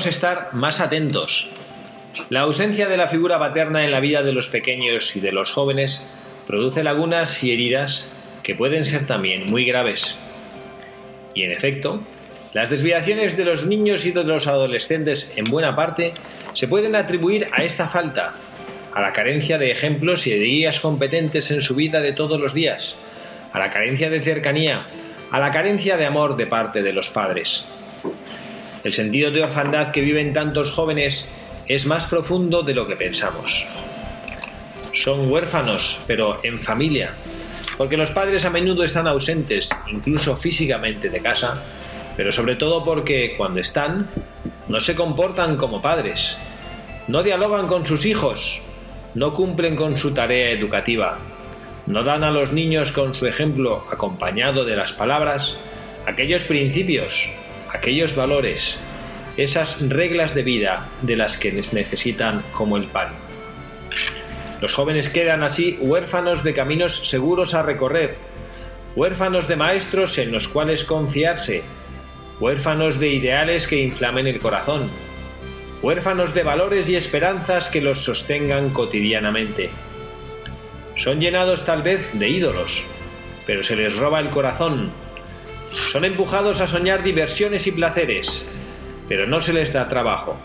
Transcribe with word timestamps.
Debemos 0.00 0.16
estar 0.16 0.54
más 0.54 0.80
atentos. 0.80 1.50
La 2.30 2.40
ausencia 2.40 2.88
de 2.88 2.96
la 2.96 3.08
figura 3.08 3.38
paterna 3.38 3.84
en 3.84 3.90
la 3.90 4.00
vida 4.00 4.22
de 4.22 4.32
los 4.32 4.48
pequeños 4.48 5.14
y 5.14 5.20
de 5.20 5.30
los 5.30 5.52
jóvenes 5.52 6.06
produce 6.46 6.82
lagunas 6.82 7.44
y 7.44 7.52
heridas 7.52 8.10
que 8.42 8.54
pueden 8.54 8.86
ser 8.86 9.06
también 9.06 9.50
muy 9.50 9.66
graves. 9.66 10.16
Y 11.34 11.42
en 11.42 11.52
efecto, 11.52 12.02
las 12.54 12.70
desviaciones 12.70 13.36
de 13.36 13.44
los 13.44 13.66
niños 13.66 14.06
y 14.06 14.12
de 14.12 14.24
los 14.24 14.46
adolescentes 14.46 15.32
en 15.36 15.44
buena 15.44 15.76
parte 15.76 16.14
se 16.54 16.66
pueden 16.66 16.96
atribuir 16.96 17.48
a 17.52 17.62
esta 17.62 17.86
falta, 17.86 18.32
a 18.94 19.02
la 19.02 19.12
carencia 19.12 19.58
de 19.58 19.70
ejemplos 19.70 20.26
y 20.26 20.30
de 20.30 20.38
guías 20.38 20.80
competentes 20.80 21.50
en 21.50 21.60
su 21.60 21.74
vida 21.74 22.00
de 22.00 22.14
todos 22.14 22.40
los 22.40 22.54
días, 22.54 22.96
a 23.52 23.58
la 23.58 23.70
carencia 23.70 24.08
de 24.08 24.22
cercanía, 24.22 24.86
a 25.30 25.38
la 25.38 25.50
carencia 25.50 25.98
de 25.98 26.06
amor 26.06 26.38
de 26.38 26.46
parte 26.46 26.82
de 26.82 26.94
los 26.94 27.10
padres. 27.10 27.66
El 28.82 28.92
sentido 28.92 29.30
de 29.30 29.42
orfandad 29.42 29.90
que 29.90 30.00
viven 30.00 30.32
tantos 30.32 30.70
jóvenes 30.70 31.26
es 31.68 31.86
más 31.86 32.06
profundo 32.06 32.62
de 32.62 32.74
lo 32.74 32.86
que 32.86 32.96
pensamos. 32.96 33.66
Son 34.94 35.30
huérfanos, 35.30 36.00
pero 36.06 36.40
en 36.42 36.58
familia, 36.60 37.12
porque 37.76 37.96
los 37.96 38.10
padres 38.10 38.44
a 38.44 38.50
menudo 38.50 38.82
están 38.82 39.06
ausentes, 39.06 39.68
incluso 39.90 40.36
físicamente 40.36 41.08
de 41.08 41.20
casa, 41.20 41.62
pero 42.16 42.32
sobre 42.32 42.56
todo 42.56 42.82
porque 42.84 43.34
cuando 43.36 43.60
están, 43.60 44.08
no 44.68 44.80
se 44.80 44.94
comportan 44.94 45.56
como 45.56 45.80
padres, 45.80 46.36
no 47.08 47.22
dialogan 47.22 47.66
con 47.66 47.86
sus 47.86 48.04
hijos, 48.06 48.60
no 49.14 49.34
cumplen 49.34 49.76
con 49.76 49.96
su 49.96 50.12
tarea 50.12 50.50
educativa, 50.50 51.18
no 51.86 52.02
dan 52.02 52.24
a 52.24 52.30
los 52.30 52.52
niños 52.52 52.92
con 52.92 53.14
su 53.14 53.26
ejemplo 53.26 53.84
acompañado 53.90 54.64
de 54.64 54.76
las 54.76 54.92
palabras 54.92 55.56
aquellos 56.06 56.44
principios, 56.44 57.30
aquellos 57.72 58.14
valores, 58.14 58.78
esas 59.36 59.80
reglas 59.80 60.34
de 60.34 60.42
vida 60.42 60.88
de 61.02 61.16
las 61.16 61.36
que 61.36 61.52
les 61.52 61.72
necesitan 61.72 62.42
como 62.52 62.76
el 62.76 62.86
pan. 62.86 63.08
Los 64.60 64.74
jóvenes 64.74 65.08
quedan 65.08 65.42
así 65.42 65.78
huérfanos 65.80 66.44
de 66.44 66.52
caminos 66.52 67.08
seguros 67.08 67.54
a 67.54 67.62
recorrer, 67.62 68.16
huérfanos 68.94 69.48
de 69.48 69.56
maestros 69.56 70.18
en 70.18 70.32
los 70.32 70.48
cuales 70.48 70.84
confiarse, 70.84 71.62
huérfanos 72.40 72.98
de 72.98 73.08
ideales 73.08 73.66
que 73.66 73.80
inflamen 73.80 74.26
el 74.26 74.38
corazón, 74.38 74.90
huérfanos 75.82 76.34
de 76.34 76.42
valores 76.42 76.88
y 76.90 76.96
esperanzas 76.96 77.68
que 77.68 77.80
los 77.80 78.04
sostengan 78.04 78.70
cotidianamente. 78.70 79.70
Son 80.96 81.20
llenados 81.20 81.64
tal 81.64 81.82
vez 81.82 82.10
de 82.18 82.28
ídolos, 82.28 82.82
pero 83.46 83.64
se 83.64 83.76
les 83.76 83.96
roba 83.96 84.20
el 84.20 84.28
corazón. 84.28 84.92
Son 85.70 86.04
empujados 86.04 86.60
a 86.60 86.66
soñar 86.66 87.02
diversiones 87.02 87.66
y 87.66 87.72
placeres, 87.72 88.46
pero 89.08 89.26
no 89.26 89.40
se 89.40 89.52
les 89.52 89.72
da 89.72 89.88
trabajo. 89.88 90.36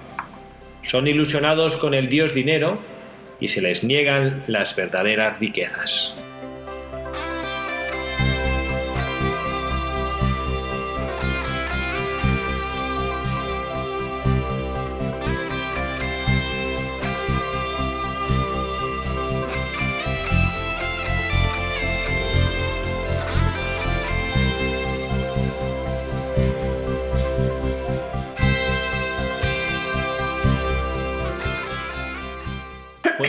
Son 0.88 1.08
ilusionados 1.08 1.78
con 1.78 1.94
el 1.94 2.10
dios 2.10 2.34
dinero 2.34 2.80
y 3.40 3.48
se 3.48 3.62
les 3.62 3.84
niegan 3.84 4.44
las 4.48 4.76
verdaderas 4.76 5.40
riquezas. 5.40 6.14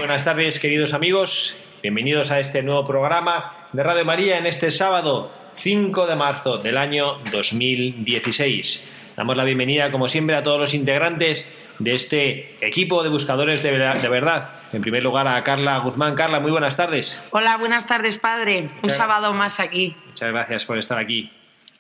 Buenas 0.07 0.25
tardes, 0.25 0.61
queridos 0.61 0.95
amigos. 0.95 1.57
Bienvenidos 1.83 2.31
a 2.31 2.39
este 2.39 2.63
nuevo 2.63 2.87
programa 2.87 3.67
de 3.73 3.83
Radio 3.83 4.05
María 4.05 4.39
en 4.39 4.47
este 4.47 4.71
sábado 4.71 5.33
5 5.57 6.07
de 6.07 6.15
marzo 6.15 6.59
del 6.59 6.79
año 6.79 7.19
2016. 7.33 8.85
Damos 9.17 9.37
la 9.37 9.43
bienvenida, 9.43 9.91
como 9.91 10.09
siempre, 10.09 10.37
a 10.37 10.45
todos 10.45 10.61
los 10.61 10.75
integrantes 10.75 11.49
de 11.81 11.97
este 11.97 12.57
equipo 12.65 13.03
de 13.03 13.09
buscadores 13.09 13.65
de 13.65 13.73
verdad. 13.73 14.49
En 14.73 14.81
primer 14.81 15.03
lugar, 15.03 15.27
a 15.27 15.43
Carla 15.43 15.79
Guzmán. 15.79 16.15
Carla, 16.15 16.39
muy 16.39 16.53
buenas 16.53 16.77
tardes. 16.77 17.25
Hola, 17.33 17.57
buenas 17.57 17.85
tardes, 17.89 18.17
padre. 18.17 18.71
Un 18.85 18.91
sábado 18.91 19.33
más 19.33 19.59
aquí. 19.59 19.97
Muchas 20.07 20.31
gracias 20.31 20.65
por 20.67 20.79
estar 20.79 21.01
aquí. 21.01 21.33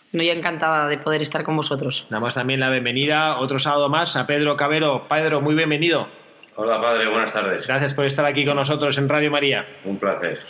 Estoy 0.02 0.30
encantada 0.30 0.88
de 0.88 0.98
poder 0.98 1.22
estar 1.22 1.44
con 1.44 1.56
vosotros. 1.56 2.08
Damos 2.10 2.34
también 2.34 2.58
la 2.58 2.70
bienvenida 2.70 3.38
otro 3.38 3.60
sábado 3.60 3.88
más 3.88 4.16
a 4.16 4.26
Pedro 4.26 4.56
Cabero. 4.56 5.06
Pedro, 5.08 5.40
muy 5.40 5.54
bienvenido. 5.54 6.25
Hola 6.56 6.80
padre, 6.80 7.08
buenas 7.08 7.32
tardes. 7.32 7.66
Gracias 7.66 7.92
por 7.94 8.06
estar 8.06 8.24
aquí 8.24 8.44
con 8.44 8.56
nosotros 8.56 8.96
en 8.98 9.08
Radio 9.08 9.30
María. 9.30 9.66
Un 9.84 9.98
placer. 9.98 10.40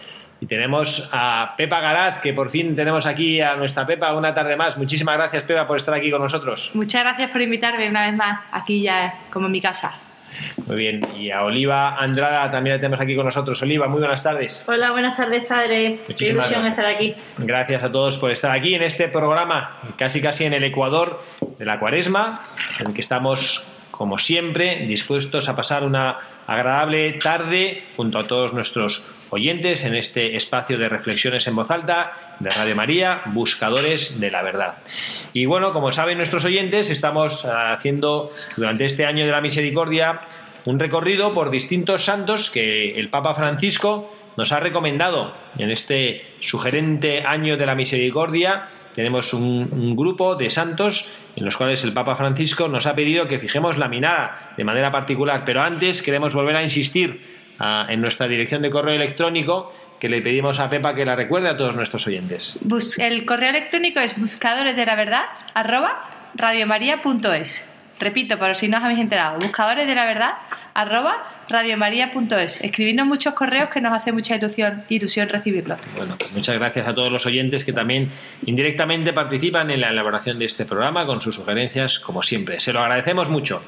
Y 0.41 0.47
tenemos 0.47 1.09
a 1.13 1.55
Pepa 1.57 1.81
Garat, 1.81 2.21
que 2.21 2.33
por 2.33 2.51
fin 2.51 2.77
tenemos 2.77 3.07
aquí 3.07 3.41
a 3.41 3.57
nuestra 3.57 3.87
Pepa 3.87 4.13
una 4.13 4.33
tarde 4.35 4.55
más. 4.55 4.77
Muchísimas 4.77 5.17
gracias, 5.17 5.43
Pepa, 5.45 5.67
por 5.67 5.79
estar 5.79 5.95
aquí 5.95 6.11
con 6.11 6.21
nosotros. 6.21 6.71
Muchas 6.75 7.03
gracias 7.03 7.33
por 7.33 7.41
invitarme 7.41 7.89
una 7.89 8.07
vez 8.07 8.15
más 8.15 8.41
aquí 8.53 8.83
ya 8.83 9.15
como 9.33 9.47
en 9.47 9.53
mi 9.53 9.61
casa. 9.61 9.95
Muy 10.67 10.77
bien. 10.77 11.01
Y 11.17 11.31
a 11.31 11.43
Oliva 11.43 11.97
Andrada 11.97 12.51
también 12.51 12.77
la 12.77 12.81
tenemos 12.81 13.01
aquí 13.01 13.17
con 13.17 13.25
nosotros. 13.25 13.61
Oliva, 13.63 13.89
muy 13.89 14.01
buenas 14.01 14.23
tardes. 14.23 14.65
Hola, 14.69 14.91
buenas 14.93 15.17
tardes, 15.17 15.49
padre. 15.49 16.01
Qué 16.07 16.13
Muchísimas 16.13 16.51
ilusión 16.51 16.63
gracias. 16.63 16.79
estar 16.87 16.95
aquí. 16.95 17.15
Gracias 17.39 17.83
a 17.83 17.91
todos 17.91 18.19
por 18.19 18.31
estar 18.31 18.51
aquí 18.51 18.75
en 18.75 18.83
este 18.83 19.09
programa, 19.09 19.79
casi 19.97 20.21
casi 20.21 20.45
en 20.45 20.53
el 20.53 20.63
Ecuador 20.65 21.21
de 21.59 21.65
la 21.65 21.79
Cuaresma, 21.81 22.43
en 22.79 22.89
el 22.89 22.95
que 22.95 23.01
estamos, 23.01 23.67
como 23.97 24.19
siempre, 24.19 24.87
dispuestos 24.87 25.49
a 25.49 25.57
pasar 25.57 25.83
una 25.83 26.19
agradable 26.47 27.15
tarde 27.15 27.85
junto 27.97 28.19
a 28.19 28.25
todos 28.25 28.53
nuestros 28.53 29.05
oyentes 29.31 29.85
en 29.85 29.95
este 29.95 30.37
espacio 30.37 30.77
de 30.77 30.89
reflexiones 30.89 31.47
en 31.47 31.57
voz 31.57 31.71
alta 31.71 32.13
de 32.39 32.51
Radio 32.51 32.77
María, 32.77 33.23
Buscadores 33.27 34.21
de 34.21 34.31
la 34.31 34.43
Verdad. 34.43 34.75
Y 35.33 35.47
bueno, 35.47 35.73
como 35.73 35.93
saben 35.93 36.19
nuestros 36.19 36.45
oyentes, 36.45 36.91
estamos 36.91 37.47
haciendo 37.47 38.33
durante 38.57 38.85
este 38.85 39.07
año 39.07 39.25
de 39.25 39.33
la 39.33 39.41
misericordia 39.41 40.21
un 40.67 40.79
recorrido 40.79 41.33
por 41.33 41.51
distintos 41.51 42.05
santos 42.05 42.51
que 42.51 42.99
el 42.99 43.09
Papa 43.09 43.35
Francisco 43.35 44.15
nos 44.37 44.53
ha 44.53 44.61
recomendado 44.61 45.33
en 45.57 45.71
este 45.71 46.23
sugerente 46.41 47.23
año 47.23 47.57
de 47.57 47.65
la 47.65 47.75
misericordia. 47.75 48.69
Tenemos 48.95 49.33
un, 49.33 49.71
un 49.73 49.97
grupo 49.97 50.37
de 50.37 50.51
santos 50.51 51.09
en 51.37 51.45
los 51.45 51.57
cuales 51.57 51.85
el 51.85 51.93
Papa 51.93 52.17
Francisco 52.17 52.67
nos 52.67 52.87
ha 52.87 52.95
pedido 52.95 53.29
que 53.29 53.39
fijemos 53.39 53.79
la 53.79 53.89
mirada 53.89 54.53
de 54.57 54.65
manera 54.65 54.91
particular, 54.91 55.43
pero 55.45 55.63
antes 55.63 56.03
queremos 56.03 56.35
volver 56.35 56.57
a 56.57 56.63
insistir 56.63 57.21
ah, 57.59 57.87
en 57.89 58.01
nuestra 58.01 58.27
dirección 58.27 58.63
de 58.63 58.71
correo 58.71 58.95
electrónico 58.95 59.73
que 60.01 60.09
le 60.09 60.23
pedimos 60.23 60.59
a 60.59 60.69
Pepa 60.69 60.95
que 60.95 61.05
la 61.05 61.15
recuerde 61.15 61.49
a 61.49 61.57
todos 61.57 61.77
nuestros 61.77 62.07
oyentes. 62.07 62.59
El 62.99 63.25
correo 63.25 63.51
electrónico 63.51 64.01
es 64.01 64.19
buscadores 64.19 64.77
la 64.85 64.95
arroba. 65.55 66.11
Repito, 67.99 68.39
por 68.39 68.55
si 68.55 68.69
no 68.69 68.79
os 68.79 68.85
habéis 68.85 69.01
enterado, 69.01 69.39
buscadores 69.39 69.87
de 69.87 69.95
la 69.95 70.05
verdad 70.05 70.33
arroba 70.75 71.36
radiomaria.es. 71.49 72.61
Escribidnos 72.61 73.07
muchos 73.07 73.35
correos 73.35 73.71
que 73.71 73.81
nos 73.81 73.93
hace 73.93 74.13
mucha 74.13 74.37
ilusión, 74.37 74.85
ilusión 74.89 75.29
recibirlos. 75.29 75.79
Bueno, 75.97 76.17
pues 76.19 76.33
muchas 76.35 76.57
gracias 76.57 76.87
a 76.89 76.95
todos 76.95 77.11
los 77.11 77.27
oyentes 77.27 77.65
que 77.65 77.73
también 77.73 78.11
indirectamente 78.45 79.13
participan 79.13 79.71
en 79.71 79.81
la 79.81 79.91
elaboración 79.91 80.39
de 80.39 80.47
este 80.47 80.65
programa 80.65 81.07
con 81.07 81.21
sus 81.21 81.35
sugerencias, 81.35 81.99
como 81.99 82.23
siempre. 82.23 82.61
Se 82.61 82.73
lo 82.73 82.81
agradecemos 82.81 83.29
mucho. 83.29 83.63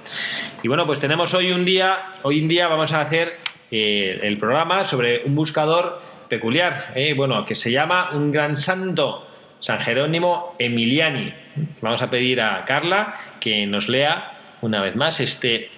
Y 0.62 0.69
bueno, 0.69 0.86
pues 0.86 1.00
tenemos 1.00 1.34
hoy 1.34 1.52
un 1.52 1.64
día, 1.64 2.10
hoy 2.22 2.40
en 2.40 2.48
día 2.48 2.69
vamos 2.69 2.92
a 2.92 3.00
hacer 3.00 3.36
eh, 3.70 4.20
el 4.22 4.38
programa 4.38 4.84
sobre 4.84 5.24
un 5.24 5.34
buscador 5.34 6.00
peculiar, 6.28 6.92
eh, 6.94 7.14
bueno, 7.14 7.44
que 7.44 7.54
se 7.54 7.70
llama 7.70 8.10
un 8.12 8.32
gran 8.32 8.56
santo, 8.56 9.26
San 9.60 9.81
Jerónimo 9.81 10.54
Emiliani. 10.58 11.32
Vamos 11.81 12.02
a 12.02 12.10
pedir 12.10 12.40
a 12.40 12.64
Carla 12.64 13.14
que 13.40 13.66
nos 13.66 13.88
lea 13.88 14.38
una 14.60 14.82
vez 14.82 14.94
más 14.96 15.20
este 15.20 15.70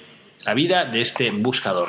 la 0.42 0.54
vida 0.54 0.84
de 0.86 1.00
este 1.00 1.30
buscador. 1.30 1.88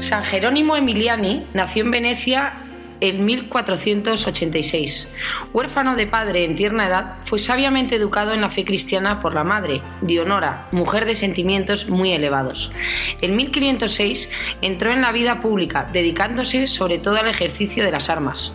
San 0.00 0.24
Jerónimo 0.24 0.76
Emiliani 0.76 1.46
nació 1.54 1.84
en 1.84 1.90
Venecia 1.90 2.52
en 3.00 3.24
1486. 3.24 5.08
Huérfano 5.52 5.96
de 5.96 6.06
padre 6.06 6.44
en 6.44 6.54
tierna 6.54 6.86
edad, 6.86 7.16
fue 7.24 7.38
sabiamente 7.38 7.96
educado 7.96 8.32
en 8.32 8.40
la 8.40 8.50
fe 8.50 8.64
cristiana 8.64 9.20
por 9.20 9.34
la 9.34 9.44
madre, 9.44 9.82
Dionora, 10.00 10.68
mujer 10.72 11.06
de 11.06 11.14
sentimientos 11.14 11.88
muy 11.88 12.12
elevados. 12.12 12.70
En 13.20 13.36
1506 13.36 14.30
entró 14.62 14.92
en 14.92 15.00
la 15.00 15.12
vida 15.12 15.40
pública, 15.40 15.88
dedicándose 15.92 16.66
sobre 16.66 16.98
todo 16.98 17.16
al 17.16 17.28
ejercicio 17.28 17.84
de 17.84 17.92
las 17.92 18.10
armas. 18.10 18.52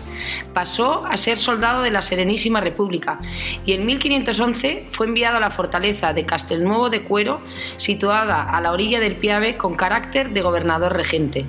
Pasó 0.54 1.06
a 1.06 1.18
ser 1.18 1.38
soldado 1.38 1.82
de 1.82 1.92
la 1.92 2.02
Serenísima 2.02 2.62
República 2.62 3.20
y 3.66 3.74
en 3.74 3.86
1511 3.86 4.88
fue 4.92 5.08
enviado 5.08 5.38
a 5.38 5.42
la 5.42 5.52
fortaleza 5.52 6.14
de 6.14 6.26
Castelnuovo 6.26 6.90
de 6.90 7.04
Cuero, 7.04 7.42
situada 7.78 8.44
a 8.44 8.62
la 8.62 8.72
orilla 8.72 9.00
del 9.00 9.16
Piave 9.16 9.56
con 9.56 9.76
carácter 9.76 10.32
de 10.32 10.42
gobernador 10.42 10.94
regente. 10.94 11.46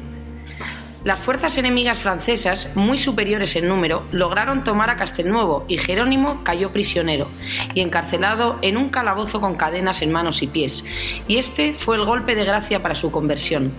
Las 1.03 1.19
fuerzas 1.19 1.57
enemigas 1.57 1.99
francesas, 1.99 2.69
muy 2.75 2.99
superiores 2.99 3.57
en 3.57 3.67
número, 3.67 4.05
lograron 4.13 4.65
tomar 4.65 4.91
a 4.91 4.99
Castelnuovo 4.99 5.65
y 5.67 5.79
Jerónimo 5.79 6.45
cayó 6.45 6.73
prisionero 6.73 7.27
y 7.73 7.81
encarcelado 7.81 8.59
en 8.61 8.77
un 8.77 8.91
calabozo 8.91 9.41
con 9.41 9.55
cadenas 9.55 10.03
en 10.03 10.13
manos 10.13 10.43
y 10.43 10.47
pies. 10.47 10.85
Y 11.27 11.39
este 11.39 11.73
fue 11.73 11.97
el 11.97 12.05
golpe 12.05 12.35
de 12.35 12.45
gracia 12.45 12.83
para 12.83 12.95
su 12.95 13.11
conversión. 13.11 13.73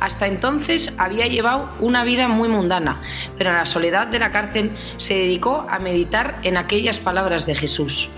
Hasta 0.00 0.26
entonces 0.26 0.94
había 0.98 1.26
llevado 1.28 1.70
una 1.80 2.04
vida 2.04 2.28
muy 2.28 2.50
mundana, 2.50 3.00
pero 3.38 3.48
en 3.48 3.56
la 3.56 3.64
soledad 3.64 4.08
de 4.08 4.18
la 4.18 4.30
cárcel 4.30 4.70
se 4.98 5.14
dedicó 5.14 5.66
a 5.70 5.78
meditar 5.78 6.40
en 6.42 6.58
aquellas 6.58 6.98
palabras 6.98 7.46
de 7.46 7.54
Jesús. 7.54 8.10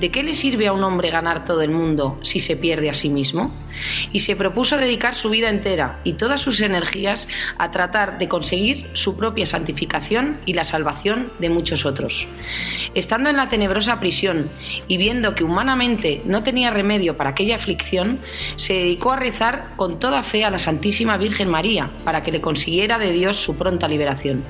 ¿De 0.00 0.10
qué 0.10 0.22
le 0.22 0.34
sirve 0.34 0.68
a 0.68 0.72
un 0.72 0.82
hombre 0.84 1.10
ganar 1.10 1.44
todo 1.44 1.60
el 1.60 1.70
mundo 1.70 2.18
si 2.22 2.40
se 2.40 2.56
pierde 2.56 2.88
a 2.88 2.94
sí 2.94 3.10
mismo? 3.10 3.52
Y 4.10 4.20
se 4.20 4.36
propuso 4.36 4.78
dedicar 4.78 5.14
su 5.14 5.28
vida 5.28 5.50
entera 5.50 6.00
y 6.02 6.14
todas 6.14 6.40
sus 6.40 6.60
energías 6.60 7.28
a 7.58 7.70
tratar 7.70 8.05
de 8.12 8.28
conseguir 8.28 8.88
su 8.94 9.16
propia 9.16 9.46
santificación 9.46 10.38
y 10.46 10.54
la 10.54 10.64
salvación 10.64 11.30
de 11.38 11.50
muchos 11.50 11.84
otros. 11.84 12.28
Estando 12.94 13.30
en 13.30 13.36
la 13.36 13.48
tenebrosa 13.48 14.00
prisión 14.00 14.48
y 14.88 14.96
viendo 14.96 15.34
que 15.34 15.44
humanamente 15.44 16.22
no 16.24 16.42
tenía 16.42 16.70
remedio 16.70 17.16
para 17.16 17.30
aquella 17.30 17.56
aflicción, 17.56 18.20
se 18.56 18.74
dedicó 18.74 19.12
a 19.12 19.16
rezar 19.16 19.70
con 19.76 19.98
toda 19.98 20.22
fe 20.22 20.44
a 20.44 20.50
la 20.50 20.58
Santísima 20.58 21.16
Virgen 21.16 21.48
María 21.48 21.90
para 22.04 22.22
que 22.22 22.32
le 22.32 22.40
consiguiera 22.40 22.98
de 22.98 23.12
Dios 23.12 23.36
su 23.36 23.56
pronta 23.56 23.88
liberación. 23.88 24.44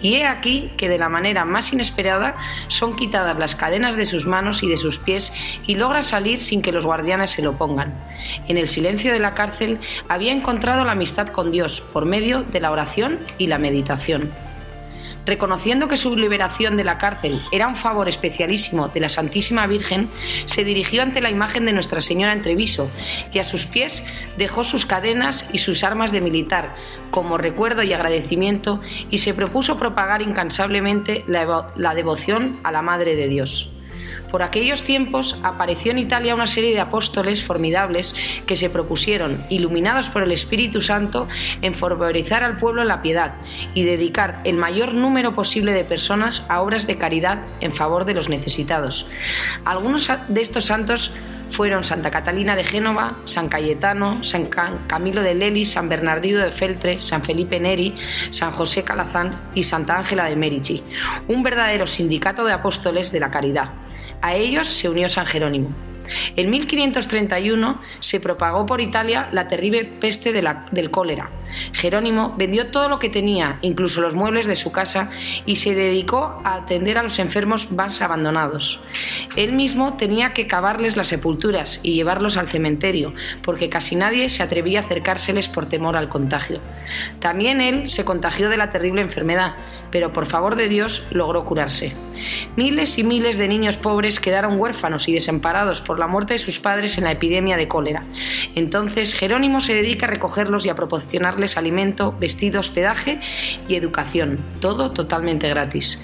Y 0.00 0.14
he 0.14 0.26
aquí 0.26 0.70
que 0.76 0.88
de 0.88 0.98
la 0.98 1.08
manera 1.08 1.44
más 1.44 1.72
inesperada 1.72 2.34
son 2.68 2.96
quitadas 2.96 3.38
las 3.38 3.54
cadenas 3.54 3.96
de 3.96 4.06
sus 4.06 4.26
manos 4.26 4.62
y 4.62 4.68
de 4.68 4.76
sus 4.76 4.98
pies 4.98 5.32
y 5.66 5.74
logra 5.74 6.02
salir 6.02 6.38
sin 6.38 6.62
que 6.62 6.72
los 6.72 6.86
guardianes 6.86 7.32
se 7.32 7.42
lo 7.42 7.56
pongan. 7.58 7.94
En 8.48 8.56
el 8.56 8.68
silencio 8.68 9.12
de 9.12 9.18
la 9.18 9.34
cárcel 9.34 9.78
había 10.08 10.32
encontrado 10.32 10.84
la 10.84 10.92
amistad 10.92 11.28
con 11.28 11.50
Dios 11.50 11.82
por 11.92 12.06
medio 12.06 12.42
de 12.44 12.60
la 12.60 12.70
oración 12.70 12.91
y 13.38 13.46
la 13.46 13.58
meditación. 13.58 14.30
Reconociendo 15.24 15.86
que 15.86 15.96
su 15.96 16.16
liberación 16.16 16.76
de 16.76 16.82
la 16.82 16.98
cárcel 16.98 17.38
era 17.52 17.68
un 17.68 17.76
favor 17.76 18.08
especialísimo 18.08 18.88
de 18.88 19.00
la 19.00 19.08
Santísima 19.08 19.66
Virgen, 19.68 20.10
se 20.46 20.64
dirigió 20.64 21.02
ante 21.02 21.20
la 21.20 21.30
imagen 21.30 21.64
de 21.64 21.72
Nuestra 21.72 22.00
Señora 22.00 22.32
en 22.32 22.42
Treviso 22.42 22.90
y 23.32 23.38
a 23.38 23.44
sus 23.44 23.66
pies 23.66 24.02
dejó 24.36 24.64
sus 24.64 24.84
cadenas 24.84 25.48
y 25.52 25.58
sus 25.58 25.84
armas 25.84 26.10
de 26.10 26.20
militar 26.20 26.74
como 27.12 27.38
recuerdo 27.38 27.84
y 27.84 27.92
agradecimiento 27.92 28.80
y 29.10 29.18
se 29.18 29.34
propuso 29.34 29.76
propagar 29.76 30.22
incansablemente 30.22 31.24
la 31.28 31.94
devoción 31.94 32.58
a 32.64 32.72
la 32.72 32.82
Madre 32.82 33.14
de 33.14 33.28
Dios. 33.28 33.71
Por 34.32 34.42
aquellos 34.42 34.82
tiempos 34.82 35.38
apareció 35.42 35.92
en 35.92 35.98
Italia 35.98 36.34
una 36.34 36.46
serie 36.46 36.72
de 36.72 36.80
apóstoles 36.80 37.44
formidables 37.44 38.14
que 38.46 38.56
se 38.56 38.70
propusieron, 38.70 39.44
iluminados 39.50 40.08
por 40.08 40.22
el 40.22 40.32
Espíritu 40.32 40.80
Santo, 40.80 41.28
en 41.60 41.74
favorizar 41.74 42.42
al 42.42 42.56
pueblo 42.56 42.80
en 42.80 42.88
la 42.88 43.02
piedad 43.02 43.34
y 43.74 43.82
dedicar 43.82 44.40
el 44.44 44.56
mayor 44.56 44.94
número 44.94 45.34
posible 45.34 45.74
de 45.74 45.84
personas 45.84 46.44
a 46.48 46.62
obras 46.62 46.86
de 46.86 46.96
caridad 46.96 47.42
en 47.60 47.74
favor 47.74 48.06
de 48.06 48.14
los 48.14 48.30
necesitados. 48.30 49.06
Algunos 49.66 50.10
de 50.28 50.40
estos 50.40 50.64
santos 50.64 51.12
fueron 51.50 51.84
Santa 51.84 52.10
Catalina 52.10 52.56
de 52.56 52.64
Génova, 52.64 53.18
San 53.26 53.50
Cayetano, 53.50 54.24
San 54.24 54.46
Camilo 54.46 55.20
de 55.20 55.34
Lely, 55.34 55.66
San 55.66 55.90
Bernardino 55.90 56.38
de 56.38 56.50
Feltre, 56.50 57.02
San 57.02 57.22
Felipe 57.22 57.60
Neri, 57.60 57.94
San 58.30 58.50
José 58.52 58.82
Calazán 58.82 59.30
y 59.54 59.64
Santa 59.64 59.98
Ángela 59.98 60.24
de 60.24 60.36
Merici, 60.36 60.82
un 61.28 61.42
verdadero 61.42 61.86
sindicato 61.86 62.46
de 62.46 62.54
apóstoles 62.54 63.12
de 63.12 63.20
la 63.20 63.30
caridad. 63.30 63.68
A 64.22 64.34
ellos 64.34 64.68
se 64.68 64.88
unió 64.88 65.08
San 65.08 65.26
Jerónimo. 65.26 65.74
En 66.36 66.50
1531 66.50 67.80
se 68.00 68.20
propagó 68.20 68.66
por 68.66 68.80
Italia 68.80 69.28
la 69.32 69.48
terrible 69.48 69.84
peste 69.84 70.32
del 70.32 70.90
cólera. 70.90 71.30
Jerónimo 71.72 72.34
vendió 72.36 72.70
todo 72.70 72.88
lo 72.88 72.98
que 72.98 73.08
tenía, 73.08 73.58
incluso 73.62 74.00
los 74.00 74.14
muebles 74.14 74.46
de 74.46 74.56
su 74.56 74.72
casa, 74.72 75.10
y 75.46 75.56
se 75.56 75.74
dedicó 75.74 76.40
a 76.44 76.54
atender 76.54 76.98
a 76.98 77.02
los 77.02 77.18
enfermos 77.18 77.72
más 77.72 78.02
abandonados. 78.02 78.80
Él 79.36 79.52
mismo 79.52 79.94
tenía 79.94 80.32
que 80.32 80.46
cavarles 80.46 80.96
las 80.96 81.08
sepulturas 81.08 81.80
y 81.82 81.94
llevarlos 81.94 82.36
al 82.36 82.48
cementerio, 82.48 83.14
porque 83.42 83.68
casi 83.68 83.96
nadie 83.96 84.28
se 84.30 84.42
atrevía 84.42 84.80
a 84.80 84.82
acercárseles 84.82 85.48
por 85.48 85.66
temor 85.66 85.96
al 85.96 86.08
contagio. 86.08 86.60
También 87.20 87.60
él 87.60 87.88
se 87.88 88.04
contagió 88.04 88.48
de 88.48 88.56
la 88.56 88.70
terrible 88.70 89.02
enfermedad, 89.02 89.54
pero 89.90 90.12
por 90.12 90.26
favor 90.26 90.56
de 90.56 90.68
Dios 90.68 91.06
logró 91.10 91.44
curarse. 91.44 91.92
Miles 92.56 92.98
y 92.98 93.04
miles 93.04 93.36
de 93.36 93.48
niños 93.48 93.76
pobres 93.76 94.20
quedaron 94.20 94.58
huérfanos 94.58 95.08
y 95.08 95.12
desamparados 95.12 95.82
por 95.82 95.98
la 95.98 96.06
muerte 96.06 96.34
de 96.34 96.38
sus 96.38 96.58
padres 96.58 96.98
en 96.98 97.04
la 97.04 97.12
epidemia 97.12 97.56
de 97.56 97.68
cólera. 97.68 98.04
Entonces 98.54 99.14
Jerónimo 99.14 99.60
se 99.60 99.74
dedica 99.74 100.06
a 100.06 100.10
recogerlos 100.10 100.64
y 100.64 100.70
a 100.70 100.74
proporcionarles 100.74 101.41
alimento, 101.56 102.14
vestido, 102.18 102.60
hospedaje 102.60 103.20
y 103.68 103.74
educación, 103.74 104.38
todo 104.60 104.90
totalmente 104.90 105.48
gratis. 105.48 105.98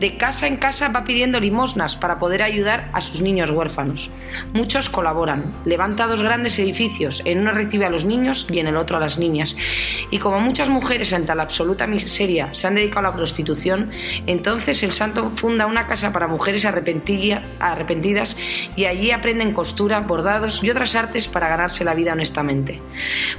De 0.00 0.16
casa 0.16 0.46
en 0.46 0.56
casa 0.56 0.88
va 0.88 1.04
pidiendo 1.04 1.40
limosnas 1.40 1.96
para 1.96 2.18
poder 2.18 2.42
ayudar 2.42 2.88
a 2.92 3.00
sus 3.00 3.20
niños 3.20 3.50
huérfanos. 3.50 4.10
Muchos 4.52 4.88
colaboran, 4.88 5.52
levanta 5.64 6.06
dos 6.06 6.22
grandes 6.22 6.58
edificios, 6.58 7.22
en 7.24 7.40
uno 7.40 7.52
recibe 7.52 7.86
a 7.86 7.90
los 7.90 8.04
niños 8.04 8.46
y 8.50 8.58
en 8.58 8.66
el 8.66 8.76
otro 8.76 8.96
a 8.96 9.00
las 9.00 9.18
niñas. 9.18 9.56
Y 10.10 10.18
como 10.18 10.40
muchas 10.40 10.68
mujeres 10.68 11.12
ante 11.12 11.34
la 11.34 11.42
absoluta 11.42 11.86
miseria 11.86 12.54
se 12.54 12.66
han 12.66 12.74
dedicado 12.74 13.06
a 13.06 13.10
la 13.10 13.16
prostitución, 13.16 13.90
entonces 14.26 14.82
el 14.82 14.92
santo 14.92 15.30
funda 15.34 15.66
una 15.66 15.86
casa 15.86 16.12
para 16.12 16.26
mujeres 16.26 16.64
arrepentidas 16.64 18.36
y 18.76 18.84
allí 18.86 19.10
aprenden 19.10 19.52
costura, 19.52 20.00
bordados 20.00 20.62
y 20.62 20.70
otras 20.70 20.94
artes 20.94 21.28
para 21.28 21.48
ganarse 21.48 21.84
la 21.84 21.94
vida 21.94 22.12
honestamente. 22.12 22.80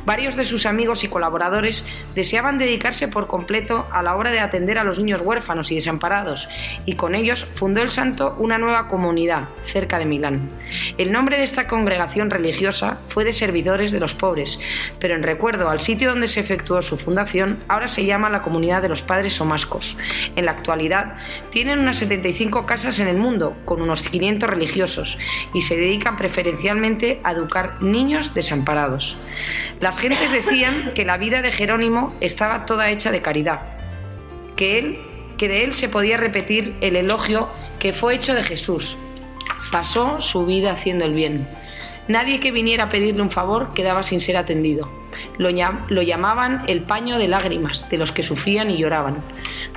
Varios 0.05 0.35
de 0.35 0.43
sus 0.43 0.65
amigos 0.65 1.03
y 1.03 1.07
colaboradores 1.07 1.38
deseaban 2.15 2.57
dedicarse 2.57 3.07
por 3.07 3.27
completo 3.27 3.87
a 3.91 4.03
la 4.03 4.15
obra 4.15 4.31
de 4.31 4.39
atender 4.39 4.77
a 4.77 4.83
los 4.83 4.99
niños 4.99 5.21
huérfanos 5.21 5.71
y 5.71 5.75
desamparados, 5.75 6.49
y 6.85 6.95
con 6.95 7.15
ellos 7.15 7.47
fundó 7.53 7.81
el 7.81 7.89
santo 7.89 8.35
una 8.39 8.57
nueva 8.57 8.87
comunidad 8.87 9.47
cerca 9.61 9.99
de 9.99 10.05
Milán. 10.05 10.49
El 10.97 11.11
nombre 11.11 11.37
de 11.37 11.43
esta 11.43 11.67
congregación 11.67 12.29
religiosa 12.29 12.99
fue 13.07 13.23
de 13.23 13.33
servidores 13.33 13.91
de 13.91 13.99
los 13.99 14.13
pobres, 14.13 14.59
pero 14.99 15.15
en 15.15 15.23
recuerdo 15.23 15.69
al 15.69 15.79
sitio 15.79 16.09
donde 16.09 16.27
se 16.27 16.39
efectuó 16.39 16.81
su 16.81 16.97
fundación, 16.97 17.63
ahora 17.67 17.87
se 17.87 18.05
llama 18.05 18.29
la 18.29 18.41
comunidad 18.41 18.81
de 18.81 18.89
los 18.89 19.01
padres 19.01 19.39
omascos. 19.41 19.97
En 20.35 20.45
la 20.45 20.51
actualidad 20.51 21.15
tienen 21.49 21.79
unas 21.79 21.97
75 21.97 22.65
casas 22.65 22.99
en 22.99 23.07
el 23.07 23.17
mundo, 23.17 23.55
con 23.65 23.81
unos 23.81 24.03
500 24.03 24.49
religiosos, 24.49 25.17
y 25.53 25.61
se 25.61 25.77
dedican 25.77 26.17
preferencialmente 26.17 27.19
a 27.23 27.31
educar 27.31 27.81
niños 27.81 28.33
desamparados. 28.33 29.17
Las 29.79 29.97
gentes 29.97 30.31
decían 30.31 30.91
que 30.93 31.05
la 31.05 31.17
vida 31.19 31.43
de 31.43 31.51
Jerónimo 31.51 32.15
estaba 32.21 32.65
toda 32.65 32.89
hecha 32.89 33.11
de 33.11 33.21
caridad, 33.21 33.61
que 34.55 34.79
él 34.79 34.99
que 35.39 35.47
de 35.47 35.63
él 35.63 35.73
se 35.73 35.89
podía 35.89 36.17
repetir 36.17 36.75
el 36.81 36.97
elogio 36.97 37.47
que 37.79 37.93
fue 37.93 38.13
hecho 38.13 38.35
de 38.35 38.43
Jesús. 38.43 38.97
Pasó 39.71 40.19
su 40.19 40.45
vida 40.45 40.73
haciendo 40.73 41.05
el 41.05 41.13
bien. 41.13 41.47
Nadie 42.09 42.39
que 42.39 42.51
viniera 42.51 42.85
a 42.85 42.89
pedirle 42.89 43.21
un 43.21 43.29
favor 43.29 43.71
quedaba 43.75 44.01
sin 44.01 44.19
ser 44.19 44.35
atendido. 44.35 44.89
Lo, 45.37 45.51
llamaban 46.01 46.63
el 46.65 46.81
paño 46.81 47.19
de 47.19 47.27
lágrimas 47.27 47.87
de 47.91 47.99
los 47.99 48.11
que 48.11 48.23
sufrían 48.23 48.71
y 48.71 48.77
lloraban. 48.77 49.23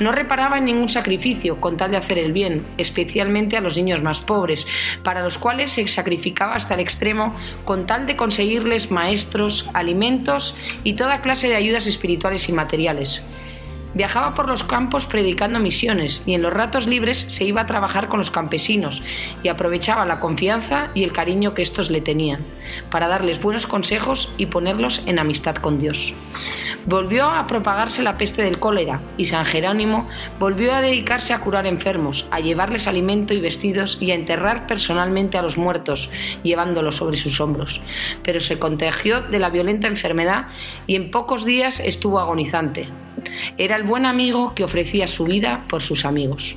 No 0.00 0.12
reparaba 0.12 0.56
en 0.56 0.64
ningún 0.64 0.88
sacrificio 0.88 1.60
con 1.60 1.76
tal 1.76 1.90
de 1.90 1.98
hacer 1.98 2.16
el 2.16 2.32
bien, 2.32 2.64
especialmente 2.78 3.58
a 3.58 3.60
los 3.60 3.76
niños 3.76 4.02
más 4.02 4.20
pobres, 4.20 4.66
para 5.02 5.22
los 5.22 5.36
cuales 5.36 5.72
se 5.72 5.86
sacrificaba 5.88 6.54
hasta 6.54 6.72
el 6.72 6.80
extremo 6.80 7.34
con 7.66 7.84
tal 7.84 8.06
de 8.06 8.16
conseguirles 8.16 8.90
maestros, 8.90 9.68
alimentos 9.74 10.56
y 10.84 10.94
toda 10.94 11.20
clase 11.20 11.48
de 11.48 11.56
ayudas 11.56 11.86
espirituales 11.86 12.48
y 12.48 12.52
materiales. 12.52 13.22
Viajaba 13.94 14.34
por 14.34 14.49
los 14.49 14.64
campos 14.64 15.06
predicando 15.06 15.58
misiones 15.58 16.22
y 16.25 16.34
en 16.34 16.42
los 16.42 16.52
ratos 16.52 16.87
libres 16.87 17.18
se 17.18 17.44
iba 17.44 17.61
a 17.61 17.66
trabajar 17.66 18.08
con 18.08 18.18
los 18.18 18.30
campesinos 18.30 19.02
y 19.42 19.49
aprovechaba 19.49 20.06
la 20.06 20.18
confianza 20.18 20.88
y 20.94 21.04
el 21.04 21.12
cariño 21.12 21.54
que 21.54 21.62
estos 21.62 21.90
le 21.90 22.00
tenían 22.00 22.40
para 22.90 23.08
darles 23.08 23.42
buenos 23.42 23.66
consejos 23.66 24.32
y 24.38 24.46
ponerlos 24.46 25.02
en 25.06 25.18
amistad 25.18 25.56
con 25.56 25.78
Dios. 25.78 26.14
Volvió 26.87 27.28
a 27.28 27.46
propagarse 27.46 28.02
la 28.02 28.18
peste 28.18 28.42
del 28.42 28.58
cólera 28.58 29.00
y 29.16 29.26
San 29.26 29.44
Jerónimo 29.44 30.08
volvió 30.40 30.75
a 30.75 30.80
dedicarse 30.80 31.32
a 31.32 31.40
curar 31.40 31.66
enfermos, 31.66 32.26
a 32.30 32.40
llevarles 32.40 32.87
alimento 32.87 33.34
y 33.34 33.40
vestidos 33.40 33.99
y 34.00 34.11
a 34.11 34.14
enterrar 34.14 34.66
personalmente 34.66 35.38
a 35.38 35.42
los 35.42 35.58
muertos, 35.58 36.11
llevándolos 36.42 36.96
sobre 36.96 37.16
sus 37.16 37.40
hombros. 37.40 37.80
Pero 38.22 38.40
se 38.40 38.58
contagió 38.58 39.20
de 39.20 39.38
la 39.38 39.50
violenta 39.50 39.87
enfermedad 39.87 40.46
y 40.87 40.96
en 40.96 41.11
pocos 41.11 41.44
días 41.44 41.78
estuvo 41.78 42.18
agonizante. 42.18 42.88
Era 43.58 43.76
el 43.76 43.82
buen 43.82 44.06
amigo 44.06 44.54
que 44.54 44.64
ofrecía 44.64 45.06
su 45.06 45.24
vida 45.24 45.64
por 45.68 45.82
sus 45.82 46.04
amigos. 46.04 46.56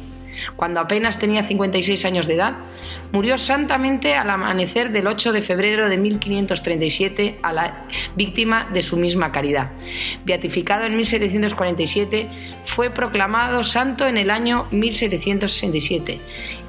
Cuando 0.55 0.79
apenas 0.79 1.19
tenía 1.19 1.43
56 1.43 2.05
años 2.05 2.27
de 2.27 2.35
edad, 2.35 2.55
murió 3.11 3.37
santamente 3.37 4.15
al 4.15 4.29
amanecer 4.29 4.91
del 4.91 5.07
8 5.07 5.31
de 5.31 5.41
febrero 5.41 5.89
de 5.89 5.97
1537 5.97 7.39
a 7.41 7.53
la 7.53 7.85
víctima 8.15 8.67
de 8.73 8.81
su 8.81 8.97
misma 8.97 9.31
caridad. 9.31 9.71
Beatificado 10.25 10.85
en 10.85 10.97
1747, 10.97 12.27
fue 12.65 12.89
proclamado 12.89 13.63
santo 13.63 14.05
en 14.07 14.17
el 14.17 14.29
año 14.29 14.67
1767 14.71 16.19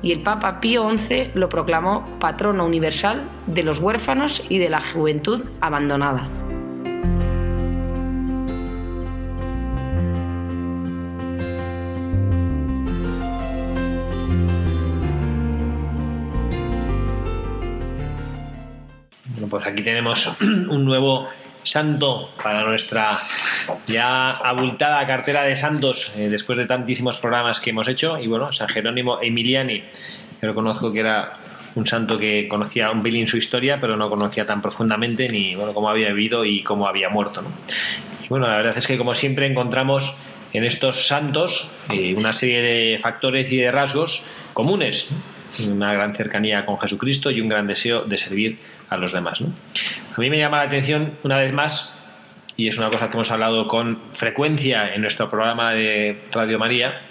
y 0.02 0.12
el 0.12 0.20
Papa 0.20 0.60
Pío 0.60 0.88
XI 0.88 1.30
lo 1.34 1.48
proclamó 1.48 2.04
patrono 2.20 2.64
universal 2.64 3.22
de 3.46 3.62
los 3.62 3.78
huérfanos 3.78 4.44
y 4.48 4.58
de 4.58 4.70
la 4.70 4.80
juventud 4.80 5.44
abandonada. 5.60 6.28
Pues 19.48 19.66
aquí 19.66 19.82
tenemos 19.82 20.30
un 20.40 20.84
nuevo 20.84 21.28
santo 21.62 22.30
para 22.42 22.62
nuestra 22.64 23.18
ya 23.86 24.30
abultada 24.30 25.04
cartera 25.06 25.42
de 25.42 25.56
santos 25.56 26.12
eh, 26.16 26.28
después 26.28 26.56
de 26.58 26.66
tantísimos 26.66 27.18
programas 27.18 27.60
que 27.60 27.70
hemos 27.70 27.88
hecho. 27.88 28.18
Y 28.18 28.28
bueno, 28.28 28.52
San 28.52 28.68
Jerónimo 28.68 29.20
Emiliani, 29.20 29.82
que 30.40 30.46
lo 30.46 30.54
conozco 30.54 30.92
que 30.92 31.00
era 31.00 31.32
un 31.74 31.86
santo 31.86 32.18
que 32.18 32.48
conocía 32.48 32.90
un 32.90 33.02
pelín 33.02 33.26
su 33.26 33.36
historia, 33.36 33.78
pero 33.80 33.96
no 33.96 34.08
conocía 34.08 34.46
tan 34.46 34.62
profundamente 34.62 35.28
ni 35.28 35.54
bueno 35.54 35.74
cómo 35.74 35.90
había 35.90 36.08
vivido 36.08 36.44
y 36.44 36.62
cómo 36.62 36.88
había 36.88 37.08
muerto. 37.08 37.42
Y 38.24 38.28
bueno, 38.28 38.46
la 38.46 38.56
verdad 38.56 38.78
es 38.78 38.86
que 38.86 38.96
como 38.96 39.14
siempre 39.14 39.46
encontramos 39.46 40.16
en 40.52 40.64
estos 40.64 41.06
santos 41.06 41.70
eh, 41.90 42.14
una 42.16 42.32
serie 42.32 42.62
de 42.62 42.98
factores 42.98 43.52
y 43.52 43.58
de 43.58 43.70
rasgos 43.70 44.24
comunes, 44.54 45.10
una 45.68 45.92
gran 45.92 46.14
cercanía 46.14 46.64
con 46.66 46.78
Jesucristo 46.78 47.30
y 47.30 47.40
un 47.40 47.48
gran 47.48 47.66
deseo 47.66 48.04
de 48.04 48.16
servir 48.16 48.58
a 48.88 48.96
los 48.96 49.12
demás. 49.12 49.40
A 49.40 50.20
mí 50.20 50.30
me 50.30 50.38
llama 50.38 50.58
la 50.58 50.64
atención, 50.64 51.12
una 51.22 51.36
vez 51.36 51.52
más, 51.52 51.94
y 52.56 52.68
es 52.68 52.78
una 52.78 52.90
cosa 52.90 53.08
que 53.08 53.14
hemos 53.14 53.30
hablado 53.30 53.66
con 53.68 54.00
frecuencia 54.12 54.94
en 54.94 55.02
nuestro 55.02 55.28
programa 55.28 55.72
de 55.72 56.22
Radio 56.32 56.58
María, 56.58 57.02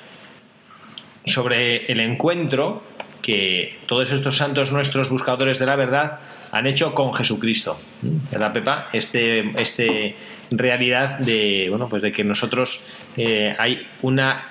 sobre 1.25 1.85
el 1.91 1.99
encuentro 1.99 2.83
que 3.21 3.79
todos 3.87 4.11
estos 4.11 4.37
santos 4.37 4.71
nuestros 4.71 5.09
buscadores 5.09 5.57
de 5.57 5.65
la 5.65 5.75
verdad 5.75 6.19
han 6.51 6.67
hecho 6.67 6.93
con 6.93 7.11
Jesucristo. 7.13 7.79
¿Verdad, 8.31 8.53
Pepa? 8.53 8.89
Este, 8.93 9.49
este 9.59 10.15
realidad 10.51 11.17
de, 11.17 11.65
bueno, 11.69 11.89
pues 11.89 12.03
de 12.03 12.11
que 12.11 12.23
nosotros 12.23 12.83
eh, 13.17 13.55
hay 13.57 13.87
una 14.03 14.45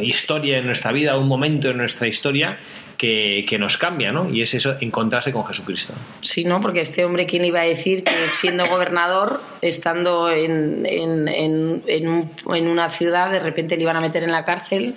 historia 0.00 0.58
en 0.58 0.66
nuestra 0.66 0.92
vida, 0.92 1.16
un 1.18 1.28
momento 1.28 1.70
en 1.70 1.78
nuestra 1.78 2.06
historia 2.06 2.58
que, 2.96 3.56
nos 3.58 3.76
cambia, 3.76 4.12
¿no? 4.12 4.30
Y 4.30 4.42
es 4.42 4.54
eso, 4.54 4.74
encontrarse 4.80 5.32
con 5.32 5.44
Jesucristo. 5.44 5.92
Sí, 6.22 6.44
¿no? 6.44 6.60
Porque 6.60 6.80
este 6.80 7.04
hombre, 7.04 7.26
¿quién 7.26 7.44
iba 7.44 7.60
a 7.60 7.64
decir 7.64 8.02
que 8.02 8.12
siendo 8.30 8.66
gobernador, 8.66 9.40
estando 9.60 10.30
en, 10.30 10.86
en, 10.86 11.28
en, 11.28 11.82
en 11.86 12.68
una 12.68 12.88
ciudad, 12.88 13.30
de 13.30 13.40
repente 13.40 13.76
le 13.76 13.82
iban 13.82 13.96
a 13.96 14.00
meter 14.00 14.22
en 14.22 14.32
la 14.32 14.44
cárcel 14.44 14.94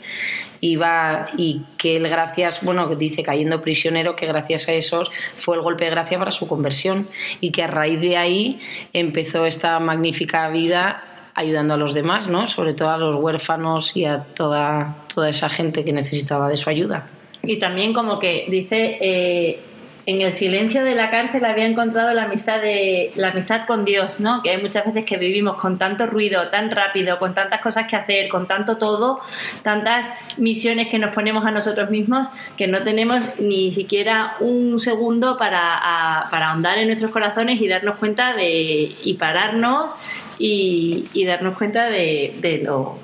iba 0.61 1.27
y 1.37 1.61
que 1.77 1.97
él 1.97 2.07
gracias, 2.07 2.63
bueno, 2.63 2.87
dice 2.95 3.23
cayendo 3.23 3.61
prisionero, 3.61 4.15
que 4.15 4.25
gracias 4.25 4.67
a 4.67 4.73
esos 4.73 5.11
fue 5.35 5.55
el 5.55 5.61
golpe 5.61 5.85
de 5.85 5.91
gracia 5.91 6.17
para 6.17 6.31
su 6.31 6.47
conversión 6.47 7.07
y 7.41 7.51
que 7.51 7.63
a 7.63 7.67
raíz 7.67 7.99
de 7.99 8.17
ahí 8.17 8.59
empezó 8.93 9.45
esta 9.45 9.79
magnífica 9.79 10.49
vida 10.49 11.16
ayudando 11.37 11.75
a 11.75 11.77
los 11.77 11.93
demás, 11.93 12.27
¿no? 12.27 12.47
Sobre 12.47 12.73
todo 12.73 12.89
a 12.89 12.97
los 12.97 13.15
huérfanos 13.15 13.95
y 13.95 14.05
a 14.05 14.23
toda, 14.23 14.95
toda 15.13 15.29
esa 15.29 15.49
gente 15.49 15.85
que 15.85 15.93
necesitaba 15.93 16.49
de 16.49 16.57
su 16.57 16.69
ayuda. 16.69 17.07
Y 17.43 17.59
también 17.59 17.93
como 17.93 18.17
que 18.17 18.47
dice, 18.49 18.97
eh, 18.99 19.59
en 20.07 20.21
el 20.21 20.31
silencio 20.31 20.83
de 20.83 20.95
la 20.95 21.11
cárcel 21.11 21.45
había 21.45 21.65
encontrado 21.65 22.11
la 22.13 22.23
amistad, 22.23 22.59
de, 22.59 23.11
la 23.15 23.29
amistad 23.29 23.67
con 23.67 23.85
Dios, 23.85 24.19
¿no? 24.19 24.41
Que 24.41 24.49
hay 24.49 24.61
muchas 24.61 24.85
veces 24.85 25.05
que 25.05 25.17
vivimos 25.17 25.57
con 25.57 25.77
tanto 25.77 26.07
ruido, 26.07 26.47
tan 26.49 26.71
rápido, 26.71 27.19
con 27.19 27.35
tantas 27.35 27.61
cosas 27.61 27.85
que 27.87 27.97
hacer, 27.97 28.29
con 28.29 28.47
tanto 28.47 28.77
todo, 28.77 29.19
tantas 29.61 30.11
misiones 30.37 30.87
que 30.87 30.97
nos 30.97 31.13
ponemos 31.13 31.45
a 31.45 31.51
nosotros 31.51 31.91
mismos, 31.91 32.29
que 32.57 32.65
no 32.65 32.81
tenemos 32.81 33.21
ni 33.37 33.71
siquiera 33.71 34.37
un 34.39 34.79
segundo 34.79 35.37
para, 35.37 36.27
para 36.31 36.49
ahondar 36.49 36.79
en 36.79 36.87
nuestros 36.87 37.11
corazones 37.11 37.61
y 37.61 37.67
darnos 37.67 37.97
cuenta 37.97 38.33
de, 38.33 38.95
y 39.03 39.13
pararnos 39.15 39.93
y, 40.39 41.07
y 41.13 41.25
darnos 41.25 41.57
cuenta 41.57 41.85
de, 41.85 42.35
de 42.39 42.59
lo 42.59 42.97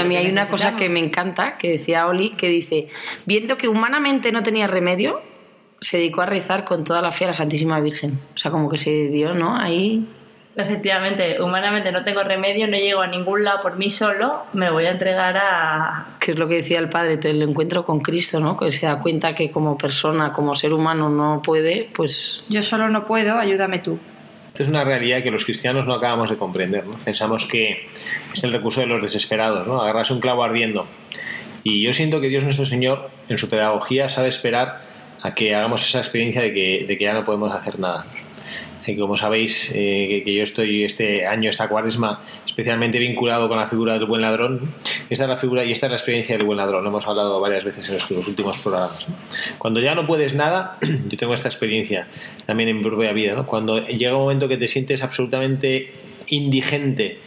a 0.00 0.04
mí 0.04 0.16
hay 0.16 0.30
una 0.30 0.48
cosa 0.48 0.76
que 0.76 0.88
me 0.88 0.98
encanta, 0.98 1.56
que 1.56 1.70
decía 1.70 2.06
Oli, 2.06 2.30
que 2.30 2.48
dice, 2.48 2.88
viendo 3.26 3.56
que 3.56 3.68
humanamente 3.68 4.32
no 4.32 4.42
tenía 4.42 4.66
remedio, 4.66 5.22
se 5.80 5.98
dedicó 5.98 6.22
a 6.22 6.26
rezar 6.26 6.64
con 6.64 6.84
toda 6.84 7.02
la 7.02 7.12
fe 7.12 7.24
a 7.24 7.28
la 7.28 7.32
Santísima 7.32 7.80
Virgen. 7.80 8.18
O 8.34 8.38
sea, 8.38 8.50
como 8.50 8.68
que 8.68 8.76
se 8.76 9.08
dio, 9.08 9.34
¿no? 9.34 9.56
Ahí... 9.56 10.06
Efectivamente, 10.56 11.42
humanamente 11.42 11.90
no 11.90 12.04
tengo 12.04 12.22
remedio, 12.22 12.68
no 12.68 12.76
llego 12.76 13.00
a 13.00 13.08
ningún 13.08 13.42
lado 13.42 13.60
por 13.60 13.76
mí 13.76 13.90
solo, 13.90 14.44
me 14.52 14.70
voy 14.70 14.84
a 14.86 14.92
entregar 14.92 15.36
a... 15.36 16.06
Que 16.20 16.30
es 16.30 16.38
lo 16.38 16.46
que 16.46 16.54
decía 16.54 16.78
el 16.78 16.88
Padre, 16.88 17.18
el 17.24 17.42
encuentro 17.42 17.84
con 17.84 17.98
Cristo, 17.98 18.38
¿no? 18.38 18.56
Que 18.56 18.70
se 18.70 18.86
da 18.86 19.00
cuenta 19.00 19.34
que 19.34 19.50
como 19.50 19.76
persona, 19.76 20.32
como 20.32 20.54
ser 20.54 20.72
humano 20.72 21.08
no 21.08 21.42
puede, 21.42 21.88
pues... 21.92 22.44
Yo 22.48 22.62
solo 22.62 22.88
no 22.88 23.04
puedo, 23.04 23.36
ayúdame 23.36 23.80
tú. 23.80 23.98
Esto 24.54 24.62
es 24.62 24.68
una 24.68 24.84
realidad 24.84 25.20
que 25.24 25.32
los 25.32 25.44
cristianos 25.44 25.84
no 25.84 25.94
acabamos 25.94 26.30
de 26.30 26.36
comprender. 26.36 26.86
¿no? 26.86 26.96
Pensamos 26.98 27.44
que 27.44 27.88
es 28.32 28.44
el 28.44 28.52
recurso 28.52 28.82
de 28.82 28.86
los 28.86 29.02
desesperados, 29.02 29.66
¿no? 29.66 29.82
agarrarse 29.82 30.12
un 30.12 30.20
clavo 30.20 30.44
ardiendo. 30.44 30.86
Y 31.64 31.82
yo 31.82 31.92
siento 31.92 32.20
que 32.20 32.28
Dios 32.28 32.44
nuestro 32.44 32.64
Señor, 32.64 33.10
en 33.28 33.36
su 33.36 33.50
pedagogía, 33.50 34.06
sabe 34.06 34.28
esperar 34.28 34.82
a 35.22 35.34
que 35.34 35.56
hagamos 35.56 35.84
esa 35.84 35.98
experiencia 35.98 36.40
de 36.40 36.54
que, 36.54 36.84
de 36.86 36.96
que 36.96 37.02
ya 37.02 37.14
no 37.14 37.24
podemos 37.24 37.52
hacer 37.52 37.80
nada 37.80 38.06
como 38.92 39.16
sabéis, 39.16 39.72
eh, 39.74 40.22
que, 40.24 40.34
yo 40.34 40.42
estoy 40.42 40.84
este 40.84 41.26
año, 41.26 41.48
esta 41.48 41.68
cuaresma, 41.68 42.22
especialmente 42.46 42.98
vinculado 42.98 43.48
con 43.48 43.56
la 43.56 43.66
figura 43.66 43.94
del 43.94 44.04
buen 44.04 44.20
ladrón. 44.20 44.60
Esta 45.08 45.24
es 45.24 45.30
la 45.30 45.36
figura 45.36 45.64
y 45.64 45.72
esta 45.72 45.86
es 45.86 45.90
la 45.90 45.96
experiencia 45.96 46.36
del 46.36 46.46
buen 46.46 46.58
ladrón. 46.58 46.84
Lo 46.84 46.90
hemos 46.90 47.06
hablado 47.06 47.40
varias 47.40 47.64
veces 47.64 47.86
en 47.86 47.92
nuestros 47.92 48.28
últimos 48.28 48.60
programas. 48.60 49.06
Cuando 49.58 49.80
ya 49.80 49.94
no 49.94 50.06
puedes 50.06 50.34
nada, 50.34 50.78
yo 51.08 51.16
tengo 51.16 51.32
esta 51.32 51.48
experiencia 51.48 52.06
también 52.46 52.68
en 52.68 52.78
mi 52.78 52.82
propia 52.84 53.12
vida. 53.12 53.42
Cuando 53.44 53.86
llega 53.86 54.14
un 54.14 54.22
momento 54.22 54.48
que 54.48 54.58
te 54.58 54.68
sientes 54.68 55.02
absolutamente 55.02 55.92
indigente 56.26 57.18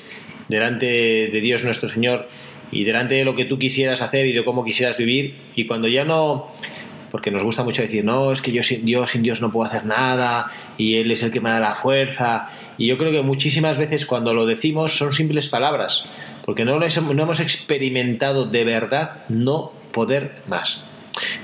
delante 0.47 0.85
de 0.85 1.41
Dios 1.41 1.63
nuestro 1.63 1.89
Señor 1.89 2.29
y 2.71 2.83
delante 2.83 3.15
de 3.15 3.25
lo 3.25 3.35
que 3.35 3.45
tú 3.45 3.57
quisieras 3.57 4.01
hacer 4.01 4.25
y 4.25 4.33
de 4.33 4.43
cómo 4.43 4.63
quisieras 4.63 4.97
vivir, 4.97 5.35
y 5.55 5.65
cuando 5.65 5.87
ya 5.87 6.05
no 6.05 6.51
porque 7.11 7.31
nos 7.31 7.43
gusta 7.43 7.63
mucho 7.63 7.81
decir, 7.81 8.03
no, 8.03 8.31
es 8.31 8.41
que 8.41 8.51
yo 8.51 8.63
sin 8.63 8.85
Dios, 8.85 9.11
sin 9.11 9.23
Dios 9.23 9.41
no 9.41 9.51
puedo 9.51 9.69
hacer 9.69 9.85
nada, 9.85 10.51
y 10.77 10.97
Él 10.97 11.11
es 11.11 11.23
el 11.23 11.31
que 11.31 11.39
me 11.39 11.49
da 11.49 11.59
la 11.59 11.75
fuerza. 11.75 12.49
Y 12.77 12.87
yo 12.87 12.97
creo 12.97 13.11
que 13.11 13.21
muchísimas 13.21 13.77
veces 13.77 14.05
cuando 14.05 14.33
lo 14.33 14.45
decimos 14.45 14.97
son 14.97 15.13
simples 15.13 15.49
palabras, 15.49 16.03
porque 16.45 16.65
no, 16.65 16.79
no 16.79 17.23
hemos 17.23 17.39
experimentado 17.39 18.45
de 18.45 18.63
verdad 18.63 19.23
no 19.29 19.71
poder 19.91 20.41
más. 20.47 20.81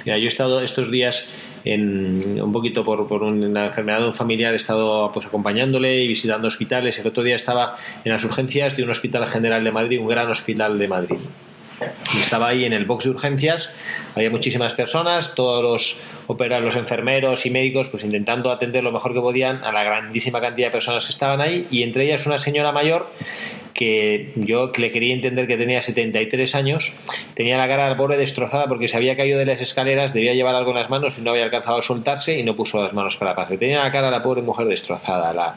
Mira, 0.05 0.17
yo 0.17 0.25
he 0.25 0.27
estado 0.27 0.61
estos 0.61 0.91
días 0.91 1.27
en, 1.65 2.41
un 2.41 2.51
poquito 2.51 2.83
por, 2.83 3.07
por 3.07 3.23
una 3.23 3.67
enfermedad 3.67 3.99
de 3.99 4.07
un 4.07 4.13
familiar, 4.13 4.53
he 4.53 4.57
estado 4.57 5.11
pues 5.11 5.25
acompañándole 5.25 6.03
y 6.03 6.07
visitando 6.07 6.47
hospitales. 6.47 6.99
El 6.99 7.07
otro 7.07 7.23
día 7.23 7.35
estaba 7.35 7.77
en 8.03 8.11
las 8.11 8.23
urgencias 8.23 8.75
de 8.75 8.83
un 8.83 8.89
hospital 8.89 9.27
general 9.27 9.63
de 9.63 9.71
Madrid, 9.71 9.99
un 9.99 10.07
gran 10.07 10.29
hospital 10.29 10.77
de 10.77 10.87
Madrid. 10.87 11.19
Estaba 12.19 12.49
ahí 12.49 12.65
en 12.65 12.73
el 12.73 12.85
box 12.85 13.05
de 13.05 13.11
urgencias, 13.11 13.73
había 14.15 14.29
muchísimas 14.29 14.73
personas, 14.73 15.33
todos 15.35 15.63
los 15.63 16.01
los 16.61 16.75
enfermeros 16.75 17.45
y 17.45 17.49
médicos 17.49 17.89
pues 17.89 18.03
intentando 18.03 18.49
atender 18.49 18.83
lo 18.83 18.91
mejor 18.91 19.13
que 19.13 19.19
podían 19.19 19.63
a 19.63 19.71
la 19.71 19.83
grandísima 19.83 20.39
cantidad 20.39 20.67
de 20.67 20.71
personas 20.71 21.05
que 21.05 21.11
estaban 21.11 21.41
ahí 21.41 21.67
y 21.69 21.83
entre 21.83 22.05
ellas 22.05 22.25
una 22.25 22.37
señora 22.37 22.71
mayor 22.71 23.09
que 23.73 24.31
yo 24.35 24.71
le 24.77 24.91
quería 24.91 25.13
entender 25.13 25.47
que 25.47 25.57
tenía 25.57 25.81
73 25.81 26.55
años, 26.55 26.93
tenía 27.33 27.57
la 27.57 27.67
cara 27.67 27.87
al 27.87 27.97
pobre 27.97 28.17
destrozada 28.17 28.67
porque 28.67 28.87
se 28.87 28.97
había 28.97 29.17
caído 29.17 29.39
de 29.39 29.45
las 29.45 29.61
escaleras, 29.61 30.13
debía 30.13 30.33
llevar 30.33 30.55
algo 30.55 30.71
en 30.71 30.77
las 30.77 30.89
manos 30.89 31.17
y 31.17 31.21
no 31.21 31.31
había 31.31 31.43
alcanzado 31.43 31.79
a 31.79 31.81
soltarse 31.81 32.37
y 32.37 32.43
no 32.43 32.55
puso 32.55 32.81
las 32.81 32.93
manos 32.93 33.17
para 33.17 33.31
la 33.31 33.35
paz. 33.35 33.49
Tenía 33.57 33.79
la 33.79 33.91
cara 33.91 34.11
la 34.11 34.21
pobre 34.21 34.41
mujer 34.41 34.67
destrozada, 34.67 35.33
la, 35.33 35.55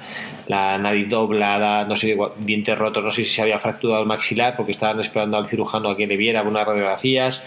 la 0.49 0.79
nariz 0.79 1.09
doblada, 1.09 1.85
no 1.85 1.95
sé, 1.95 2.17
dientes 2.39 2.79
rotos, 2.79 3.05
no 3.05 3.13
sé 3.13 3.25
si 3.25 3.31
se 3.31 3.43
había 3.43 3.59
fracturado 3.59 4.01
el 4.01 4.09
maxilar 4.09 4.57
porque 4.57 4.73
estaban 4.73 4.99
esperando 5.01 5.37
al 5.37 5.47
cirujano 5.47 5.91
a 5.91 5.97
que 5.97 6.07
le 6.07 6.17
viera 6.17 6.43
unas 6.43 6.67
radiografías 6.67 7.43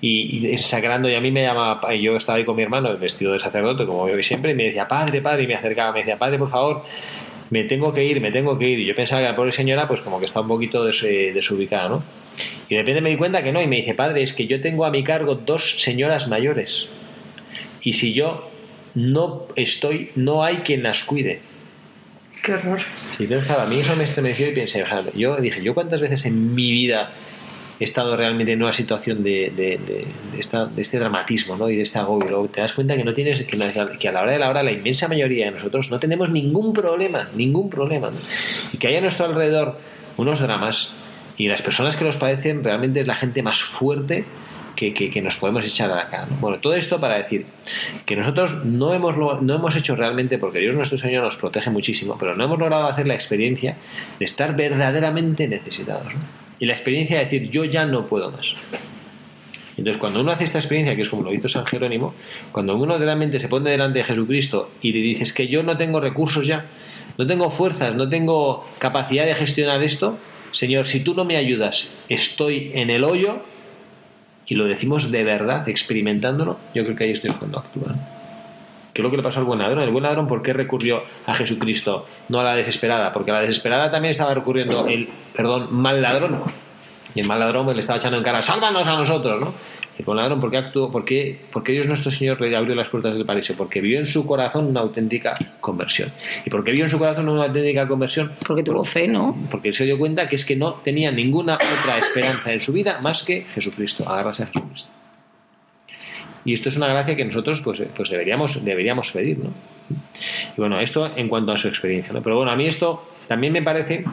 y, 0.00 0.37
y 0.46 1.08
y 1.08 1.14
a 1.14 1.20
mí 1.20 1.30
me 1.30 1.42
llamaba, 1.42 1.94
yo 1.94 2.16
estaba 2.16 2.38
ahí 2.38 2.44
con 2.44 2.56
mi 2.56 2.62
hermano 2.62 2.96
vestido 2.96 3.32
de 3.32 3.40
sacerdote 3.40 3.86
como 3.86 4.04
veo 4.04 4.22
siempre 4.22 4.52
y 4.52 4.54
me 4.54 4.64
decía, 4.64 4.86
padre, 4.86 5.20
padre, 5.20 5.44
y 5.44 5.46
me 5.46 5.54
acercaba, 5.54 5.92
me 5.92 6.00
decía, 6.00 6.18
padre, 6.18 6.38
por 6.38 6.48
favor, 6.48 6.84
me 7.50 7.64
tengo 7.64 7.92
que 7.92 8.04
ir, 8.04 8.20
me 8.20 8.30
tengo 8.30 8.58
que 8.58 8.68
ir. 8.68 8.78
Y 8.80 8.86
yo 8.86 8.94
pensaba 8.94 9.22
que 9.22 9.28
la 9.28 9.36
pobre 9.36 9.52
señora, 9.52 9.88
pues 9.88 10.00
como 10.00 10.18
que 10.18 10.26
está 10.26 10.40
un 10.40 10.48
poquito 10.48 10.84
desubicada, 10.84 11.88
¿no? 11.88 12.02
Y 12.68 12.74
de 12.74 12.80
repente 12.80 13.00
me 13.00 13.10
di 13.10 13.16
cuenta 13.16 13.42
que 13.42 13.52
no, 13.52 13.62
y 13.62 13.66
me 13.66 13.76
dice, 13.76 13.94
padre, 13.94 14.22
es 14.22 14.32
que 14.32 14.46
yo 14.46 14.60
tengo 14.60 14.84
a 14.84 14.90
mi 14.90 15.02
cargo 15.02 15.34
dos 15.34 15.76
señoras 15.78 16.28
mayores. 16.28 16.86
Y 17.82 17.94
si 17.94 18.12
yo 18.12 18.50
no 18.94 19.46
estoy, 19.56 20.10
no 20.14 20.44
hay 20.44 20.58
quien 20.58 20.82
las 20.82 21.04
cuide. 21.04 21.40
Qué 22.42 22.52
horror. 22.52 22.80
Sí, 23.16 23.24
entonces, 23.24 23.46
claro, 23.46 23.62
a 23.62 23.66
mí 23.66 23.80
eso 23.80 23.96
me 23.96 24.04
estremeció 24.04 24.48
y 24.48 24.54
pensé, 24.54 24.82
o 24.82 24.86
sea, 24.86 25.02
yo 25.14 25.36
dije, 25.36 25.62
¿yo 25.62 25.74
cuántas 25.74 26.00
veces 26.00 26.26
en 26.26 26.54
mi 26.54 26.70
vida 26.70 27.12
estado 27.84 28.16
realmente 28.16 28.52
en 28.52 28.62
una 28.62 28.72
situación 28.72 29.22
de, 29.22 29.52
de, 29.54 29.78
de, 29.78 30.06
de 30.34 30.80
este 30.80 30.98
dramatismo 30.98 31.56
¿no? 31.56 31.70
y 31.70 31.76
de 31.76 31.82
este 31.82 31.98
agobio? 31.98 32.48
Te 32.52 32.60
das 32.60 32.72
cuenta 32.72 32.96
que 32.96 33.04
no 33.04 33.12
tienes, 33.12 33.42
que, 33.44 34.08
a 34.08 34.12
la 34.12 34.22
hora 34.22 34.32
de 34.32 34.38
la 34.38 34.48
hora 34.48 34.62
la 34.62 34.72
inmensa 34.72 35.08
mayoría 35.08 35.46
de 35.46 35.52
nosotros 35.52 35.90
no 35.90 35.98
tenemos 35.98 36.30
ningún 36.30 36.72
problema, 36.72 37.28
ningún 37.34 37.70
problema. 37.70 38.10
Y 38.72 38.78
que 38.78 38.88
hay 38.88 38.96
a 38.96 39.00
nuestro 39.00 39.26
alrededor 39.26 39.78
unos 40.16 40.40
dramas 40.40 40.92
y 41.36 41.46
las 41.46 41.62
personas 41.62 41.96
que 41.96 42.04
los 42.04 42.16
padecen 42.16 42.64
realmente 42.64 43.00
es 43.00 43.06
la 43.06 43.14
gente 43.14 43.42
más 43.42 43.62
fuerte 43.62 44.24
que, 44.74 45.22
nos 45.22 45.36
podemos 45.36 45.64
echar 45.64 45.90
a 45.90 45.96
la 45.96 46.08
cara. 46.08 46.26
¿no? 46.26 46.36
Bueno, 46.36 46.58
todo 46.58 46.74
esto 46.74 47.00
para 47.00 47.16
decir 47.16 47.46
que 48.06 48.14
nosotros 48.14 48.64
no 48.64 48.94
hemos, 48.94 49.16
no 49.16 49.54
hemos 49.54 49.76
hecho 49.76 49.96
realmente, 49.96 50.38
porque 50.38 50.60
Dios 50.60 50.74
nuestro 50.74 50.98
Señor 50.98 51.24
nos 51.24 51.36
protege 51.36 51.70
muchísimo, 51.70 52.16
pero 52.18 52.36
no 52.36 52.44
hemos 52.44 52.58
logrado 52.58 52.86
hacer 52.86 53.06
la 53.06 53.14
experiencia 53.14 53.76
de 54.18 54.24
estar 54.24 54.54
verdaderamente 54.54 55.48
necesitados. 55.48 56.14
¿no? 56.14 56.47
Y 56.60 56.66
la 56.66 56.72
experiencia 56.72 57.18
de 57.18 57.24
decir, 57.24 57.50
yo 57.50 57.64
ya 57.64 57.86
no 57.86 58.06
puedo 58.06 58.30
más. 58.30 58.54
Entonces, 59.76 60.00
cuando 60.00 60.20
uno 60.20 60.32
hace 60.32 60.44
esta 60.44 60.58
experiencia, 60.58 60.96
que 60.96 61.02
es 61.02 61.08
como 61.08 61.22
lo 61.22 61.32
hizo 61.32 61.48
San 61.48 61.64
Jerónimo, 61.64 62.14
cuando 62.50 62.76
uno 62.76 62.98
realmente 62.98 63.38
se 63.38 63.48
pone 63.48 63.70
delante 63.70 64.00
de 64.00 64.04
Jesucristo 64.04 64.70
y 64.82 64.92
le 64.92 64.98
dices 64.98 65.32
que 65.32 65.46
yo 65.46 65.62
no 65.62 65.76
tengo 65.76 66.00
recursos 66.00 66.46
ya, 66.46 66.66
no 67.16 67.26
tengo 67.26 67.48
fuerzas, 67.48 67.94
no 67.94 68.08
tengo 68.08 68.66
capacidad 68.78 69.24
de 69.24 69.36
gestionar 69.36 69.82
esto, 69.82 70.18
Señor, 70.50 70.86
si 70.86 71.00
tú 71.00 71.14
no 71.14 71.24
me 71.24 71.36
ayudas, 71.36 71.88
estoy 72.08 72.72
en 72.74 72.90
el 72.90 73.04
hoyo, 73.04 73.42
y 74.46 74.54
lo 74.54 74.64
decimos 74.64 75.12
de 75.12 75.22
verdad, 75.22 75.68
experimentándolo, 75.68 76.58
yo 76.74 76.82
creo 76.82 76.96
que 76.96 77.04
ahí 77.04 77.10
es 77.10 77.22
Dios 77.22 77.36
cuando 77.36 77.58
actúa. 77.58 77.88
¿no? 77.88 78.17
¿Qué 78.98 79.02
es 79.02 79.04
lo 79.04 79.12
que 79.12 79.18
le 79.18 79.22
pasó 79.22 79.38
al 79.38 79.44
buen 79.44 79.60
ladrón? 79.60 79.84
El 79.84 79.92
buen 79.92 80.02
ladrón, 80.02 80.26
¿por 80.26 80.42
qué 80.42 80.52
recurrió 80.52 81.04
a 81.24 81.32
Jesucristo, 81.32 82.04
no 82.30 82.40
a 82.40 82.42
la 82.42 82.56
desesperada? 82.56 83.12
Porque 83.12 83.30
a 83.30 83.34
la 83.34 83.40
desesperada 83.42 83.92
también 83.92 84.10
estaba 84.10 84.34
recurriendo 84.34 84.88
el, 84.88 85.08
perdón, 85.32 85.68
mal 85.70 86.02
ladrón. 86.02 86.42
Y 87.14 87.20
el 87.20 87.28
mal 87.28 87.38
ladrón 87.38 87.64
pues, 87.64 87.76
le 87.76 87.82
estaba 87.82 88.00
echando 88.00 88.18
en 88.18 88.24
cara, 88.24 88.42
sálvanos 88.42 88.88
a 88.88 88.96
nosotros, 88.96 89.40
¿no? 89.40 89.54
El 89.96 90.04
buen 90.04 90.18
ladrón, 90.18 90.40
¿por 90.40 90.50
qué 90.50 90.56
actuó? 90.56 90.90
¿Por 90.90 91.04
qué, 91.04 91.40
por 91.52 91.62
qué 91.62 91.70
Dios 91.70 91.86
nuestro 91.86 92.10
Señor 92.10 92.40
le 92.40 92.56
abrió 92.56 92.74
las 92.74 92.88
puertas 92.88 93.14
del 93.14 93.24
paraíso? 93.24 93.54
Porque 93.56 93.80
vio 93.80 94.00
en 94.00 94.08
su 94.08 94.26
corazón 94.26 94.66
una 94.66 94.80
auténtica 94.80 95.34
conversión. 95.60 96.10
¿Y 96.44 96.50
por 96.50 96.64
qué 96.64 96.72
vio 96.72 96.82
en 96.82 96.90
su 96.90 96.98
corazón 96.98 97.28
una 97.28 97.44
auténtica 97.44 97.86
conversión? 97.86 98.32
Porque 98.44 98.64
tuvo 98.64 98.82
fe, 98.82 99.06
¿no? 99.06 99.38
Porque 99.48 99.68
él 99.68 99.74
se 99.74 99.84
dio 99.84 99.96
cuenta 99.96 100.28
que 100.28 100.34
es 100.34 100.44
que 100.44 100.56
no 100.56 100.72
tenía 100.74 101.12
ninguna 101.12 101.54
otra 101.54 101.98
esperanza 101.98 102.52
en 102.52 102.60
su 102.60 102.72
vida 102.72 102.98
más 103.00 103.22
que 103.22 103.46
Jesucristo, 103.54 104.08
agarrarse 104.08 104.42
a 104.42 104.46
Jesucristo. 104.48 104.97
Y 106.44 106.52
esto 106.52 106.68
es 106.68 106.76
una 106.76 106.86
gracia 106.88 107.16
que 107.16 107.24
nosotros 107.24 107.60
pues, 107.60 107.80
eh, 107.80 107.88
pues 107.94 108.10
deberíamos, 108.10 108.64
deberíamos 108.64 109.10
pedir, 109.12 109.38
¿no? 109.38 109.52
Y 110.56 110.60
bueno, 110.60 110.80
esto 110.80 111.10
en 111.16 111.28
cuanto 111.28 111.52
a 111.52 111.58
su 111.58 111.68
experiencia, 111.68 112.12
¿no? 112.12 112.22
Pero 112.22 112.36
bueno, 112.36 112.50
a 112.50 112.56
mí 112.56 112.66
esto 112.66 113.08
también 113.26 113.52
me 113.52 113.62
parece 113.62 114.04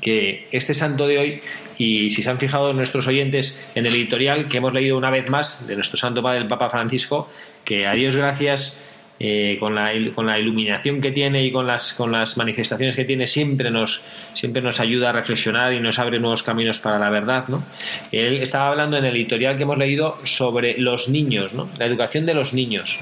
que 0.00 0.48
este 0.52 0.74
santo 0.74 1.06
de 1.06 1.18
hoy, 1.18 1.40
y 1.78 2.10
si 2.10 2.22
se 2.22 2.30
han 2.30 2.38
fijado 2.38 2.72
nuestros 2.72 3.06
oyentes 3.06 3.58
en 3.74 3.86
el 3.86 3.94
editorial 3.94 4.48
que 4.48 4.58
hemos 4.58 4.72
leído 4.72 4.96
una 4.96 5.10
vez 5.10 5.28
más 5.30 5.66
de 5.66 5.74
nuestro 5.74 5.96
santo 5.96 6.22
padre, 6.22 6.40
el 6.40 6.48
Papa 6.48 6.70
Francisco, 6.70 7.28
que 7.64 7.86
a 7.86 7.92
Dios 7.92 8.16
gracias, 8.16 8.80
eh, 9.18 9.56
con, 9.58 9.74
la, 9.74 9.92
con 10.14 10.26
la 10.26 10.38
iluminación 10.38 11.00
que 11.00 11.10
tiene 11.10 11.44
y 11.44 11.50
con 11.50 11.66
las, 11.66 11.94
con 11.94 12.12
las 12.12 12.36
manifestaciones 12.36 12.94
que 12.94 13.04
tiene, 13.04 13.26
siempre 13.26 13.70
nos, 13.70 14.02
siempre 14.34 14.60
nos 14.60 14.78
ayuda 14.80 15.10
a 15.10 15.12
reflexionar 15.12 15.72
y 15.72 15.80
nos 15.80 15.98
abre 15.98 16.18
nuevos 16.18 16.42
caminos 16.42 16.80
para 16.80 16.98
la 16.98 17.10
verdad. 17.10 17.48
¿no? 17.48 17.64
Él 18.12 18.34
estaba 18.34 18.68
hablando 18.68 18.96
en 18.96 19.04
el 19.04 19.16
editorial 19.16 19.56
que 19.56 19.62
hemos 19.62 19.78
leído 19.78 20.18
sobre 20.24 20.78
los 20.78 21.08
niños, 21.08 21.54
¿no? 21.54 21.68
la 21.78 21.86
educación 21.86 22.26
de 22.26 22.34
los 22.34 22.52
niños. 22.52 22.98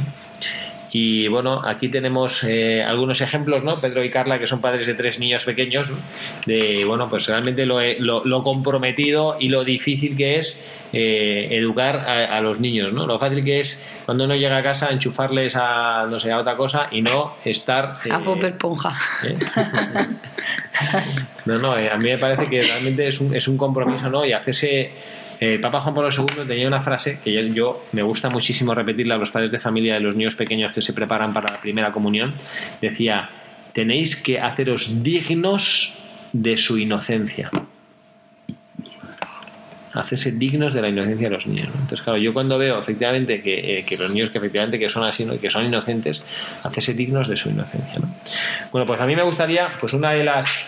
Y 0.97 1.27
bueno, 1.27 1.61
aquí 1.65 1.89
tenemos 1.89 2.45
eh, 2.45 2.81
algunos 2.81 3.21
ejemplos, 3.21 3.65
¿no? 3.65 3.75
Pedro 3.75 4.05
y 4.05 4.11
Carla, 4.11 4.39
que 4.39 4.47
son 4.47 4.61
padres 4.61 4.87
de 4.87 4.95
tres 4.95 5.19
niños 5.19 5.45
pequeños, 5.45 5.91
de, 6.47 6.85
bueno, 6.87 7.11
pues 7.11 7.27
realmente 7.27 7.67
lo, 7.67 7.81
lo, 7.99 8.21
lo 8.25 8.43
comprometido 8.45 9.37
y 9.41 9.49
lo 9.49 9.65
difícil 9.65 10.17
que 10.17 10.39
es 10.39 10.63
eh, 10.93 11.49
educar 11.51 11.97
a, 11.97 12.37
a 12.37 12.41
los 12.41 12.61
niños, 12.61 12.93
¿no? 12.93 13.09
Lo 13.09 13.19
fácil 13.19 13.43
que 13.43 13.59
es 13.59 13.83
cuando 14.05 14.23
uno 14.27 14.37
llega 14.37 14.57
a 14.57 14.63
casa 14.63 14.91
enchufarles 14.91 15.57
a, 15.57 16.07
no 16.09 16.21
sé, 16.21 16.31
a 16.31 16.39
otra 16.39 16.57
cosa 16.57 16.87
y 16.93 17.03
no 17.03 17.35
estar... 17.45 17.99
A 18.09 18.21
eh, 18.21 18.25
Bob 18.25 18.45
Esponja. 18.45 18.97
¿eh? 19.25 19.37
No, 21.45 21.59
no, 21.59 21.77
eh, 21.77 21.91
a 21.91 21.97
mí 21.97 22.05
me 22.05 22.19
parece 22.19 22.49
que 22.49 22.63
realmente 22.63 23.07
es 23.07 23.21
un, 23.21 23.35
es 23.35 23.49
un 23.49 23.57
compromiso, 23.57 24.09
¿no? 24.09 24.25
Y 24.25 24.33
hacerse. 24.33 24.91
Eh, 25.41 25.55
El 25.55 25.61
Papa 25.61 25.81
Juan 25.81 25.95
Pablo 25.95 26.11
II 26.11 26.47
tenía 26.47 26.69
una 26.69 26.81
frase 26.81 27.19
que 27.23 27.53
yo, 27.53 27.85
me 27.93 28.03
gusta 28.03 28.31
muchísimo 28.31 28.75
repetirla 28.75 29.15
a 29.15 29.19
los 29.19 29.31
padres 29.31 29.51
de 29.51 29.59
familia 29.59 29.95
de 29.95 30.01
los 30.01 30.17
niños 30.17 30.35
pequeños 30.35 30.73
que 30.73 30.83
se 30.83 30.93
preparan 30.93 31.33
para 31.33 31.53
la 31.53 31.61
primera 31.61 31.93
comunión. 31.93 32.35
Decía: 32.81 33.29
Tenéis 33.73 34.17
que 34.17 34.41
haceros 34.41 35.03
dignos 35.03 35.93
de 36.33 36.57
su 36.57 36.79
inocencia. 36.79 37.51
Hacerse 39.93 40.33
dignos 40.33 40.75
de 40.75 40.83
la 40.83 40.89
inocencia 40.89 41.29
de 41.29 41.35
los 41.35 41.47
niños. 41.47 41.69
¿no? 41.69 41.75
Entonces, 41.75 42.03
claro, 42.03 42.19
yo 42.19 42.33
cuando 42.33 42.59
veo 42.59 42.81
efectivamente 42.81 43.41
que, 43.41 43.79
eh, 43.79 43.97
los 43.97 44.11
niños 44.11 44.31
que 44.31 44.39
efectivamente 44.39 44.77
que 44.77 44.89
son 44.89 45.05
así, 45.05 45.25
que 45.41 45.51
son 45.51 45.65
inocentes, 45.65 46.21
hacerse 46.65 46.95
dignos 46.95 47.29
de 47.29 47.37
su 47.37 47.51
inocencia. 47.51 48.01
¿no? 48.01 48.09
Bueno, 48.73 48.89
pues 48.89 49.01
a 49.01 49.07
mí 49.07 49.15
me 49.15 49.23
gustaría, 49.23 49.77
pues 49.79 49.93
una 49.93 50.11
de 50.11 50.25
las 50.25 50.67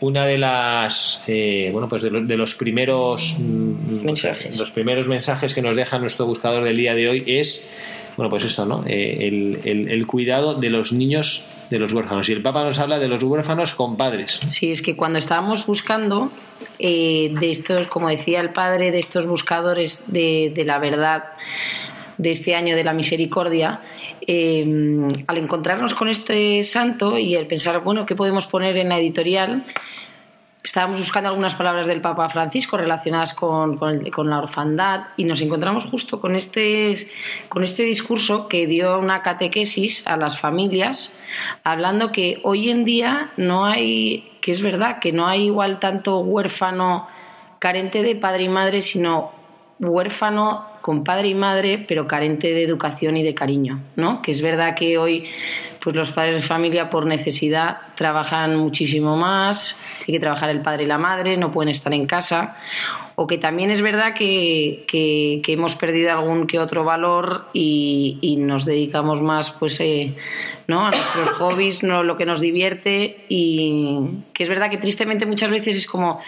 una 0.00 0.26
de 0.26 0.38
las 0.38 1.20
eh, 1.26 1.70
bueno 1.72 1.88
pues 1.88 2.02
de 2.02 2.10
los, 2.10 2.26
de 2.28 2.36
los 2.36 2.54
primeros 2.54 3.34
mm, 3.38 4.04
Mensajes. 4.04 4.56
los 4.58 4.70
primeros 4.70 5.08
mensajes 5.08 5.54
que 5.54 5.62
nos 5.62 5.74
deja 5.76 5.98
nuestro 5.98 6.26
buscador 6.26 6.64
del 6.64 6.76
día 6.76 6.94
de 6.94 7.08
hoy 7.08 7.24
es 7.26 7.68
bueno 8.16 8.30
pues 8.30 8.44
esto 8.44 8.64
no 8.64 8.84
Eh, 8.86 9.26
el, 9.28 9.60
el- 9.64 9.88
el 9.90 10.06
cuidado 10.06 10.54
de 10.54 10.70
los 10.70 10.92
niños 10.92 11.46
de 11.70 11.78
los 11.78 11.92
huérfanos. 11.92 12.26
Y 12.30 12.32
el 12.32 12.40
Papa 12.40 12.64
nos 12.64 12.78
habla 12.78 12.98
de 12.98 13.08
los 13.08 13.22
huérfanos 13.22 13.74
con 13.74 13.98
padres. 13.98 14.40
Sí, 14.48 14.72
es 14.72 14.80
que 14.80 14.96
cuando 14.96 15.18
estábamos 15.18 15.66
buscando 15.66 16.30
eh, 16.78 17.30
de 17.38 17.50
estos, 17.50 17.86
como 17.88 18.08
decía 18.08 18.40
el 18.40 18.54
padre, 18.54 18.90
de 18.90 18.98
estos 18.98 19.26
buscadores 19.26 20.10
de, 20.10 20.50
de 20.56 20.64
la 20.64 20.78
verdad 20.78 21.24
de 22.18 22.32
este 22.32 22.54
año 22.54 22.76
de 22.76 22.84
la 22.84 22.92
misericordia, 22.92 23.80
eh, 24.26 24.66
al 25.26 25.38
encontrarnos 25.38 25.94
con 25.94 26.08
este 26.08 26.62
santo 26.64 27.16
y 27.16 27.34
el 27.34 27.46
pensar, 27.46 27.80
bueno, 27.80 28.04
¿qué 28.04 28.14
podemos 28.14 28.46
poner 28.46 28.76
en 28.76 28.88
la 28.90 28.98
editorial? 28.98 29.64
Estábamos 30.62 30.98
buscando 30.98 31.30
algunas 31.30 31.54
palabras 31.54 31.86
del 31.86 32.00
Papa 32.00 32.28
Francisco 32.28 32.76
relacionadas 32.76 33.32
con, 33.32 33.78
con 33.78 34.28
la 34.28 34.38
orfandad 34.38 35.04
y 35.16 35.24
nos 35.24 35.40
encontramos 35.40 35.84
justo 35.84 36.20
con 36.20 36.34
este, 36.34 36.94
con 37.48 37.62
este 37.62 37.84
discurso 37.84 38.48
que 38.48 38.66
dio 38.66 38.98
una 38.98 39.22
catequesis 39.22 40.04
a 40.06 40.16
las 40.16 40.38
familias, 40.38 41.12
hablando 41.62 42.10
que 42.10 42.40
hoy 42.42 42.70
en 42.70 42.84
día 42.84 43.30
no 43.36 43.64
hay, 43.64 44.32
que 44.40 44.50
es 44.50 44.60
verdad, 44.60 44.98
que 44.98 45.12
no 45.12 45.28
hay 45.28 45.44
igual 45.44 45.78
tanto 45.78 46.18
huérfano 46.18 47.06
carente 47.60 48.02
de 48.02 48.16
padre 48.16 48.42
y 48.42 48.48
madre, 48.48 48.82
sino 48.82 49.30
huérfano 49.78 50.66
con 50.88 51.04
padre 51.04 51.28
y 51.28 51.34
madre, 51.34 51.84
pero 51.86 52.06
carente 52.06 52.54
de 52.54 52.62
educación 52.62 53.18
y 53.18 53.22
de 53.22 53.34
cariño, 53.34 53.78
¿no? 53.96 54.22
Que 54.22 54.30
es 54.30 54.40
verdad 54.40 54.74
que 54.74 54.96
hoy 54.96 55.26
pues 55.82 55.94
los 55.94 56.12
padres 56.12 56.36
de 56.36 56.42
familia 56.48 56.88
por 56.88 57.04
necesidad 57.04 57.76
trabajan 57.94 58.56
muchísimo 58.56 59.14
más, 59.14 59.76
tiene 60.06 60.16
que 60.16 60.22
trabajar 60.22 60.48
el 60.48 60.62
padre 60.62 60.84
y 60.84 60.86
la 60.86 60.96
madre, 60.96 61.36
no 61.36 61.52
pueden 61.52 61.68
estar 61.68 61.92
en 61.92 62.06
casa, 62.06 62.56
o 63.16 63.26
que 63.26 63.36
también 63.36 63.70
es 63.70 63.82
verdad 63.82 64.14
que, 64.14 64.84
que- 64.88 65.42
que 65.44 65.52
hemos 65.52 65.74
perdido 65.74 66.10
algún 66.10 66.46
que 66.46 66.58
otro 66.58 66.84
valor 66.84 67.48
y, 67.52 68.16
y 68.22 68.36
nos 68.38 68.64
dedicamos 68.64 69.20
más 69.20 69.50
pues 69.52 69.78
eh, 69.80 70.14
¿no? 70.68 70.86
a 70.86 70.90
nuestros 70.90 71.30
hobbies, 71.38 71.82
no 71.82 72.02
lo 72.02 72.16
que 72.16 72.24
nos 72.24 72.40
divierte 72.40 73.26
y 73.28 74.08
que 74.32 74.44
es 74.44 74.48
verdad 74.48 74.70
que 74.70 74.78
tristemente 74.78 75.26
muchas 75.26 75.50
veces 75.50 75.76
es 75.76 75.86
como 75.86 76.20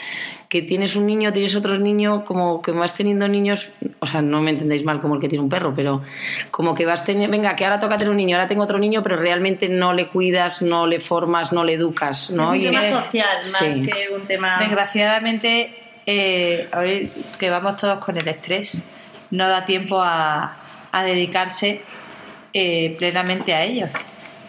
que 0.50 0.62
tienes 0.62 0.96
un 0.96 1.06
niño, 1.06 1.32
tienes 1.32 1.54
otro 1.54 1.78
niño, 1.78 2.24
como 2.24 2.60
que 2.60 2.72
vas 2.72 2.92
teniendo 2.94 3.28
niños, 3.28 3.70
o 4.00 4.06
sea, 4.06 4.20
no 4.20 4.42
me 4.42 4.50
entendéis 4.50 4.84
mal 4.84 5.00
como 5.00 5.14
el 5.14 5.20
que 5.20 5.28
tiene 5.28 5.44
un 5.44 5.48
perro, 5.48 5.72
pero 5.76 6.02
como 6.50 6.74
que 6.74 6.84
vas 6.84 7.04
teniendo, 7.04 7.30
venga, 7.34 7.54
que 7.54 7.64
ahora 7.64 7.78
toca 7.78 7.96
tener 7.96 8.10
un 8.10 8.16
niño, 8.16 8.34
ahora 8.36 8.48
tengo 8.48 8.64
otro 8.64 8.76
niño, 8.78 9.00
pero 9.04 9.16
realmente 9.16 9.68
no 9.68 9.92
le 9.94 10.08
cuidas, 10.08 10.60
no 10.60 10.88
le 10.88 10.98
formas, 10.98 11.52
no 11.52 11.62
le 11.62 11.74
educas, 11.74 12.30
¿no? 12.30 12.48
Es 12.52 12.58
un 12.58 12.60
Y- 12.62 12.66
tema 12.66 12.80
que- 12.80 12.90
social 12.90 13.36
más 13.38 13.76
Sí. 13.76 13.86
que 13.86 14.12
un 14.12 14.26
tema. 14.26 14.58
Desgraciadamente, 14.58 15.72
eh, 16.06 16.68
hoy 16.76 17.08
que 17.38 17.48
vamos 17.48 17.76
todos 17.76 18.04
con 18.04 18.16
el 18.16 18.26
estrés, 18.26 18.84
no 19.30 19.48
da 19.48 19.64
tiempo 19.64 20.00
a, 20.02 20.56
a 20.90 21.04
dedicarse 21.04 21.80
eh, 22.52 22.96
plenamente 22.98 23.54
a 23.54 23.62
ellos. 23.62 23.90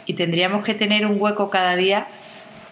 Y 0.08 0.16
tendríamos 0.16 0.64
que 0.64 0.74
tener 0.74 1.06
un 1.06 1.18
hueco 1.20 1.52
cada 1.52 1.76
día 1.76 2.08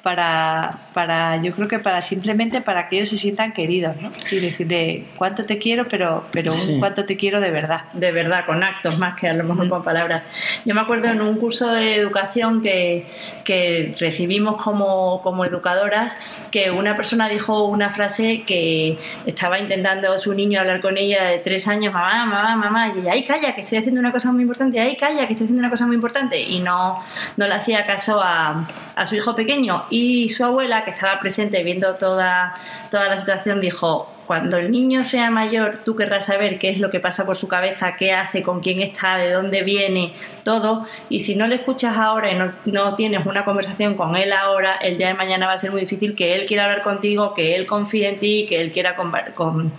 para, 0.03 0.69
para, 0.93 1.41
yo 1.41 1.53
creo 1.53 1.67
que 1.67 1.79
para 1.79 2.01
simplemente 2.01 2.62
para 2.62 2.88
que 2.88 2.97
ellos 2.97 3.09
se 3.09 3.17
sientan 3.17 3.51
queridos, 3.53 3.95
¿no? 4.01 4.12
Y 4.31 4.39
decirle 4.39 5.05
cuánto 5.17 5.43
te 5.43 5.57
quiero, 5.57 5.88
pero, 5.88 6.25
pero 6.31 6.51
un 6.53 6.79
cuánto 6.79 7.05
te 7.05 7.17
quiero 7.17 7.39
de 7.41 7.51
verdad. 7.51 7.83
De 7.93 8.12
verdad, 8.12 8.45
con 8.45 8.63
actos 8.63 8.97
más 8.97 9.19
que 9.19 9.27
a 9.27 9.33
lo 9.33 9.43
mejor 9.43 9.67
con 9.67 9.83
palabras. 9.83 10.23
Yo 10.65 10.73
me 10.73 10.81
acuerdo 10.81 11.09
en 11.09 11.21
un 11.21 11.38
curso 11.38 11.71
de 11.71 11.95
educación 11.95 12.62
que, 12.62 13.05
que 13.43 13.93
recibimos 13.99 14.62
como, 14.62 15.21
como 15.21 15.43
educadoras 15.45 16.17
que 16.51 16.71
una 16.71 16.95
persona 16.95 17.27
dijo 17.27 17.65
una 17.65 17.89
frase 17.89 18.43
que 18.43 18.97
estaba 19.25 19.59
intentando 19.59 20.17
su 20.17 20.33
niño 20.33 20.59
hablar 20.59 20.81
con 20.81 20.97
ella 20.97 21.25
de 21.25 21.39
tres 21.39 21.67
años, 21.67 21.93
mamá, 21.93 22.25
mamá, 22.25 22.55
mamá, 22.55 22.93
y 22.95 22.99
ella, 22.99 23.12
ay, 23.13 23.23
calla, 23.23 23.53
que 23.53 23.62
estoy 23.62 23.79
haciendo 23.79 23.99
una 23.99 24.12
cosa 24.12 24.31
muy 24.31 24.43
importante, 24.43 24.79
ay, 24.79 24.95
calla, 24.95 25.27
que 25.27 25.33
estoy 25.33 25.45
haciendo 25.45 25.59
una 25.59 25.69
cosa 25.69 25.85
muy 25.85 25.95
importante, 25.95 26.41
y 26.41 26.59
no, 26.59 26.99
no 27.38 27.47
le 27.47 27.53
hacía 27.53 27.85
caso 27.85 28.21
a, 28.21 28.67
a 28.95 29.05
su 29.05 29.15
hijo 29.15 29.35
pequeño 29.35 29.85
y 29.89 30.30
su 30.30 30.43
abuela, 30.43 30.84
que 30.84 30.91
estaba 30.91 31.19
presente 31.19 31.63
viendo 31.63 31.95
toda, 31.95 32.56
toda 32.91 33.08
la 33.08 33.17
situación, 33.17 33.60
dijo, 33.60 34.08
cuando 34.30 34.58
el 34.58 34.70
niño 34.70 35.06
sea 35.06 35.32
mayor, 35.32 35.80
tú 35.84 35.96
querrás 35.96 36.28
saber 36.28 36.60
qué 36.60 36.70
es 36.70 36.78
lo 36.78 36.92
que 36.92 37.00
pasa 37.00 37.26
por 37.26 37.36
su 37.36 37.48
cabeza, 37.48 37.96
qué 37.98 38.13
hace, 38.13 38.44
con 38.44 38.60
quién 38.60 38.80
está, 38.80 39.18
de 39.18 39.32
dónde 39.32 39.63
viene, 39.63 40.13
todo. 40.44 40.86
Y 41.10 41.22
si 41.22 41.36
no 41.36 41.48
le 41.48 41.56
escuchas 41.56 41.98
ahora 41.98 42.32
y 42.32 42.36
no, 42.36 42.52
no, 42.65 42.94
tienes 42.94 43.26
una 43.26 43.44
conversación 43.44 43.96
con 43.96 44.15
él 44.15 44.32
ahora, 44.32 44.76
el 44.76 45.00
día 45.00 45.08
de 45.08 45.15
mañana 45.15 45.48
va 45.48 45.54
a 45.54 45.58
ser 45.58 45.72
muy 45.72 45.82
difícil 45.82 46.15
que 46.15 46.36
él 46.36 46.46
quiera 46.46 46.65
hablar 46.65 46.84
contigo, 46.84 47.34
que 47.34 47.56
él 47.56 47.65
confíe 47.65 48.08
en 48.08 48.20
ti, 48.20 48.46
que 48.48 48.62
él 48.62 48.72
quiera 48.72 48.96
con, 48.96 49.74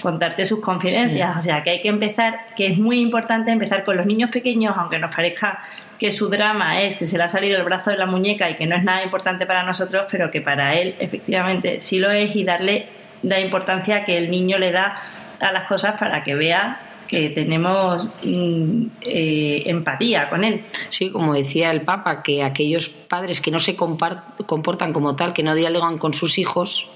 contarte 0.00 0.46
sus 0.46 0.58
confidencias. 0.58 1.36
O 1.38 1.42
sea, 1.42 1.62
que 1.62 1.70
hay 1.70 1.80
que 1.80 1.86
empezar, 1.86 2.40
que 2.56 2.66
es 2.66 2.78
muy 2.78 2.98
importante 2.98 3.52
empezar 3.52 3.84
con 3.84 3.96
los 3.96 4.04
niños 4.04 4.30
pequeños, 4.30 4.74
aunque 4.76 4.98
nos 4.98 5.14
parezca 5.14 5.62
que 6.00 6.10
su 6.10 6.28
drama 6.28 6.82
es 6.82 6.96
que 6.96 7.06
se 7.06 7.18
le 7.18 7.22
ha 7.22 7.28
salido 7.28 7.56
el 7.56 7.62
brazo 7.62 7.90
de 7.90 7.98
la 7.98 8.06
muñeca 8.06 8.50
y 8.50 8.56
que 8.56 8.66
no 8.66 8.74
es 8.74 8.82
nada 8.82 9.04
importante 9.04 9.46
para 9.46 9.62
nosotros, 9.62 10.06
pero 10.10 10.28
que 10.32 10.40
para 10.40 10.74
él 10.74 10.96
efectivamente 10.98 11.80
sí 11.80 12.00
lo 12.00 12.10
es 12.10 12.34
y 12.34 12.42
darle 12.42 13.01
la 13.22 13.40
importancia 13.40 14.04
que 14.04 14.16
el 14.16 14.30
niño 14.30 14.58
le 14.58 14.72
da 14.72 14.96
a 15.40 15.52
las 15.52 15.64
cosas 15.64 15.98
para 15.98 16.22
que 16.22 16.34
vea 16.34 16.80
que 17.08 17.28
tenemos 17.28 18.06
mm, 18.22 18.86
eh, 19.02 19.62
empatía 19.66 20.30
con 20.30 20.44
él. 20.44 20.64
Sí, 20.88 21.10
como 21.10 21.34
decía 21.34 21.70
el 21.70 21.82
Papa, 21.82 22.22
que 22.22 22.42
aquellos 22.42 22.88
padres 22.88 23.42
que 23.42 23.50
no 23.50 23.58
se 23.58 23.76
comportan 23.76 24.92
como 24.94 25.14
tal, 25.14 25.34
que 25.34 25.42
no 25.42 25.54
dialogan 25.54 25.98
con 25.98 26.14
sus 26.14 26.38
hijos, 26.38 26.88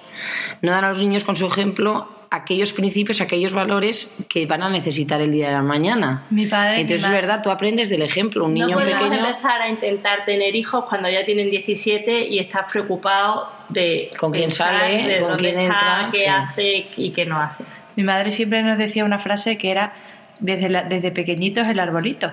no 0.62 0.70
dan 0.70 0.84
a 0.84 0.88
los 0.88 1.00
niños 1.00 1.22
con 1.22 1.36
su 1.36 1.46
ejemplo 1.46 2.15
aquellos 2.36 2.72
principios, 2.72 3.20
aquellos 3.20 3.52
valores 3.52 4.14
que 4.28 4.46
van 4.46 4.62
a 4.62 4.70
necesitar 4.70 5.20
el 5.20 5.32
día 5.32 5.48
de 5.48 5.54
la 5.54 5.62
mañana. 5.62 6.24
Mi 6.30 6.46
padre. 6.46 6.80
Entonces 6.80 7.04
es 7.04 7.10
verdad, 7.10 7.42
tú 7.42 7.50
aprendes 7.50 7.88
del 7.88 8.02
ejemplo. 8.02 8.44
Un 8.44 8.54
niño 8.54 8.78
no 8.78 8.84
pequeño. 8.84 9.14
empezar 9.14 9.62
a 9.62 9.68
intentar 9.68 10.24
tener 10.24 10.54
hijos 10.54 10.84
cuando 10.88 11.08
ya 11.08 11.24
tienen 11.24 11.50
17 11.50 12.26
y 12.26 12.38
estás 12.38 12.70
preocupado 12.70 13.50
de 13.68 14.10
con 14.18 14.32
quién 14.32 14.50
sale, 14.50 15.20
con 15.20 15.36
quién 15.36 15.58
entra, 15.58 16.08
qué 16.12 16.28
hace 16.28 16.86
y 16.96 17.10
qué 17.10 17.26
no 17.26 17.40
hace. 17.40 17.64
Mi 17.96 18.04
madre 18.04 18.30
siempre 18.30 18.62
nos 18.62 18.78
decía 18.78 19.04
una 19.04 19.18
frase 19.18 19.56
que 19.56 19.70
era 19.70 19.92
desde, 20.40 20.68
la, 20.68 20.84
desde 20.84 21.10
pequeñitos 21.10 21.66
el 21.66 21.80
arbolito. 21.80 22.32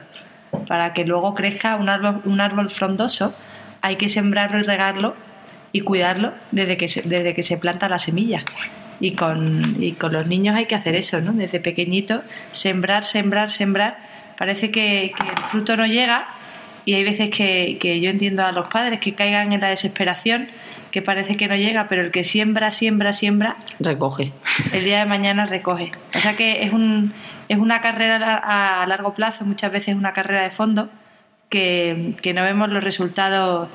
Para 0.68 0.94
que 0.94 1.04
luego 1.04 1.34
crezca 1.34 1.78
un 1.78 1.90
árbol, 1.90 2.22
un 2.26 2.40
árbol 2.40 2.70
frondoso, 2.70 3.34
hay 3.82 3.96
que 3.96 4.08
sembrarlo 4.08 4.60
y 4.60 4.64
regarlo 4.64 5.16
y 5.72 5.82
cuidarlo 5.82 6.34
desde 6.52 6.78
que 6.78 6.88
se, 6.88 7.02
desde 7.02 7.34
que 7.34 7.44
se 7.44 7.58
planta 7.58 7.90
la 7.90 7.98
semilla. 7.98 8.44
Y 9.00 9.12
con, 9.12 9.82
y 9.82 9.94
con 9.94 10.14
los 10.14 10.28
niños 10.28 10.56
hay 10.56 10.66
que 10.66 10.76
hacer 10.76 10.96
eso, 10.96 11.20
¿no? 11.20 11.34
Desde 11.34 11.60
pequeñito, 11.60 12.24
sembrar, 12.52 13.04
sembrar, 13.04 13.50
sembrar. 13.50 13.98
Parece 14.38 14.72
que, 14.72 15.12
que 15.16 15.30
el 15.30 15.44
fruto 15.50 15.76
no 15.76 15.86
llega 15.86 16.28
y 16.86 16.94
hay 16.94 17.04
veces 17.04 17.30
que, 17.30 17.78
que, 17.80 18.02
yo 18.02 18.10
entiendo 18.10 18.44
a 18.44 18.52
los 18.52 18.68
padres 18.68 19.00
que 19.00 19.14
caigan 19.14 19.54
en 19.54 19.62
la 19.62 19.70
desesperación, 19.70 20.50
que 20.92 21.02
parece 21.02 21.38
que 21.38 21.48
no 21.48 21.56
llega, 21.56 21.88
pero 21.88 22.02
el 22.02 22.12
que 22.12 22.24
siembra, 22.24 22.72
siembra, 22.72 23.14
siembra, 23.14 23.58
recoge. 23.80 24.32
El 24.74 24.84
día 24.84 25.00
de 25.00 25.06
mañana 25.06 25.46
recoge. 25.46 25.92
O 26.14 26.20
sea 26.20 26.36
que 26.36 26.64
es, 26.64 26.74
un, 26.74 27.14
es 27.50 27.58
una 27.58 27.82
carrera 27.82 28.38
a 28.38 28.86
largo 28.86 29.14
plazo, 29.14 29.46
muchas 29.46 29.72
veces 29.72 29.96
una 29.96 30.14
carrera 30.14 30.44
de 30.44 30.52
fondo, 30.52 30.90
que, 31.50 32.16
que 32.22 32.34
no 32.34 32.44
vemos 32.44 32.70
los 32.70 32.84
resultados 32.84 33.70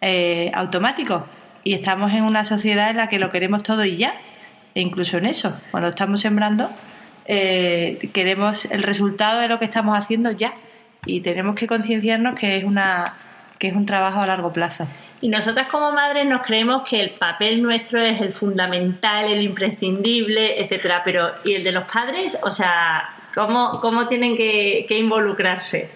eh, 0.00 0.50
automáticos. 0.54 1.22
Y 1.62 1.74
estamos 1.74 2.12
en 2.12 2.24
una 2.24 2.44
sociedad 2.44 2.90
en 2.90 2.96
la 2.96 3.08
que 3.08 3.18
lo 3.18 3.30
queremos 3.30 3.62
todo 3.62 3.84
y 3.84 3.96
ya 3.96 4.14
e 4.78 4.80
incluso 4.80 5.18
en 5.18 5.26
eso, 5.26 5.60
cuando 5.72 5.88
estamos 5.88 6.20
sembrando, 6.20 6.70
eh, 7.26 7.98
queremos 8.12 8.64
el 8.66 8.84
resultado 8.84 9.40
de 9.40 9.48
lo 9.48 9.58
que 9.58 9.64
estamos 9.64 9.98
haciendo 9.98 10.30
ya 10.30 10.54
y 11.04 11.20
tenemos 11.20 11.56
que 11.56 11.66
concienciarnos 11.66 12.38
que 12.38 12.56
es 12.56 12.62
una 12.62 13.14
que 13.58 13.66
es 13.66 13.74
un 13.74 13.86
trabajo 13.86 14.20
a 14.20 14.26
largo 14.28 14.52
plazo. 14.52 14.86
Y 15.20 15.30
nosotras 15.30 15.66
como 15.66 15.90
madres 15.90 16.26
nos 16.26 16.46
creemos 16.46 16.88
que 16.88 17.00
el 17.00 17.10
papel 17.10 17.60
nuestro 17.60 18.00
es 18.00 18.20
el 18.20 18.32
fundamental, 18.32 19.24
el 19.24 19.42
imprescindible, 19.42 20.62
etcétera, 20.62 21.02
pero 21.04 21.32
¿y 21.44 21.54
el 21.54 21.64
de 21.64 21.72
los 21.72 21.82
padres? 21.92 22.38
O 22.44 22.52
sea, 22.52 23.02
¿cómo, 23.34 23.80
cómo 23.80 24.06
tienen 24.06 24.36
que, 24.36 24.86
que 24.86 24.96
involucrarse? 24.96 25.90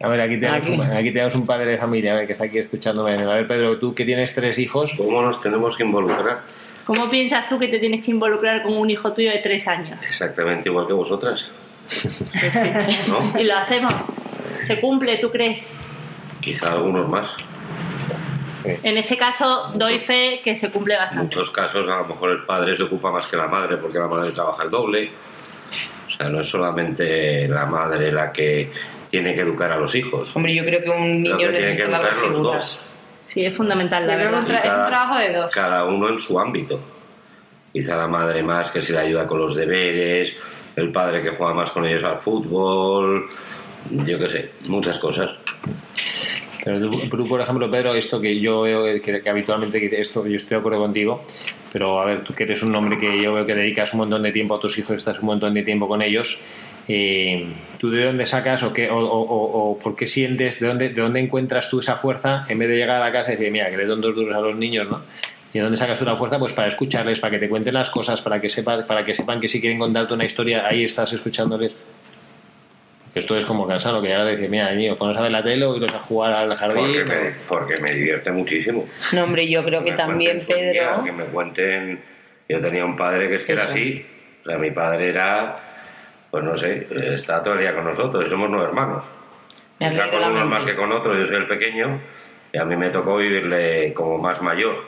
A 0.00 0.06
ver, 0.06 0.20
aquí 0.20 0.38
tenemos, 0.38 0.56
aquí. 0.58 0.72
Un, 0.72 0.82
aquí 0.82 1.10
tenemos, 1.10 1.34
Un, 1.34 1.46
padre 1.46 1.72
de 1.72 1.78
familia 1.78 2.12
a 2.12 2.16
ver, 2.18 2.26
que 2.28 2.34
está 2.34 2.44
aquí 2.44 2.58
escuchándome. 2.58 3.20
A 3.20 3.34
ver, 3.34 3.48
Pedro, 3.48 3.76
tú 3.80 3.92
que 3.92 4.04
tienes 4.04 4.32
tres 4.36 4.56
hijos. 4.60 4.92
¿Cómo 4.96 5.20
nos 5.20 5.40
tenemos 5.40 5.76
que 5.76 5.82
involucrar? 5.82 6.42
¿Cómo 6.84 7.08
piensas 7.08 7.46
tú 7.46 7.58
que 7.58 7.68
te 7.68 7.78
tienes 7.78 8.04
que 8.04 8.10
involucrar 8.10 8.62
con 8.62 8.76
un 8.76 8.90
hijo 8.90 9.12
tuyo 9.12 9.30
de 9.30 9.38
tres 9.38 9.68
años? 9.68 9.98
Exactamente 10.02 10.68
igual 10.68 10.86
que 10.86 10.92
vosotras. 10.92 11.48
Pues 12.40 12.52
sí. 12.52 12.70
¿No? 13.08 13.38
Y 13.38 13.44
lo 13.44 13.56
hacemos. 13.56 13.94
¿Se 14.62 14.80
cumple, 14.80 15.18
tú 15.18 15.30
crees? 15.30 15.68
Quizá 16.40 16.72
algunos 16.72 17.08
más. 17.08 17.28
En 18.64 18.96
este 18.96 19.16
caso 19.16 19.72
doy 19.74 19.98
fe 19.98 20.40
que 20.42 20.54
se 20.54 20.70
cumple 20.70 20.96
bastante. 20.96 21.22
En 21.22 21.26
muchos 21.26 21.50
casos 21.50 21.88
a 21.88 21.96
lo 21.98 22.06
mejor 22.06 22.30
el 22.30 22.44
padre 22.44 22.76
se 22.76 22.84
ocupa 22.84 23.10
más 23.10 23.26
que 23.26 23.36
la 23.36 23.48
madre 23.48 23.76
porque 23.76 23.98
la 23.98 24.06
madre 24.06 24.30
trabaja 24.30 24.62
el 24.64 24.70
doble. 24.70 25.10
O 26.06 26.16
sea, 26.16 26.28
no 26.28 26.40
es 26.40 26.48
solamente 26.48 27.48
la 27.48 27.66
madre 27.66 28.12
la 28.12 28.32
que 28.32 28.70
tiene 29.10 29.34
que 29.34 29.40
educar 29.40 29.72
a 29.72 29.76
los 29.76 29.94
hijos. 29.94 30.34
Hombre, 30.34 30.54
yo 30.54 30.64
creo 30.64 30.82
que 30.82 30.90
un 30.90 31.22
niño 31.22 31.38
que 31.38 31.48
necesita 31.48 31.76
que 31.76 31.82
educar 31.82 32.02
las 32.02 32.22
los 32.22 32.42
dos. 32.42 32.84
Sí, 33.24 33.44
es 33.44 33.56
fundamental. 33.56 34.06
La 34.06 34.16
verdad. 34.16 34.42
verdad. 34.42 34.64
es 34.64 34.72
un 34.72 34.86
trabajo 34.86 35.18
de 35.18 35.32
dos. 35.32 35.52
Cada 35.52 35.84
uno 35.84 36.08
en 36.08 36.18
su 36.18 36.38
ámbito. 36.38 36.80
Quizá 37.72 37.96
la 37.96 38.06
madre 38.06 38.42
más 38.42 38.70
que 38.70 38.82
se 38.82 38.92
le 38.92 38.98
ayuda 38.98 39.26
con 39.26 39.38
los 39.38 39.54
deberes, 39.54 40.36
el 40.76 40.92
padre 40.92 41.22
que 41.22 41.30
juega 41.30 41.54
más 41.54 41.70
con 41.70 41.86
ellos 41.86 42.04
al 42.04 42.18
fútbol, 42.18 43.30
yo 43.90 44.18
qué 44.18 44.28
sé, 44.28 44.50
muchas 44.66 44.98
cosas. 44.98 45.30
Pero 46.64 46.90
tú, 46.90 47.26
por 47.26 47.40
ejemplo, 47.40 47.68
Pedro, 47.70 47.94
esto 47.94 48.20
que 48.20 48.38
yo 48.38 48.62
veo 48.62 48.84
que, 49.00 49.20
que, 49.20 49.30
habitualmente, 49.30 49.80
que 49.80 50.00
esto 50.00 50.24
yo 50.26 50.36
estoy 50.36 50.56
de 50.56 50.60
acuerdo 50.60 50.78
contigo, 50.78 51.20
pero 51.72 52.00
a 52.00 52.04
ver, 52.04 52.22
tú 52.22 52.34
que 52.34 52.44
eres 52.44 52.62
un 52.62 52.74
hombre 52.74 52.98
que 52.98 53.20
yo 53.20 53.32
veo 53.32 53.44
que 53.44 53.54
dedicas 53.54 53.92
un 53.94 54.00
montón 54.00 54.22
de 54.22 54.30
tiempo 54.30 54.54
a 54.54 54.60
tus 54.60 54.78
hijos, 54.78 54.96
estás 54.96 55.18
un 55.18 55.26
montón 55.26 55.54
de 55.54 55.62
tiempo 55.62 55.88
con 55.88 56.02
ellos, 56.02 56.38
eh, 56.88 57.46
¿tú 57.78 57.90
de 57.90 58.04
dónde 58.04 58.26
sacas 58.26 58.62
o, 58.62 58.72
qué, 58.72 58.90
o, 58.90 58.98
o, 58.98 59.70
o, 59.70 59.78
por 59.78 59.96
qué 59.96 60.06
sientes, 60.06 60.60
de 60.60 60.66
dónde, 60.66 60.88
de 60.88 61.00
dónde 61.00 61.20
encuentras 61.20 61.68
tú 61.70 61.80
esa 61.80 61.96
fuerza 61.96 62.44
en 62.48 62.58
vez 62.58 62.68
de 62.68 62.76
llegar 62.76 62.96
a 62.96 63.00
la 63.00 63.12
casa 63.12 63.32
y 63.32 63.36
decir, 63.36 63.52
mira, 63.52 63.70
que 63.70 63.76
le 63.76 63.86
doy 63.86 64.00
dos 64.00 64.14
duros 64.14 64.34
a 64.34 64.40
los 64.40 64.56
niños, 64.56 64.88
¿no? 64.88 65.02
¿Y 65.52 65.58
de 65.58 65.64
dónde 65.64 65.76
sacas 65.76 65.98
tú 65.98 66.04
la 66.04 66.16
fuerza? 66.16 66.38
Pues 66.38 66.54
para 66.54 66.68
escucharles, 66.68 67.20
para 67.20 67.32
que 67.32 67.38
te 67.38 67.48
cuenten 67.48 67.74
las 67.74 67.90
cosas, 67.90 68.22
para 68.22 68.40
que, 68.40 68.48
sepa, 68.48 68.86
para 68.86 69.04
que 69.04 69.14
sepan 69.14 69.40
que 69.40 69.48
si 69.48 69.60
quieren 69.60 69.78
contarte 69.78 70.14
una 70.14 70.24
historia, 70.24 70.66
ahí 70.66 70.84
estás 70.84 71.12
escuchándoles. 71.12 71.72
Que 73.12 73.18
esto 73.18 73.36
es 73.36 73.44
como 73.44 73.66
cansado, 73.66 74.00
que 74.00 74.08
ya 74.08 74.24
decir, 74.24 74.48
mira, 74.48 74.72
niño, 74.72 74.96
ponos 74.96 75.14
a 75.18 75.20
ver 75.20 75.30
la 75.30 75.44
tele 75.44 75.66
o 75.66 75.76
iros 75.76 75.92
a 75.92 75.98
jugar 75.98 76.32
al 76.32 76.56
jardín. 76.56 76.86
Porque 76.86 77.04
me, 77.04 77.30
porque 77.46 77.74
me 77.82 77.90
divierte 77.92 78.32
muchísimo. 78.32 78.88
No, 79.12 79.24
hombre, 79.24 79.46
yo 79.46 79.62
creo 79.62 79.84
que, 79.84 79.90
me 79.90 79.96
también, 79.98 80.38
Pedro. 80.46 80.72
Día, 80.72 81.00
que 81.04 81.12
me 81.12 81.24
cuenten. 81.24 82.00
Yo 82.48 82.60
tenía 82.60 82.86
un 82.86 82.96
padre 82.96 83.28
que 83.28 83.34
es 83.34 83.44
que 83.44 83.52
Eso. 83.52 83.62
era 83.62 83.70
así. 83.70 84.06
O 84.42 84.48
sea, 84.48 84.56
mi 84.56 84.70
padre 84.70 85.10
era, 85.10 85.56
pues 86.32 86.44
no 86.44 86.56
sé, 86.56 86.86
está 86.90 87.42
todo 87.42 87.52
el 87.52 87.60
día 87.60 87.74
con 87.74 87.84
nosotros 87.84 88.24
y 88.26 88.30
somos 88.30 88.48
nueve 88.48 88.64
hermanos. 88.64 89.04
Quizá 89.78 90.10
con 90.10 90.24
unos 90.24 90.46
más 90.46 90.64
que 90.64 90.74
con 90.74 90.90
otros, 90.90 91.18
yo 91.18 91.26
soy 91.26 91.36
el 91.36 91.46
pequeño 91.46 92.00
y 92.50 92.56
a 92.56 92.64
mí 92.64 92.74
me 92.74 92.88
tocó 92.88 93.18
vivirle 93.18 93.92
como 93.92 94.16
más 94.16 94.40
mayor. 94.40 94.82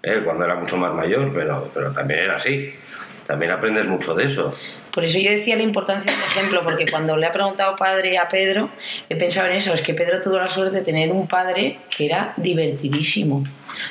Él 0.00 0.22
cuando 0.22 0.44
era 0.44 0.54
mucho 0.54 0.76
más 0.76 0.94
mayor, 0.94 1.32
pero, 1.34 1.68
pero 1.74 1.90
también 1.90 2.20
era 2.20 2.36
así. 2.36 2.72
También 3.26 3.50
aprendes 3.50 3.88
mucho 3.88 4.14
de 4.14 4.26
eso. 4.26 4.54
Por 4.94 5.04
eso 5.04 5.18
yo 5.18 5.28
decía 5.28 5.56
la 5.56 5.64
importancia 5.64 6.12
del 6.12 6.20
ejemplo, 6.20 6.62
porque 6.62 6.86
cuando 6.88 7.16
le 7.16 7.26
ha 7.26 7.32
preguntado 7.32 7.74
padre 7.74 8.16
a 8.16 8.28
Pedro, 8.28 8.70
he 9.08 9.16
pensado 9.16 9.48
en 9.48 9.56
eso, 9.56 9.74
es 9.74 9.82
que 9.82 9.92
Pedro 9.92 10.20
tuvo 10.20 10.38
la 10.38 10.46
suerte 10.46 10.78
de 10.78 10.84
tener 10.84 11.10
un 11.10 11.26
padre 11.26 11.80
que 11.90 12.06
era 12.06 12.32
divertidísimo. 12.36 13.42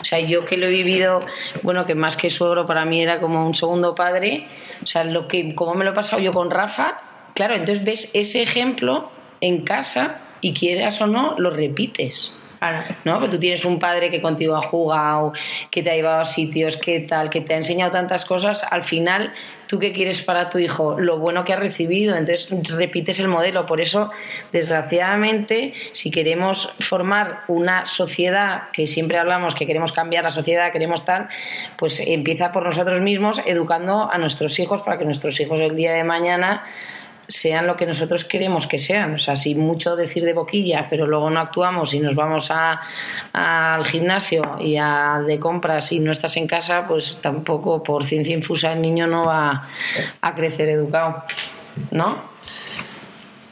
O 0.02 0.06
sea, 0.06 0.20
yo 0.20 0.46
que 0.46 0.58
lo 0.58 0.68
he 0.68 0.70
vivido, 0.70 1.22
bueno, 1.64 1.86
que 1.86 1.96
más 1.96 2.16
que 2.16 2.30
suegro 2.30 2.66
para 2.66 2.86
mí 2.86 3.02
era 3.02 3.20
como 3.20 3.46
un 3.46 3.54
segundo 3.54 3.96
padre, 3.96 4.48
o 4.84 4.88
sea, 4.88 5.04
lo 5.04 5.28
que, 5.28 5.56
como 5.56 5.74
me 5.74 5.86
lo 5.86 5.92
he 5.92 5.94
pasado 5.94 6.22
yo 6.22 6.32
con 6.32 6.50
Rafa, 6.50 7.02
claro, 7.34 7.56
entonces 7.56 7.84
ves 7.84 8.12
ese 8.14 8.42
ejemplo 8.42 9.10
en 9.42 9.64
casa 9.64 10.22
y 10.42 10.54
quieras 10.54 11.02
o 11.02 11.08
no, 11.08 11.36
lo 11.38 11.50
repites. 11.50 12.34
¿No? 13.04 13.20
Pero 13.20 13.30
tú 13.30 13.40
tienes 13.40 13.66
un 13.66 13.80
padre 13.80 14.10
que 14.10 14.22
contigo 14.22 14.56
ha 14.56 14.62
jugado, 14.62 15.34
que 15.70 15.84
te 15.84 15.92
ha 15.92 15.96
llevado 15.96 16.22
a 16.22 16.26
sitios, 16.26 16.78
que 16.78 17.00
tal, 17.00 17.30
que 17.30 17.42
te 17.42 17.54
ha 17.54 17.58
enseñado 17.58 17.92
tantas 17.92 18.26
cosas, 18.26 18.64
al 18.70 18.84
final, 18.84 19.34
¿tú 19.68 19.80
qué 19.80 19.94
quieres 19.94 20.22
para 20.22 20.50
tu 20.50 20.58
hijo? 20.58 21.00
Lo 21.00 21.20
bueno 21.20 21.44
que 21.44 21.54
ha 21.54 21.58
recibido, 21.58 22.16
entonces 22.16 22.50
repites 22.78 23.20
el 23.20 23.28
modelo. 23.28 23.66
Por 23.66 23.82
eso, 23.82 24.12
desgraciadamente, 24.52 25.74
si 25.92 26.12
queremos 26.12 26.74
formar 26.80 27.42
una 27.48 27.86
sociedad, 27.86 28.70
que 28.72 28.88
siempre 28.88 29.18
hablamos 29.18 29.56
que 29.56 29.68
queremos 29.68 29.92
cambiar 29.92 30.24
la 30.24 30.32
sociedad, 30.32 30.72
queremos 30.72 31.06
tal, 31.06 31.28
pues 31.78 32.00
empieza 32.00 32.52
por 32.52 32.64
nosotros 32.64 33.02
mismos 33.02 33.42
educando 33.46 34.10
a 34.12 34.18
nuestros 34.18 34.60
hijos 34.60 34.82
para 34.82 34.98
que 34.98 35.06
nuestros 35.06 35.40
hijos 35.40 35.60
el 35.60 35.76
día 35.76 35.94
de 35.94 36.04
mañana 36.04 36.64
sean 37.28 37.68
lo 37.68 37.76
que 37.76 37.86
nosotros 37.86 38.24
queremos 38.24 38.68
que 38.68 38.80
sean. 38.80 39.16
O 39.16 39.20
sea, 39.20 39.36
si 39.36 39.56
mucho 39.56 39.96
decir 39.96 40.24
de 40.24 40.34
boquilla, 40.34 40.88
pero 40.90 41.06
luego 41.06 41.30
no 41.30 41.40
actuamos 41.40 41.94
y 41.94 42.00
nos 42.00 42.16
vamos 42.16 42.50
al 42.52 43.86
gimnasio 43.86 44.42
y 44.60 44.78
a 44.78 45.22
de 45.26 45.40
compras 45.40 45.92
y 45.92 46.00
no 46.00 46.12
estás 46.12 46.38
en 46.38 46.48
casa, 46.48 46.86
pues 46.88 47.20
tampoco 47.22 47.84
por 47.84 48.06
ciencia 48.06 48.36
infusa 48.36 48.74
el 48.74 48.82
niño 48.82 49.08
no 49.08 49.26
va 49.26 49.68
a 50.22 50.36
crecer 50.36 50.70
educado, 50.70 51.24
¿no? 51.92 52.38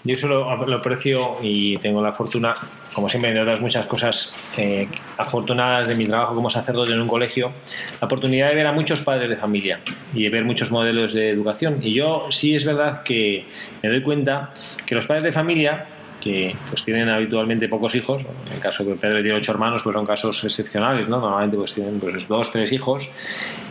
Yo 0.03 0.13
eso 0.13 0.27
lo, 0.27 0.49
aprecio 0.51 1.38
y 1.41 1.77
tengo 1.79 2.01
la 2.01 2.11
fortuna, 2.11 2.55
como 2.95 3.10
siempre, 3.10 3.34
de 3.34 3.41
otras 3.41 3.60
muchas 3.60 3.86
cosas 3.88 4.34
eh, 4.55 4.88
afortunadas 5.17 5.86
de 5.86 5.95
mi 5.95 6.05
trabajo 6.05 6.34
como 6.34 6.49
sacerdote 6.49 6.93
en 6.93 7.01
un 7.01 7.10
colegio, 7.10 7.51
la 7.99 8.05
oportunidad 8.05 8.49
de 8.49 8.55
ver 8.55 8.67
a 8.67 8.71
muchos 8.71 9.01
padres 9.01 9.29
de 9.29 9.36
familia 9.36 9.81
y 10.13 10.23
de 10.23 10.29
ver 10.29 10.45
muchos 10.45 10.71
modelos 10.71 11.13
de 11.13 11.29
educación. 11.29 11.79
Y 11.81 11.93
yo 11.93 12.27
sí 12.29 12.55
es 12.55 12.63
verdad 12.63 13.03
que 13.03 13.45
me 13.84 13.89
doy 13.89 14.01
cuenta 14.01 14.51
que 14.86 14.95
los 14.95 15.05
padres 15.05 15.25
de 15.25 15.34
familia 15.34 15.88
que 16.21 16.55
pues 16.69 16.86
tienen 16.86 17.10
habitualmente 17.10 17.67
pocos 17.67 17.93
hijos, 17.95 18.25
en 18.47 18.53
el 18.53 18.60
caso 18.60 18.86
que 18.86 18.93
Pedro 18.95 19.21
tiene 19.21 19.38
ocho 19.38 19.51
hermanos, 19.51 19.84
pues 19.84 19.93
son 19.93 20.05
casos 20.05 20.43
excepcionales, 20.45 21.10
¿no? 21.10 21.19
Normalmente 21.19 21.58
pues 21.58 21.73
tienen 21.73 21.99
pues, 21.99 22.27
dos, 22.29 22.49
tres 22.49 22.71
hijos. 22.71 23.08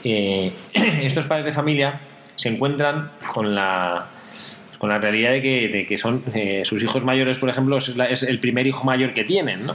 Eh, 0.05 0.53
estos 0.75 1.25
padres 1.25 1.47
de 1.47 1.53
familia 1.53 1.99
se 2.37 2.51
encuentran 2.51 3.11
con 3.33 3.55
la 3.55 4.07
con 4.85 4.91
la 4.91 4.99
realidad 4.99 5.33
de 5.33 5.41
que, 5.41 5.69
de 5.69 5.87
que 5.87 5.97
son 5.97 6.23
eh, 6.35 6.61
sus 6.67 6.83
hijos 6.83 7.03
mayores, 7.05 7.39
por 7.39 7.49
ejemplo, 7.49 7.79
es, 7.79 7.89
es, 7.89 8.23
el 8.23 8.39
primer 8.39 8.67
hijo 8.67 8.85
mayor 8.85 9.15
que 9.15 9.25
tienen, 9.25 9.65
¿no? 9.65 9.75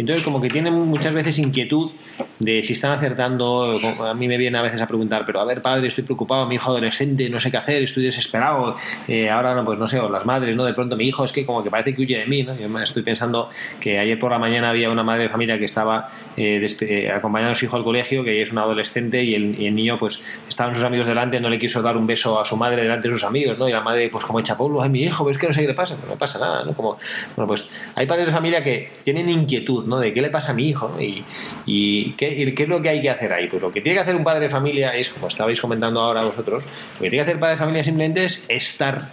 Entonces 0.00 0.24
como 0.24 0.40
que 0.40 0.48
tienen 0.48 0.74
muchas 0.74 1.12
veces 1.12 1.38
inquietud 1.38 1.92
de 2.38 2.62
si 2.62 2.74
están 2.74 2.92
acertando, 2.92 3.78
a 4.00 4.14
mí 4.14 4.28
me 4.28 4.36
viene 4.36 4.58
a 4.58 4.62
veces 4.62 4.80
a 4.80 4.86
preguntar, 4.86 5.24
pero 5.26 5.40
a 5.40 5.44
ver 5.44 5.60
padre, 5.60 5.88
estoy 5.88 6.04
preocupado, 6.04 6.46
mi 6.46 6.54
hijo 6.54 6.70
adolescente, 6.70 7.28
no 7.28 7.40
sé 7.40 7.50
qué 7.50 7.56
hacer, 7.56 7.82
estoy 7.82 8.04
desesperado, 8.04 8.76
eh, 9.08 9.28
ahora 9.28 9.54
no, 9.54 9.64
pues 9.64 9.78
no 9.78 9.86
sé, 9.88 9.98
o 9.98 10.08
las 10.08 10.24
madres, 10.24 10.54
¿no? 10.54 10.64
De 10.64 10.74
pronto 10.74 10.96
mi 10.96 11.06
hijo 11.08 11.24
es 11.24 11.32
que 11.32 11.44
como 11.44 11.62
que 11.62 11.70
parece 11.70 11.94
que 11.94 12.02
huye 12.02 12.18
de 12.18 12.26
mí, 12.26 12.42
¿no? 12.42 12.56
Yo 12.56 12.68
estoy 12.78 13.02
pensando 13.02 13.50
que 13.80 13.98
ayer 13.98 14.18
por 14.18 14.30
la 14.30 14.38
mañana 14.38 14.70
había 14.70 14.90
una 14.90 15.02
madre 15.02 15.24
de 15.24 15.28
familia 15.28 15.58
que 15.58 15.64
estaba 15.64 16.10
eh, 16.36 16.64
eh, 16.80 17.10
acompañando 17.10 17.52
a 17.52 17.54
su 17.56 17.64
hijo 17.64 17.76
al 17.76 17.84
colegio, 17.84 18.22
que 18.22 18.40
es 18.40 18.52
un 18.52 18.58
adolescente 18.58 19.22
y 19.22 19.34
el, 19.34 19.74
niño 19.74 19.98
pues 19.98 20.22
estaban 20.48 20.74
sus 20.74 20.82
amigos 20.82 21.06
delante, 21.06 21.40
no 21.40 21.50
le 21.50 21.58
quiso 21.58 21.82
dar 21.82 21.96
un 21.96 22.06
beso 22.06 22.40
a 22.40 22.44
su 22.44 22.56
madre 22.56 22.82
delante 22.82 23.08
de 23.08 23.14
sus 23.14 23.24
amigos, 23.24 23.58
¿no? 23.58 23.68
Y 23.68 23.72
la 23.72 23.80
madre 23.80 24.08
pues 24.10 24.24
como 24.24 24.40
echa 24.40 24.56
polvo, 24.56 24.82
ay 24.82 24.90
mi 24.90 25.02
hijo, 25.02 25.24
ves 25.24 25.38
que 25.38 25.46
no 25.46 25.52
sé 25.52 25.62
qué 25.62 25.68
le 25.68 25.74
pasa, 25.74 25.96
no 26.08 26.14
pasa 26.16 26.38
nada, 26.38 26.64
¿no? 26.64 26.72
Como, 26.72 26.98
bueno, 27.36 27.48
pues 27.48 27.70
hay 27.94 28.06
padres 28.06 28.26
de 28.26 28.32
familia 28.32 28.62
que 28.62 28.90
tienen 29.02 29.28
inquietud, 29.28 29.86
¿no? 29.88 29.98
De 29.98 30.12
qué 30.12 30.20
le 30.20 30.30
pasa 30.30 30.52
a 30.52 30.54
mi 30.54 30.68
hijo, 30.68 30.96
Y, 31.00 31.24
y 31.66 32.12
qué, 32.12 32.54
qué 32.54 32.62
es 32.62 32.68
lo 32.68 32.80
que 32.80 32.90
hay 32.90 33.02
que 33.02 33.10
hacer 33.10 33.32
ahí. 33.32 33.48
Pues 33.48 33.62
lo 33.62 33.72
que 33.72 33.80
tiene 33.80 33.96
que 33.96 34.02
hacer 34.02 34.16
un 34.16 34.24
padre 34.24 34.40
de 34.40 34.48
familia 34.48 34.94
es, 34.94 35.08
como 35.08 35.28
estabais 35.28 35.60
comentando 35.60 36.00
ahora 36.00 36.24
vosotros, 36.24 36.64
lo 36.64 37.02
que 37.02 37.10
tiene 37.10 37.16
que 37.16 37.22
hacer 37.22 37.34
un 37.36 37.40
padre 37.40 37.54
de 37.54 37.58
familia 37.58 37.84
simplemente 37.84 38.24
es 38.24 38.44
estar. 38.48 39.08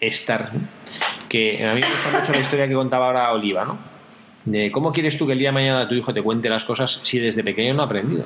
Estar. 0.00 0.50
Que 1.28 1.66
a 1.66 1.74
mí 1.74 1.80
me 1.80 1.86
gusta 1.86 2.20
mucho 2.20 2.32
la 2.32 2.38
historia 2.38 2.68
que 2.68 2.74
contaba 2.74 3.06
ahora 3.06 3.32
Oliva, 3.32 3.64
¿no? 3.64 3.95
De 4.46 4.70
cómo 4.70 4.92
quieres 4.92 5.18
tú 5.18 5.26
que 5.26 5.32
el 5.32 5.40
día 5.40 5.48
de 5.48 5.54
mañana 5.54 5.88
tu 5.88 5.94
hijo 5.94 6.14
te 6.14 6.22
cuente 6.22 6.48
las 6.48 6.64
cosas 6.64 7.00
si 7.02 7.18
desde 7.18 7.42
pequeño 7.42 7.74
no 7.74 7.82
ha 7.82 7.84
aprendido. 7.86 8.24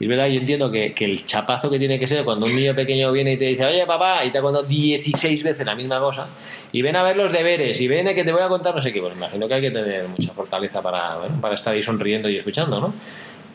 Y 0.00 0.04
es 0.04 0.08
verdad, 0.08 0.26
yo 0.26 0.40
entiendo 0.40 0.70
que, 0.72 0.94
el 0.98 1.24
chapazo 1.26 1.70
que 1.70 1.78
tiene 1.78 1.98
que 1.98 2.06
ser 2.06 2.24
cuando 2.24 2.46
un 2.46 2.56
niño 2.56 2.74
pequeño 2.74 3.12
viene 3.12 3.34
y 3.34 3.36
te 3.36 3.44
dice, 3.44 3.64
oye 3.64 3.86
papá, 3.86 4.24
y 4.24 4.30
te 4.30 4.38
ha 4.38 4.42
contado 4.42 4.64
16 4.64 5.44
veces 5.44 5.64
la 5.64 5.74
misma 5.74 6.00
cosa, 6.00 6.26
y 6.72 6.80
ven 6.80 6.96
a 6.96 7.02
ver 7.02 7.16
los 7.16 7.30
deberes, 7.30 7.78
y 7.80 7.86
ven 7.86 8.06
que 8.14 8.24
te 8.24 8.32
voy 8.32 8.42
a 8.42 8.48
contar 8.48 8.74
no 8.74 8.80
sé 8.80 8.92
qué, 8.92 9.00
pues 9.00 9.16
imagino 9.16 9.46
que 9.46 9.54
hay 9.54 9.60
que 9.60 9.70
tener 9.70 10.08
mucha 10.08 10.32
fortaleza 10.32 10.82
para, 10.82 11.18
para 11.40 11.54
estar 11.54 11.74
ahí 11.74 11.82
sonriendo 11.82 12.28
y 12.28 12.38
escuchando, 12.38 12.80
¿no? 12.80 12.94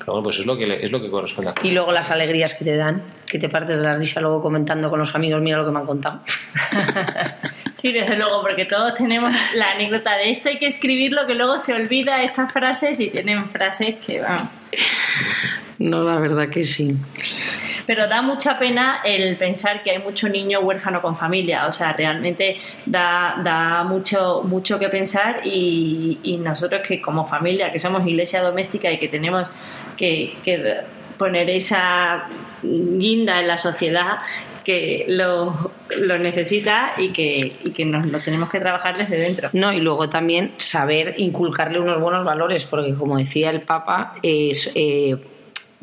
Pero 0.10 0.22
bueno, 0.22 0.24
pues 0.24 0.40
es 0.40 0.46
lo 0.48 0.58
que, 0.58 0.84
es 0.84 0.92
lo 0.92 1.00
que 1.00 1.08
corresponde. 1.08 1.52
Y 1.62 1.70
luego 1.70 1.92
las 1.92 2.10
alegrías 2.10 2.56
que 2.56 2.66
te 2.66 2.76
dan, 2.76 3.04
que 3.28 3.38
te 3.38 3.48
partes 3.48 3.78
de 3.78 3.84
la 3.84 3.96
risa 3.96 4.20
luego 4.22 4.42
comentando 4.42 4.90
con 4.90 4.98
los 4.98 5.14
amigos, 5.14 5.40
mira 5.40 5.60
lo 5.60 5.66
que 5.66 5.72
me 5.72 5.80
han 5.80 5.86
contado. 5.86 6.22
Sí, 7.76 7.94
desde 7.94 8.18
luego, 8.18 8.42
porque 8.42 8.66
todos 8.66 8.94
tenemos 8.94 9.34
la 9.56 9.72
anécdota 9.72 10.18
de 10.18 10.32
esto, 10.32 10.50
hay 10.50 10.60
que 10.60 10.68
escribirlo, 10.68 11.26
que 11.26 11.34
luego 11.34 11.58
se 11.58 11.74
olvida 11.74 12.22
estas 12.24 12.52
frases 12.52 13.00
y 13.00 13.10
tienen 13.10 13.50
frases 13.50 13.96
que 14.06 14.20
van. 14.20 14.50
No, 15.78 16.04
la 16.04 16.20
verdad 16.20 16.50
que 16.50 16.66
sí. 16.66 16.98
Pero 17.86 18.08
da 18.10 18.22
mucha 18.22 18.60
pena 18.60 19.00
el 19.06 19.38
pensar 19.38 19.82
que 19.82 19.92
hay 19.92 20.00
mucho 20.00 20.28
niño 20.28 20.60
huérfano 20.60 21.02
con 21.02 21.16
familia. 21.16 21.68
O 21.68 21.72
sea, 21.72 21.94
realmente 21.94 22.58
da, 22.86 23.40
da 23.46 23.86
mucho, 23.86 24.42
mucho 24.44 24.78
que 24.78 24.90
pensar 24.90 25.40
y, 25.46 26.20
y 26.22 26.36
nosotros 26.36 26.82
que 26.86 27.00
como 27.00 27.26
familia, 27.26 27.72
que 27.72 27.80
somos 27.80 28.06
iglesia 28.06 28.42
doméstica 28.42 28.92
y 28.92 29.00
que 29.00 29.08
tenemos 29.08 29.48
que, 30.00 30.34
que 30.44 30.78
poner 31.18 31.50
esa 31.50 32.30
guinda 32.64 33.42
en 33.42 33.48
la 33.48 33.58
sociedad, 33.58 34.20
que 34.64 35.06
lo, 35.08 35.72
lo 36.00 36.18
necesita 36.18 36.94
y 36.98 37.10
que, 37.10 37.54
y 37.64 37.72
que 37.72 37.86
nos 37.86 38.06
lo 38.06 38.20
tenemos 38.22 38.50
que 38.50 38.60
trabajar 38.60 38.98
desde 38.98 39.18
dentro. 39.18 39.50
No, 39.54 39.74
y 39.74 39.82
luego 39.82 40.08
también 40.10 40.54
saber 40.58 41.16
inculcarle 41.18 41.80
unos 41.80 42.00
buenos 42.00 42.24
valores, 42.24 42.66
porque 42.66 42.94
como 42.94 43.18
decía 43.18 43.50
el 43.52 43.62
Papa, 43.62 44.16
es... 44.24 44.72
Eh, 44.76 45.18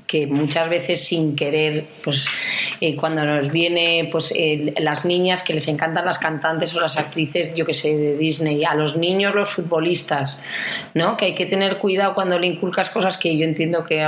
que 0.07 0.27
muchas 0.27 0.69
veces 0.69 1.05
sin 1.05 1.35
querer, 1.35 1.87
pues 2.03 2.27
eh, 2.81 2.95
cuando 2.95 3.25
nos 3.25 3.51
viene 3.51 4.09
pues 4.11 4.33
eh, 4.37 4.75
las 4.79 5.05
niñas 5.05 5.43
que 5.43 5.53
les 5.53 5.67
encantan 5.69 6.05
las 6.05 6.19
cantantes 6.19 6.75
o 6.75 6.81
las 6.81 6.97
actrices, 6.97 7.55
yo 7.55 7.67
que 7.67 7.75
sé, 7.75 7.97
de 7.97 8.17
Disney, 8.17 8.65
a 8.65 8.75
los 8.75 8.97
niños 8.97 9.35
los 9.35 9.51
futbolistas, 9.51 10.41
¿no? 10.95 11.17
Que 11.17 11.27
hay 11.27 11.35
que 11.35 11.47
tener 11.47 11.79
cuidado 11.79 12.15
cuando 12.15 12.39
le 12.39 12.47
inculcas 12.47 12.91
cosas 12.91 13.17
que 13.17 13.37
yo 13.37 13.45
entiendo 13.45 13.85
que 13.85 14.07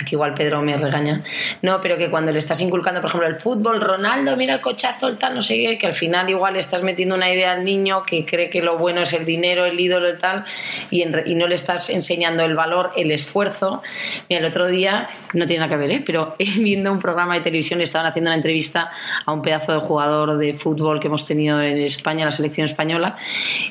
aquí 0.00 0.14
igual 0.14 0.34
Pedro 0.34 0.62
me 0.62 0.76
regaña, 0.76 1.22
no, 1.62 1.80
pero 1.80 1.96
que 1.96 2.10
cuando 2.10 2.32
le 2.32 2.38
estás 2.38 2.60
inculcando, 2.60 3.00
por 3.00 3.10
ejemplo, 3.10 3.28
el 3.28 3.34
fútbol, 3.34 3.80
Ronaldo, 3.80 4.36
mira 4.36 4.54
el 4.54 4.60
cochazo, 4.60 5.08
el 5.08 5.18
tal, 5.18 5.34
no 5.34 5.40
sé 5.40 5.56
qué, 5.56 5.78
que 5.78 5.86
al 5.86 5.94
final 5.94 6.30
igual 6.30 6.54
le 6.54 6.60
estás 6.60 6.82
metiendo 6.82 7.14
una 7.14 7.32
idea 7.32 7.52
al 7.52 7.64
niño 7.64 8.04
que 8.04 8.24
cree 8.24 8.48
que 8.48 8.62
lo 8.62 8.78
bueno 8.78 9.02
es 9.02 9.12
el 9.12 9.24
dinero, 9.24 9.64
el 9.64 9.78
ídolo, 9.78 10.08
el 10.08 10.18
tal, 10.18 10.44
y, 10.90 11.04
no 11.04 11.46
le 11.46 11.54
estás 11.54 11.90
enseñando 11.90 12.44
el 12.44 12.54
valor, 12.54 12.92
el 12.96 13.10
esfuerzo. 13.10 13.82
Mira, 14.28 14.40
el 14.40 14.46
otro 14.46 14.66
día, 14.66 15.08
no 15.34 15.46
tiene 15.46 15.60
nada 15.60 15.70
que 15.70 15.76
ver, 15.76 15.90
¿eh? 15.90 16.02
pero 16.04 16.36
viendo 16.38 16.92
un 16.92 16.98
programa 16.98 17.34
de 17.34 17.40
televisión 17.40 17.80
estaban 17.80 18.06
haciendo 18.06 18.30
una 18.30 18.36
entrevista 18.36 18.90
a 19.24 19.32
un 19.32 19.42
pedazo 19.42 19.72
de 19.72 19.80
jugador 19.80 20.38
de 20.38 20.54
fútbol 20.54 21.00
que 21.00 21.08
hemos 21.08 21.24
tenido 21.24 21.60
en 21.60 21.78
España, 21.78 22.24
la 22.24 22.32
selección 22.32 22.64
española, 22.64 23.16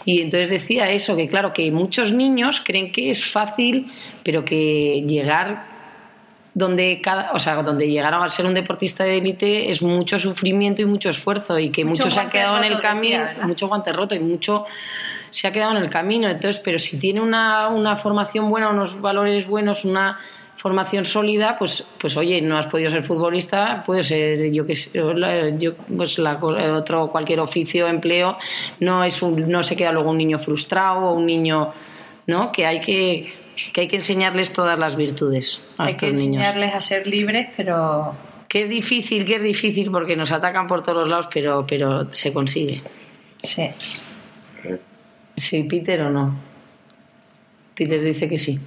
y 0.05 0.21
entonces 0.21 0.49
decía 0.49 0.89
eso, 0.91 1.15
que 1.15 1.27
claro, 1.27 1.53
que 1.53 1.71
muchos 1.71 2.11
niños 2.11 2.61
creen 2.63 2.91
que 2.91 3.11
es 3.11 3.25
fácil, 3.25 3.91
pero 4.23 4.43
que 4.43 5.03
llegar 5.07 5.76
donde 6.57 6.99
cada, 7.03 7.33
o 7.33 7.39
sea, 7.39 7.61
donde 7.61 7.87
llegaron 7.87 8.23
a 8.23 8.29
ser 8.29 8.47
un 8.47 8.55
deportista 8.55 9.03
de 9.03 9.19
élite 9.19 9.69
es 9.69 9.83
mucho 9.83 10.17
sufrimiento 10.17 10.81
y 10.81 10.85
mucho 10.85 11.11
esfuerzo 11.11 11.59
y 11.59 11.69
que 11.69 11.85
mucho, 11.85 12.09
se 12.09 12.19
ha 12.19 12.31
quedado 12.31 12.57
en 12.57 12.63
el 12.63 12.79
camino, 12.79 13.23
mucho 13.43 13.67
guante 13.67 13.93
roto 13.93 14.15
y 14.15 14.19
mucho 14.19 14.65
se 15.29 15.45
ha 15.45 15.51
quedado 15.51 15.77
en 15.77 15.83
el 15.83 15.91
camino. 15.91 16.27
Entonces, 16.27 16.59
pero 16.65 16.79
si 16.79 16.97
tiene 16.97 17.21
una, 17.21 17.67
una 17.67 17.95
formación 17.95 18.49
buena, 18.49 18.71
unos 18.71 18.99
valores 18.99 19.45
buenos, 19.45 19.85
una 19.85 20.17
formación 20.55 21.05
sólida, 21.05 21.57
pues, 21.59 21.85
pues 21.99 22.17
oye, 22.17 22.41
no 22.41 22.57
has 22.57 22.65
podido 22.65 22.89
ser 22.89 23.03
futbolista, 23.03 23.83
puede 23.85 24.01
ser 24.01 24.51
yo 24.51 24.65
que 24.65 24.73
yo, 25.59 25.75
pues 25.95 26.17
la, 26.17 26.39
otro 26.41 27.11
cualquier 27.11 27.39
oficio, 27.39 27.87
empleo, 27.87 28.35
no 28.79 29.03
es 29.03 29.21
un, 29.21 29.47
no 29.47 29.61
se 29.61 29.75
queda 29.75 29.91
luego 29.91 30.09
un 30.09 30.17
niño 30.17 30.39
frustrado 30.39 31.01
o 31.01 31.13
un 31.13 31.27
niño, 31.27 31.71
¿no? 32.25 32.51
Que 32.51 32.65
hay 32.65 32.81
que 32.81 33.46
que 33.73 33.81
hay 33.81 33.87
que 33.87 33.97
enseñarles 33.97 34.53
todas 34.53 34.77
las 34.77 34.95
virtudes 34.95 35.61
a 35.77 35.85
hay 35.85 35.91
estos 35.91 36.13
niños. 36.13 36.21
Hay 36.21 36.27
que 36.27 36.49
enseñarles 36.49 36.73
a 36.73 36.81
ser 36.81 37.07
libres, 37.07 37.47
pero... 37.55 38.15
Que 38.47 38.63
es 38.63 38.69
difícil, 38.69 39.25
que 39.25 39.35
es 39.35 39.43
difícil 39.43 39.91
porque 39.91 40.15
nos 40.15 40.31
atacan 40.31 40.67
por 40.67 40.81
todos 40.81 41.07
lados, 41.07 41.27
pero, 41.33 41.65
pero 41.67 42.13
se 42.13 42.31
consigue. 42.31 42.81
Sí. 43.43 43.69
¿Sí, 45.35 45.63
Peter 45.63 46.01
o 46.01 46.09
no? 46.09 46.39
Peter 47.75 48.01
dice 48.01 48.27
que 48.27 48.39
sí. 48.39 48.59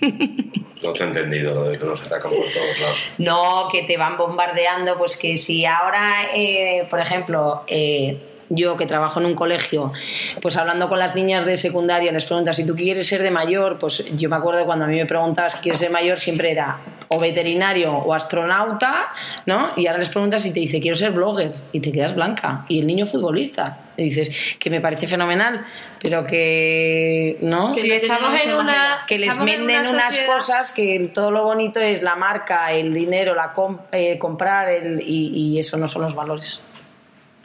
No 0.82 0.92
te 0.92 1.02
he 1.02 1.06
entendido 1.06 1.54
lo 1.54 1.64
de 1.64 1.78
que 1.78 1.84
nos 1.84 2.00
atacan 2.00 2.30
por 2.30 2.40
todos 2.40 2.80
lados. 2.80 2.98
No, 3.18 3.68
que 3.70 3.82
te 3.82 3.96
van 3.96 4.16
bombardeando, 4.16 4.96
pues 4.96 5.16
que 5.16 5.36
si 5.36 5.64
ahora, 5.66 6.28
eh, 6.32 6.86
por 6.88 7.00
ejemplo, 7.00 7.64
eh, 7.66 8.16
yo 8.50 8.76
que 8.76 8.86
trabajo 8.86 9.20
en 9.20 9.26
un 9.26 9.34
colegio, 9.34 9.92
pues 10.40 10.56
hablando 10.56 10.88
con 10.88 10.98
las 10.98 11.14
niñas 11.14 11.44
de 11.44 11.56
secundaria, 11.56 12.10
les 12.12 12.24
preguntas 12.24 12.56
si 12.56 12.64
tú 12.64 12.74
quieres 12.74 13.06
ser 13.06 13.22
de 13.22 13.30
mayor, 13.30 13.78
pues 13.78 14.04
yo 14.16 14.28
me 14.28 14.36
acuerdo 14.36 14.64
cuando 14.64 14.84
a 14.86 14.88
mí 14.88 14.96
me 14.96 15.06
preguntabas 15.06 15.52
si 15.52 15.58
quieres 15.58 15.80
ser 15.80 15.90
mayor, 15.90 16.18
siempre 16.18 16.50
era 16.50 16.78
o 17.10 17.18
veterinario 17.18 17.92
o 17.94 18.12
astronauta, 18.12 19.06
¿no? 19.46 19.70
Y 19.76 19.86
ahora 19.86 19.98
les 20.00 20.10
preguntas 20.10 20.42
si 20.42 20.52
te 20.52 20.60
dice 20.60 20.80
quiero 20.80 20.96
ser 20.96 21.10
blogger 21.12 21.52
y 21.72 21.80
te 21.80 21.90
quedas 21.90 22.14
blanca. 22.14 22.64
Y 22.68 22.80
el 22.80 22.86
niño 22.86 23.06
futbolista. 23.06 23.78
Y 23.96 24.04
dices 24.04 24.30
que 24.60 24.70
me 24.70 24.80
parece 24.80 25.08
fenomenal, 25.08 25.64
pero 26.00 26.24
que 26.24 27.36
no. 27.40 27.72
Sí, 27.72 27.90
estamos 27.90 28.40
en 28.44 28.54
una 28.54 28.98
que 29.08 29.18
les 29.18 29.30
estamos 29.30 29.50
en 29.50 29.66
venden 29.66 29.80
una 29.92 30.04
unas 30.04 30.18
cosas 30.18 30.70
que 30.70 31.10
todo 31.12 31.30
lo 31.32 31.42
bonito 31.44 31.80
es 31.80 32.02
la 32.02 32.14
marca, 32.14 32.70
el 32.72 32.94
dinero, 32.94 33.34
la 33.34 33.52
com- 33.52 33.80
eh, 33.90 34.16
comprar 34.18 34.68
el, 34.68 35.02
y, 35.04 35.32
y 35.54 35.58
eso 35.58 35.76
no 35.78 35.88
son 35.88 36.02
los 36.02 36.14
valores. 36.14 36.60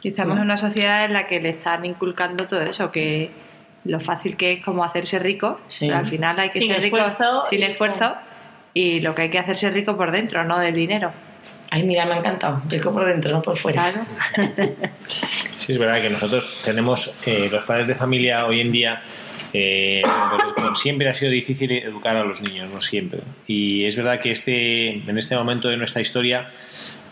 Y 0.04 0.08
estamos 0.08 0.36
en 0.36 0.42
una 0.42 0.56
sociedad 0.58 1.06
en 1.06 1.14
la 1.14 1.26
que 1.26 1.40
le 1.40 1.48
están 1.48 1.84
inculcando 1.84 2.46
todo 2.46 2.60
eso, 2.60 2.92
que 2.92 3.30
lo 3.84 4.00
fácil 4.00 4.36
que 4.36 4.52
es 4.52 4.62
como 4.64 4.84
hacerse 4.84 5.18
rico, 5.18 5.60
Sí. 5.66 5.86
pero 5.86 5.98
al 5.98 6.06
final 6.06 6.38
hay 6.38 6.50
que 6.50 6.60
Sin 6.60 6.72
ser 6.72 6.82
rico 6.82 6.98
sin 7.48 7.62
y 7.62 7.64
esfuerzo 7.64 8.14
y 8.74 9.00
lo 9.00 9.14
que 9.14 9.22
hay 9.22 9.30
que 9.30 9.38
hacerse 9.38 9.70
rico 9.70 9.96
por 9.96 10.10
dentro, 10.10 10.44
no 10.44 10.58
del 10.58 10.74
dinero. 10.74 11.10
Ay, 11.70 11.84
mira, 11.84 12.04
me 12.04 12.12
ha 12.12 12.18
encantado. 12.18 12.62
Rico 12.68 12.92
por 12.92 13.06
dentro, 13.06 13.32
no 13.32 13.40
por 13.42 13.56
fuera. 13.56 13.92
Claro. 13.92 14.06
Sí, 15.56 15.72
es 15.72 15.78
verdad 15.78 16.02
que 16.02 16.10
nosotros 16.10 16.60
tenemos, 16.62 17.10
eh, 17.26 17.48
los 17.50 17.64
padres 17.64 17.88
de 17.88 17.94
familia 17.94 18.44
hoy 18.44 18.60
en 18.60 18.70
día, 18.72 19.02
eh, 19.54 20.02
siempre 20.74 21.08
ha 21.08 21.14
sido 21.14 21.30
difícil 21.30 21.72
educar 21.72 22.14
a 22.16 22.24
los 22.24 22.42
niños, 22.42 22.68
no 22.70 22.82
siempre. 22.82 23.20
Y 23.46 23.86
es 23.86 23.96
verdad 23.96 24.20
que 24.20 24.32
este, 24.32 24.90
en 24.96 25.16
este 25.16 25.34
momento 25.34 25.68
de 25.68 25.78
nuestra 25.78 26.02
historia 26.02 26.50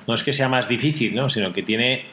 no 0.07 0.15
es 0.15 0.23
que 0.23 0.35
sea 0.35 0.49
más 0.49 0.69
difícil, 0.69 1.15
¿no? 1.15 1.31
sino 1.31 1.53
que 1.55 1.63
tiene 1.63 2.05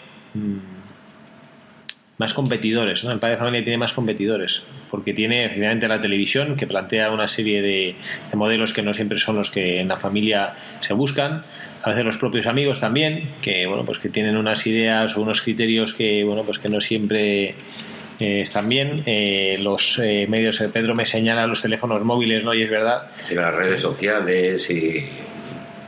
más 2.17 2.33
competidores. 2.33 3.03
¿no? 3.03 3.11
El 3.11 3.19
padre 3.19 3.35
de 3.35 3.39
familia 3.39 3.63
tiene 3.63 3.77
más 3.77 3.93
competidores, 3.93 4.61
porque 4.91 5.13
tiene 5.13 5.45
efectivamente 5.45 5.87
la 5.87 6.01
televisión 6.01 6.55
que 6.55 6.67
plantea 6.67 7.11
una 7.11 7.27
serie 7.27 7.61
de, 7.61 7.95
de 8.29 8.37
modelos 8.37 8.73
que 8.73 8.81
no 8.81 8.93
siempre 8.93 9.17
son 9.17 9.37
los 9.37 9.49
que 9.49 9.79
en 9.79 9.87
la 9.87 9.97
familia 9.97 10.53
se 10.81 10.93
buscan. 10.93 11.43
A 11.81 11.89
veces 11.89 12.03
los 12.03 12.17
propios 12.17 12.45
amigos 12.45 12.81
también, 12.81 13.29
que 13.41 13.65
bueno, 13.65 13.85
pues 13.85 13.99
que 13.99 14.09
tienen 14.09 14.35
unas 14.35 14.67
ideas 14.67 15.15
o 15.15 15.21
unos 15.21 15.41
criterios 15.41 15.93
que 15.93 16.23
bueno, 16.25 16.43
pues 16.43 16.59
que 16.59 16.67
no 16.67 16.81
siempre 16.81 17.55
eh, 18.19 18.41
están 18.41 18.67
bien. 18.67 19.03
Eh, 19.05 19.57
los 19.61 19.97
eh, 20.03 20.27
medios, 20.27 20.59
eh, 20.59 20.67
Pedro 20.67 20.93
me 20.93 21.05
señala 21.05 21.47
los 21.47 21.61
teléfonos 21.61 22.03
móviles, 22.03 22.43
¿no? 22.43 22.53
Y 22.53 22.63
es 22.63 22.69
verdad, 22.69 23.09
Y 23.31 23.35
las 23.35 23.55
redes 23.55 23.79
sociales 23.79 24.69
y 24.69 25.05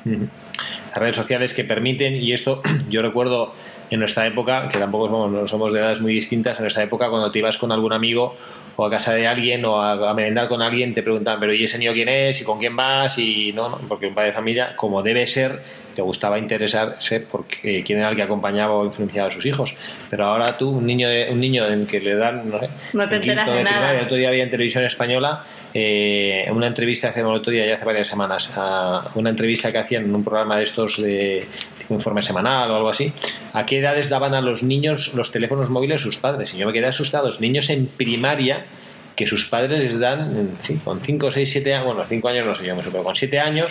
las 0.06 0.98
redes 0.98 1.16
sociales 1.16 1.54
que 1.54 1.66
permiten, 1.66 2.16
y 2.16 2.32
esto 2.32 2.62
yo 2.90 3.02
recuerdo 3.02 3.54
en 3.92 4.00
nuestra 4.00 4.26
época, 4.26 4.68
que 4.70 4.80
tampoco 4.80 5.06
somos, 5.08 5.32
no 5.32 5.48
somos 5.48 5.72
de 5.74 5.80
edades 5.80 6.00
muy 6.02 6.14
distintas, 6.14 6.58
en 6.58 6.64
nuestra 6.64 6.84
época 6.84 7.10
cuando 7.10 7.30
te 7.30 7.38
ibas 7.40 7.58
con 7.58 7.72
algún 7.72 7.94
amigo 7.94 8.36
o 8.78 8.86
a 8.86 8.90
casa 8.90 9.14
de 9.14 9.28
alguien 9.28 9.64
o 9.66 9.80
a, 9.82 10.10
a 10.10 10.14
merendar 10.14 10.48
con 10.48 10.62
alguien, 10.62 10.94
te 10.94 11.04
preguntaban, 11.04 11.40
pero 11.42 11.54
¿y 11.54 11.66
ese 11.66 11.78
niño 11.78 11.92
quién 11.94 12.08
es? 12.10 12.42
¿Y 12.42 12.46
con 12.46 12.58
quién 12.58 12.76
vas? 12.76 13.18
Y 13.20 13.52
no, 13.54 13.68
no, 13.70 13.78
porque 13.88 14.08
un 14.08 14.16
padre 14.16 14.30
de 14.30 14.34
familia, 14.34 14.76
como 14.78 15.04
debe 15.04 15.28
ser, 15.28 15.60
te 15.94 16.02
gustaba 16.02 16.40
interesarse 16.40 17.20
por 17.20 17.44
eh, 17.64 17.84
quién 17.86 18.00
era 18.00 18.10
el 18.10 18.16
que 18.16 18.24
acompañaba 18.24 18.74
o 18.76 18.86
influenciaba 18.86 19.28
a 19.28 19.32
sus 19.32 19.46
hijos. 19.46 19.76
Pero 20.10 20.24
ahora 20.26 20.58
tú, 20.58 20.70
un 20.70 20.86
niño, 20.86 21.10
de- 21.10 21.28
un 21.30 21.42
niño 21.42 21.68
en 21.68 21.86
que 21.86 22.00
le 22.00 22.16
dan, 22.16 22.50
no 22.50 22.60
sé, 22.60 22.70
No 22.94 23.10
te 23.10 23.20
quinto 23.20 23.52
de 23.52 23.64
nada. 23.64 23.78
primaria, 23.78 24.00
el 24.00 24.06
otro 24.06 24.16
día 24.16 24.30
había 24.30 24.44
en 24.44 24.50
televisión 24.50 24.86
española 24.86 25.44
eh, 25.74 26.46
una 26.52 26.68
entrevista 26.68 27.10
hace 27.10 27.20
el 27.20 27.26
otro 27.26 27.52
día, 27.52 27.66
ya 27.66 27.76
hace 27.76 27.86
varias 27.86 28.08
semanas, 28.08 28.50
a 28.56 29.10
una 29.16 29.30
entrevista 29.32 29.70
que 29.72 29.80
hacían 29.80 30.06
en 30.06 30.16
un 30.16 30.24
programa 30.24 30.56
de 30.58 30.64
estos 30.64 31.02
de 31.02 31.46
informe 31.94 32.24
semanal 32.24 32.72
o 32.72 32.76
algo 32.76 32.90
así. 32.90 33.14
¿A 33.54 33.66
qué 33.66 33.80
edades 33.80 34.10
daban 34.10 34.34
a 34.34 34.42
los 34.42 34.64
niños 34.64 35.14
los 35.14 35.32
teléfonos 35.32 35.70
móviles 35.70 36.02
sus 36.02 36.18
padres? 36.18 36.54
Y 36.54 36.58
yo 36.58 36.68
me 36.68 36.74
quedé 36.74 36.88
asustado. 36.88 37.28
Los 37.28 37.42
niños 37.42 37.70
en 37.70 37.88
primaria 37.88 38.66
que 39.16 39.28
sus 39.28 39.46
padres 39.46 39.80
les 39.80 40.00
dan, 40.00 40.52
sí, 40.62 40.80
con 40.84 41.02
5, 41.02 41.32
6, 41.32 41.52
7 41.52 41.74
años, 41.74 41.86
bueno, 41.86 42.04
5 42.08 42.28
años 42.28 42.48
no 42.48 42.56
sé 42.56 42.66
yo, 42.66 42.76
mucho, 42.76 42.92
pero 42.92 43.04
con 43.04 43.16
7 43.16 43.40
años, 43.40 43.70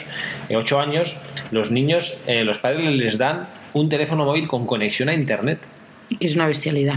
8 0.54 0.80
años, 0.80 1.16
los 1.50 1.70
niños, 1.70 2.18
eh, 2.26 2.44
los 2.44 2.59
padres 2.59 2.88
les 2.94 3.18
dan 3.18 3.48
un 3.72 3.88
teléfono 3.88 4.24
móvil 4.24 4.46
con 4.46 4.66
conexión 4.66 5.09
a 5.09 5.14
Internet. 5.14 5.59
Que 6.09 6.26
es 6.26 6.37
una 6.37 6.46
bestialidad. 6.46 6.96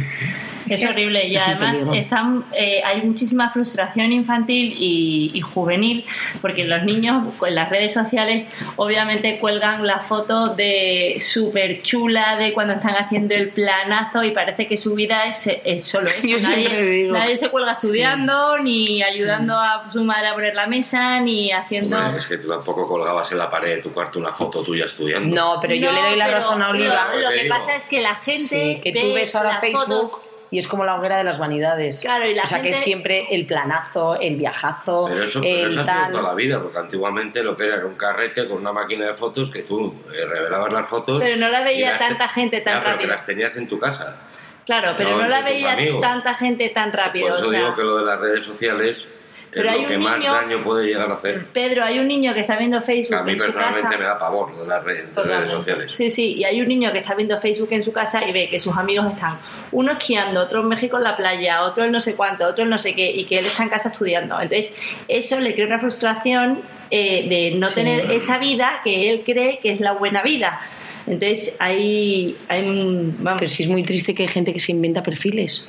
Es 0.69 0.83
horrible 0.85 1.21
y 1.25 1.35
Es 1.35 1.41
además 1.45 1.77
están, 1.93 2.45
eh, 2.57 2.81
hay 2.85 3.01
muchísima 3.01 3.49
frustración 3.49 4.11
infantil 4.11 4.73
y, 4.77 5.31
y 5.33 5.41
juvenil 5.41 6.05
porque 6.41 6.63
los 6.63 6.83
niños 6.83 7.23
en 7.45 7.55
las 7.55 7.69
redes 7.69 7.93
sociales 7.93 8.49
obviamente 8.75 9.39
cuelgan 9.39 9.85
la 9.85 9.99
foto 9.99 10.49
de 10.55 11.15
súper 11.19 11.81
chula 11.81 12.35
de 12.37 12.53
cuando 12.53 12.73
están 12.73 12.95
haciendo 12.95 13.35
el 13.35 13.49
planazo 13.49 14.23
y 14.23 14.31
parece 14.31 14.67
que 14.67 14.77
su 14.77 14.95
vida 14.95 15.25
es, 15.25 15.47
es 15.63 15.83
solo 15.85 16.07
eso. 16.07 16.21
Yo 16.27 16.39
nadie, 16.39 16.83
digo. 16.83 17.13
nadie 17.13 17.37
se 17.37 17.49
cuelga 17.49 17.73
estudiando, 17.73 18.57
ni 18.59 19.01
ayudando 19.03 19.55
a 19.57 19.89
su 19.91 20.03
madre 20.03 20.27
a 20.29 20.33
poner 20.33 20.55
la 20.55 20.67
mesa, 20.67 21.19
ni 21.19 21.51
haciendo... 21.51 21.99
Es 22.15 22.27
que 22.27 22.37
tú 22.37 22.47
tampoco 22.49 22.87
colgabas 22.87 23.31
en 23.31 23.37
la 23.37 23.49
pared 23.49 23.75
de 23.75 23.81
tu 23.81 23.91
cuarto 23.93 24.19
una 24.19 24.31
foto 24.31 24.63
tuya 24.63 24.85
estudiando. 24.85 25.33
No, 25.35 25.57
pero 25.61 25.75
yo 25.75 25.91
No, 25.91 26.01
le 26.01 26.07
doy 26.09 26.17
la 26.17 26.25
pero 26.25 26.37
razón 26.39 26.61
a 26.61 26.69
Oliva. 26.69 27.15
Lo, 27.15 27.29
que 27.29 27.43
digo. 27.43 27.55
pasa 27.55 27.75
es 27.75 27.87
que 27.87 28.01
la 28.01 28.15
gente 28.15 28.43
Sí, 28.43 28.79
que 28.81 28.91
tú 28.93 29.07
ve 29.07 29.13
ves 29.13 29.35
ahora 29.35 29.53
las 29.53 29.61
Facebook 29.61 29.85
fotos- 29.85 30.21
y 30.53 30.59
es 30.59 30.67
como 30.67 30.85
la 30.85 30.95
hoguera 30.95 31.17
de 31.17 31.23
las 31.23 31.39
vanidades. 31.39 32.01
Claro, 32.01 32.27
y 32.27 32.35
la 32.35 32.43
o 32.43 32.45
sea 32.45 32.59
que 32.59 32.65
gente- 32.65 32.77
es 32.77 32.83
siempre 32.83 33.27
el 33.31 33.45
planazo, 33.47 34.19
el 34.19 34.35
viajazo, 34.35 35.07
Pero 35.09 35.23
eso, 35.23 35.41
pero 35.41 35.65
el 35.65 35.71
eso 35.71 35.81
ha 35.81 35.85
sido 35.85 36.09
toda 36.11 36.21
la 36.21 36.35
vida, 36.35 36.61
porque 36.61 36.77
antiguamente 36.77 37.41
lo 37.43 37.57
que 37.57 37.65
era 37.65 37.77
era 37.77 37.85
un 37.87 37.95
carrete 37.95 38.47
con 38.47 38.57
una 38.59 38.71
máquina 38.71 39.07
de 39.07 39.13
fotos 39.15 39.49
que 39.49 39.63
tú 39.63 39.93
eh, 40.13 40.25
revelabas 40.25 40.71
las 40.71 40.87
fotos. 40.87 41.19
Pero 41.21 41.37
no 41.37 41.49
la 41.49 41.61
veía 41.63 41.93
te- 41.93 42.05
tanta 42.05 42.27
gente 42.27 42.61
tan 42.61 42.73
Ya, 42.75 42.79
pero 42.79 42.89
que 42.91 42.95
rápido. 42.97 43.11
las 43.13 43.25
tenías 43.25 43.57
en 43.57 43.67
tu 43.67 43.79
casa. 43.79 44.17
Claro, 44.65 44.93
pero 44.95 45.09
No, 45.09 45.23
no, 45.23 45.27
la 45.27 45.41
veía 45.41 45.73
amigos. 45.73 45.99
tanta 45.99 46.35
gente 46.35 46.69
tan 46.69 46.93
rápido. 46.93 47.27
Por 47.29 47.37
eso 47.39 47.47
o 47.47 47.51
sea, 47.51 47.59
digo 47.59 47.75
que 47.75 47.83
lo 47.83 47.97
de 47.97 48.05
las 48.05 48.19
redes 48.19 48.45
sociales 48.45 49.07
Pero 49.53 49.69
hay 49.69 49.75
es 49.77 49.81
lo 49.83 49.87
que 49.89 49.97
un 49.97 50.03
más 50.03 50.19
niño- 50.19 50.33
daño 50.33 50.63
puede 50.63 50.87
llegar 50.87 51.09
a 51.11 51.13
hacer. 51.15 51.45
Pedro, 51.53 51.83
hay 51.83 51.99
un 51.99 52.07
niño 52.07 52.33
que 52.33 52.39
está 52.39 52.57
viendo 52.57 52.81
Facebook 52.81 53.15
A 53.17 53.23
mí 53.23 53.31
en 53.33 53.39
su 53.39 53.45
personalmente 53.45 53.81
casa. 53.83 53.97
me 53.97 54.03
da 54.05 54.19
pavor 54.19 54.57
de 54.57 54.67
las 54.67 54.83
redes, 54.83 54.97
de 54.97 55.03
redes 55.03 55.13
Totalmente. 55.13 55.49
sociales. 55.53 55.91
Sí, 55.95 56.09
sí, 56.09 56.33
y 56.33 56.43
hay 56.43 56.61
un 56.61 56.67
niño 56.67 56.91
que 56.91 56.99
está 56.99 57.15
viendo 57.15 57.37
Facebook 57.39 57.69
en 57.71 57.83
su 57.83 57.91
casa 57.91 58.27
y 58.27 58.31
ve 58.31 58.49
que 58.49 58.59
sus 58.59 58.75
amigos 58.77 59.07
están 59.13 59.37
uno 59.71 59.91
esquiando, 59.93 60.41
otro 60.41 60.61
en 60.61 60.67
México 60.67 60.97
en 60.97 61.03
la 61.03 61.15
playa, 61.15 61.63
otro 61.63 61.83
en 61.85 61.91
no 61.91 61.99
sé 61.99 62.15
cuánto, 62.15 62.45
otro 62.47 62.63
en 62.63 62.69
no 62.69 62.77
sé 62.77 62.95
qué, 62.95 63.11
y 63.11 63.25
que 63.25 63.39
él 63.39 63.45
está 63.45 63.63
en 63.63 63.69
casa 63.69 63.89
estudiando. 63.89 64.35
Entonces, 64.41 64.75
eso 65.07 65.39
le 65.39 65.53
crea 65.53 65.67
una 65.67 65.79
frustración 65.79 66.61
eh, 66.91 67.27
de 67.27 67.51
no 67.57 67.65
Sí. 67.67 67.75
tener 67.75 68.11
esa 68.11 68.37
vida 68.37 68.81
que 68.83 69.09
él 69.09 69.23
cree 69.25 69.57
que 69.59 69.71
es 69.71 69.79
la 69.79 69.93
buena 69.93 70.21
vida. 70.21 70.59
Entonces, 71.07 71.55
hay, 71.59 72.37
hay 72.47 72.61
un... 72.67 73.15
vamos, 73.19 73.39
Pero 73.39 73.49
sí 73.51 73.63
es 73.63 73.69
muy 73.69 73.83
triste 73.83 74.13
que 74.15 74.23
hay 74.23 74.29
gente 74.29 74.53
que 74.53 74.59
se 74.59 74.71
inventa 74.71 75.01
perfiles 75.03 75.67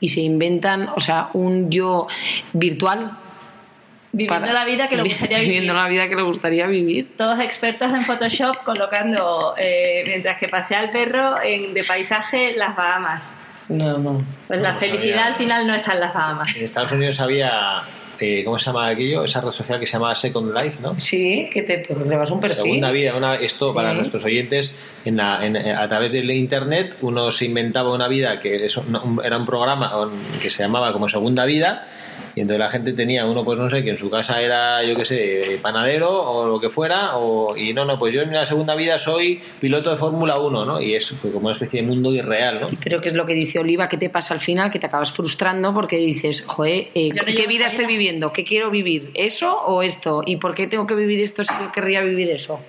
y 0.00 0.08
se 0.08 0.20
inventan, 0.22 0.88
o 0.96 0.98
sea, 1.00 1.28
un 1.34 1.70
yo 1.70 2.08
virtual. 2.52 3.12
Viviendo 4.12 4.40
para- 4.46 4.52
la 4.52 4.64
vida 4.64 4.88
que 4.88 4.96
le 4.96 5.02
gustaría 5.02 5.38
vivir. 5.40 5.48
Viviendo 5.52 5.74
la 5.74 5.88
vida 5.88 6.08
que 6.08 6.14
le 6.16 6.22
gustaría 6.22 6.66
vivir. 6.66 7.16
todos 7.16 7.40
expertos 7.40 7.92
en 7.92 8.02
Photoshop 8.02 8.56
colocando, 8.64 9.54
eh, 9.58 10.04
mientras 10.06 10.38
que 10.38 10.48
pasea 10.48 10.82
el 10.84 10.90
perro 10.90 11.42
en, 11.42 11.74
de 11.74 11.84
paisaje, 11.84 12.54
las 12.56 12.76
Bahamas. 12.76 13.32
No, 13.68 13.96
no. 13.98 14.24
Pues 14.48 14.60
la 14.60 14.72
No, 14.72 14.78
felicidad 14.78 15.16
sabía. 15.16 15.26
al 15.26 15.36
final 15.36 15.66
no 15.66 15.74
está 15.74 15.94
en 15.94 16.00
las 16.00 16.12
Bahamas. 16.14 16.54
En 16.56 16.64
Estados 16.64 16.92
Unidos 16.92 17.20
había, 17.20 17.82
eh, 18.18 18.42
¿cómo 18.44 18.58
se 18.58 18.66
llama 18.66 18.88
aquello? 18.88 19.24
Esa 19.24 19.40
red 19.40 19.52
social 19.52 19.78
que 19.80 19.86
se 19.86 19.92
llama 19.94 20.14
Second 20.16 20.52
Life, 20.52 20.78
¿no? 20.82 20.98
Sí, 21.00 21.48
que 21.50 21.62
te 21.62 21.78
pruebas 21.78 22.30
un 22.30 22.40
perfil. 22.40 22.56
Segunda 22.64 22.90
vida, 22.90 23.16
una, 23.16 23.36
esto 23.36 23.70
Sí. 23.70 23.74
para 23.74 23.94
nuestros 23.94 24.24
oyentes, 24.24 24.78
en 25.04 25.16
la- 25.16 25.44
en- 25.44 25.56
a 25.56 25.88
través 25.88 26.12
del 26.12 26.30
internet 26.30 26.96
uno 27.02 27.30
se 27.32 27.46
inventaba 27.46 27.94
una 27.94 28.08
vida 28.08 28.38
que 28.40 28.64
eso, 28.64 28.84
no, 28.88 29.02
un- 29.02 29.20
era 29.24 29.36
un 29.36 29.46
programa 29.46 29.92
que 30.40 30.50
se 30.50 30.62
llamaba 30.62 30.92
como 30.92 31.08
Segunda 31.08 31.44
Vida 31.44 31.86
y 32.34 32.40
entonces 32.40 32.60
la 32.60 32.70
gente 32.70 32.92
tenía 32.92 33.26
uno 33.26 33.44
pues 33.44 33.58
no 33.58 33.68
sé 33.68 33.82
que 33.82 33.90
en 33.90 33.98
su 33.98 34.08
casa 34.08 34.40
era 34.40 34.82
yo 34.84 34.94
qué 34.96 35.04
sé 35.04 35.58
panadero 35.60 36.10
o 36.10 36.46
lo 36.46 36.60
que 36.60 36.68
fuera 36.68 37.16
o, 37.16 37.56
y 37.56 37.72
no 37.74 37.84
no 37.84 37.98
pues 37.98 38.14
yo 38.14 38.22
en 38.22 38.32
la 38.32 38.46
segunda 38.46 38.74
vida 38.74 38.98
soy 38.98 39.40
piloto 39.60 39.90
de 39.90 39.96
Fórmula 39.96 40.38
1 40.38 40.64
¿no? 40.64 40.80
y 40.80 40.94
es 40.94 41.14
pues, 41.20 41.32
como 41.32 41.46
una 41.46 41.52
especie 41.54 41.82
de 41.82 41.88
mundo 41.88 42.12
irreal 42.12 42.60
¿no? 42.60 42.66
Pero 42.82 43.00
que 43.00 43.08
es 43.08 43.14
lo 43.14 43.26
que 43.26 43.34
dice 43.34 43.58
Oliva, 43.58 43.88
¿qué 43.88 43.96
te 43.98 44.08
pasa 44.08 44.34
al 44.34 44.40
final? 44.40 44.70
Que 44.70 44.78
te 44.78 44.86
acabas 44.86 45.12
frustrando 45.12 45.74
porque 45.74 45.96
dices, 45.96 46.44
joder, 46.46 46.88
eh, 46.94 47.10
no 47.14 47.22
¿qué 47.24 47.46
vida 47.46 47.66
estoy 47.66 47.86
viviendo? 47.86 48.32
¿Qué 48.32 48.44
quiero 48.44 48.70
vivir? 48.70 49.10
¿Eso 49.14 49.54
o 49.66 49.82
esto? 49.82 50.22
¿Y 50.24 50.36
por 50.36 50.54
qué 50.54 50.66
tengo 50.66 50.86
que 50.86 50.94
vivir 50.94 51.20
esto 51.20 51.44
si 51.44 51.52
yo 51.60 51.72
querría 51.72 52.02
vivir 52.02 52.30
eso? 52.30 52.60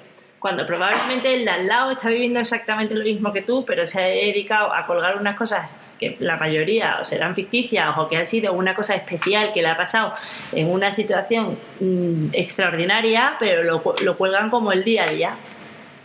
Cuando 0.44 0.66
probablemente 0.66 1.34
el 1.34 1.46
de 1.46 1.52
al 1.52 1.68
lado 1.68 1.92
está 1.92 2.10
viviendo 2.10 2.38
exactamente 2.38 2.94
lo 2.94 3.06
mismo 3.06 3.32
que 3.32 3.44
tú, 3.44 3.64
pero 3.66 3.88
se 3.88 4.02
ha 4.04 4.08
dedicado 4.08 4.74
a 4.74 4.86
colgar 4.86 5.16
unas 5.18 5.38
cosas 5.38 5.78
que 5.98 6.18
la 6.20 6.36
mayoría 6.36 6.98
o 7.00 7.06
serán 7.06 7.34
ficticias 7.34 7.98
o 7.98 8.10
que 8.10 8.18
han 8.18 8.26
sido 8.26 8.52
una 8.52 8.76
cosa 8.76 8.94
especial 8.94 9.54
que 9.54 9.62
le 9.62 9.70
ha 9.70 9.78
pasado 9.78 10.14
en 10.52 10.70
una 10.70 10.92
situación 10.92 11.58
mm, 11.80 12.32
extraordinaria, 12.34 13.36
pero 13.40 13.64
lo, 13.64 13.82
cu- 13.82 13.94
lo 14.04 14.18
cuelgan 14.18 14.50
como 14.50 14.74
el 14.74 14.84
día 14.84 15.06
a 15.06 15.08
día. 15.14 15.36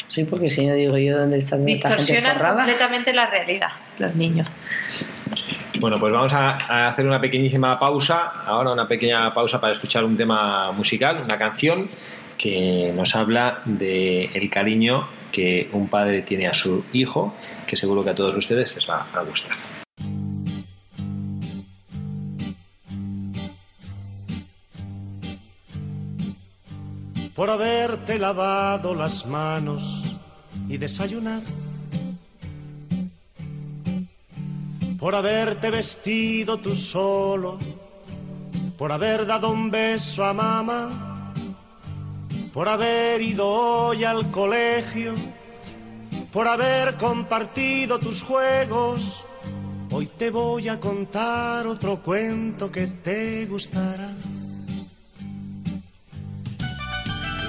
Sí, 0.07 0.22
porque 0.22 0.48
si 0.48 0.64
no 0.68 0.74
digo 0.74 0.96
yo, 0.96 1.18
¿dónde 1.18 1.38
está 1.38 1.57
toda 1.57 1.68
esta 1.70 1.88
gente 1.88 2.03
Distorsionan 2.12 2.55
completamente 2.57 3.12
la 3.12 3.27
realidad, 3.27 3.70
los 3.98 4.14
niños. 4.14 4.46
Bueno, 5.81 5.98
pues 5.98 6.12
vamos 6.12 6.33
a, 6.33 6.51
a 6.68 6.88
hacer 6.90 7.07
una 7.07 7.20
pequeñísima 7.20 7.79
pausa, 7.79 8.33
ahora 8.46 8.70
una 8.72 8.87
pequeña 8.87 9.35
pausa 9.35 9.61
para 9.61 9.72
escuchar 9.72 10.05
un 10.05 10.16
tema 10.16 10.70
musical, 10.72 11.20
una 11.24 11.37
canción 11.37 11.88
que 12.38 12.93
nos 12.95 13.14
habla 13.16 13.62
del 13.64 14.30
el 14.32 14.49
cariño 14.49 15.09
que 15.32 15.68
un 15.72 15.89
padre 15.89 16.22
tiene 16.22 16.47
a 16.47 16.55
su 16.55 16.84
hijo, 16.93 17.34
que 17.66 17.76
seguro 17.76 18.03
que 18.05 18.11
a 18.11 18.14
todos 18.14 18.34
ustedes 18.36 18.74
les 18.74 18.89
va 18.89 19.07
a 19.12 19.22
gustar. 19.22 19.57
Por 27.34 27.51
haberte 27.51 28.18
lavado 28.18 28.95
las 28.95 29.26
manos 29.26 30.16
y 30.68 30.76
desayunado. 30.76 31.47
Por 34.99 35.14
haberte 35.14 35.70
vestido 35.70 36.59
tú 36.59 36.74
solo. 36.74 37.59
Por 38.76 38.91
haber 38.91 39.24
dado 39.26 39.51
un 39.51 39.70
beso 39.70 40.24
a 40.24 40.32
mamá 40.32 41.08
por 42.59 42.69
haber 42.69 43.23
ido 43.23 43.47
hoy 43.49 44.03
al 44.03 44.33
colegio, 44.33 45.15
por 46.33 46.49
haber 46.49 46.97
compartido 46.97 48.01
tus 48.01 48.25
juegos. 48.25 49.25
Hoy 49.93 50.07
te 50.07 50.31
voy 50.31 50.69
a 50.69 50.81
contar 50.81 51.69
otro 51.69 52.03
cuento 52.03 52.69
que 52.69 52.89
te 52.89 53.47
gustará. 53.47 54.11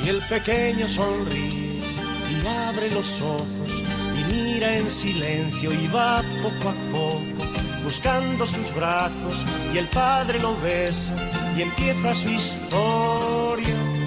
Y 0.06 0.10
el 0.10 0.22
pequeño 0.30 0.88
sonríe 0.88 1.82
y 2.30 2.48
abre 2.68 2.92
los 2.92 3.20
ojos 3.24 3.84
y 4.16 4.32
mira 4.32 4.78
en 4.78 4.92
silencio 4.92 5.74
y 5.74 5.88
va 5.88 6.22
poco 6.44 6.70
a 6.70 6.76
poco 6.92 7.84
buscando 7.84 8.46
sus 8.46 8.72
brazos 8.76 9.44
y 9.74 9.80
el 9.80 9.88
padre 9.88 10.40
lo 10.40 10.56
besa 10.62 11.16
y 11.58 11.64
empieza 11.64 12.14
su 12.14 12.30
historia. 12.30 13.99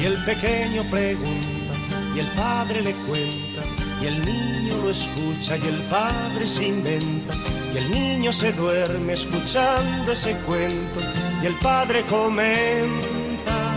Y 0.00 0.06
el 0.06 0.22
pequeño 0.24 0.82
pregunta 0.90 1.74
y 2.14 2.18
el 2.20 2.26
padre 2.28 2.82
le 2.82 2.92
cuenta 2.92 3.62
y 4.02 4.06
el 4.06 4.24
niño 4.24 4.76
lo 4.82 4.90
escucha 4.90 5.56
y 5.56 5.66
el 5.66 5.80
padre 5.84 6.46
se 6.46 6.66
inventa 6.66 7.34
y 7.72 7.76
el 7.78 7.90
niño 7.90 8.32
se 8.32 8.52
duerme 8.52 9.12
escuchando 9.14 10.12
ese 10.12 10.36
cuento 10.46 11.00
y 11.42 11.46
el 11.46 11.54
padre 11.54 12.02
comenta 12.02 13.74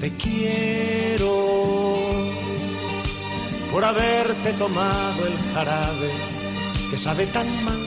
te 0.00 0.12
quiero 0.16 1.52
por 3.72 3.84
haberte 3.84 4.52
tomado 4.52 5.26
el 5.26 5.38
jarabe 5.54 6.10
que 6.92 6.98
sabe 6.98 7.26
tan 7.26 7.46
mal, 7.64 7.80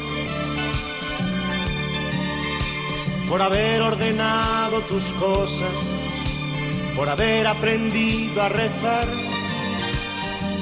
por 3.30 3.40
haber 3.40 3.84
ordenado 3.84 4.80
tus 4.90 5.14
cosas, 5.14 5.70
por 6.96 7.10
haber 7.10 7.46
aprendido 7.46 8.42
a 8.42 8.50
rezar, 8.50 9.08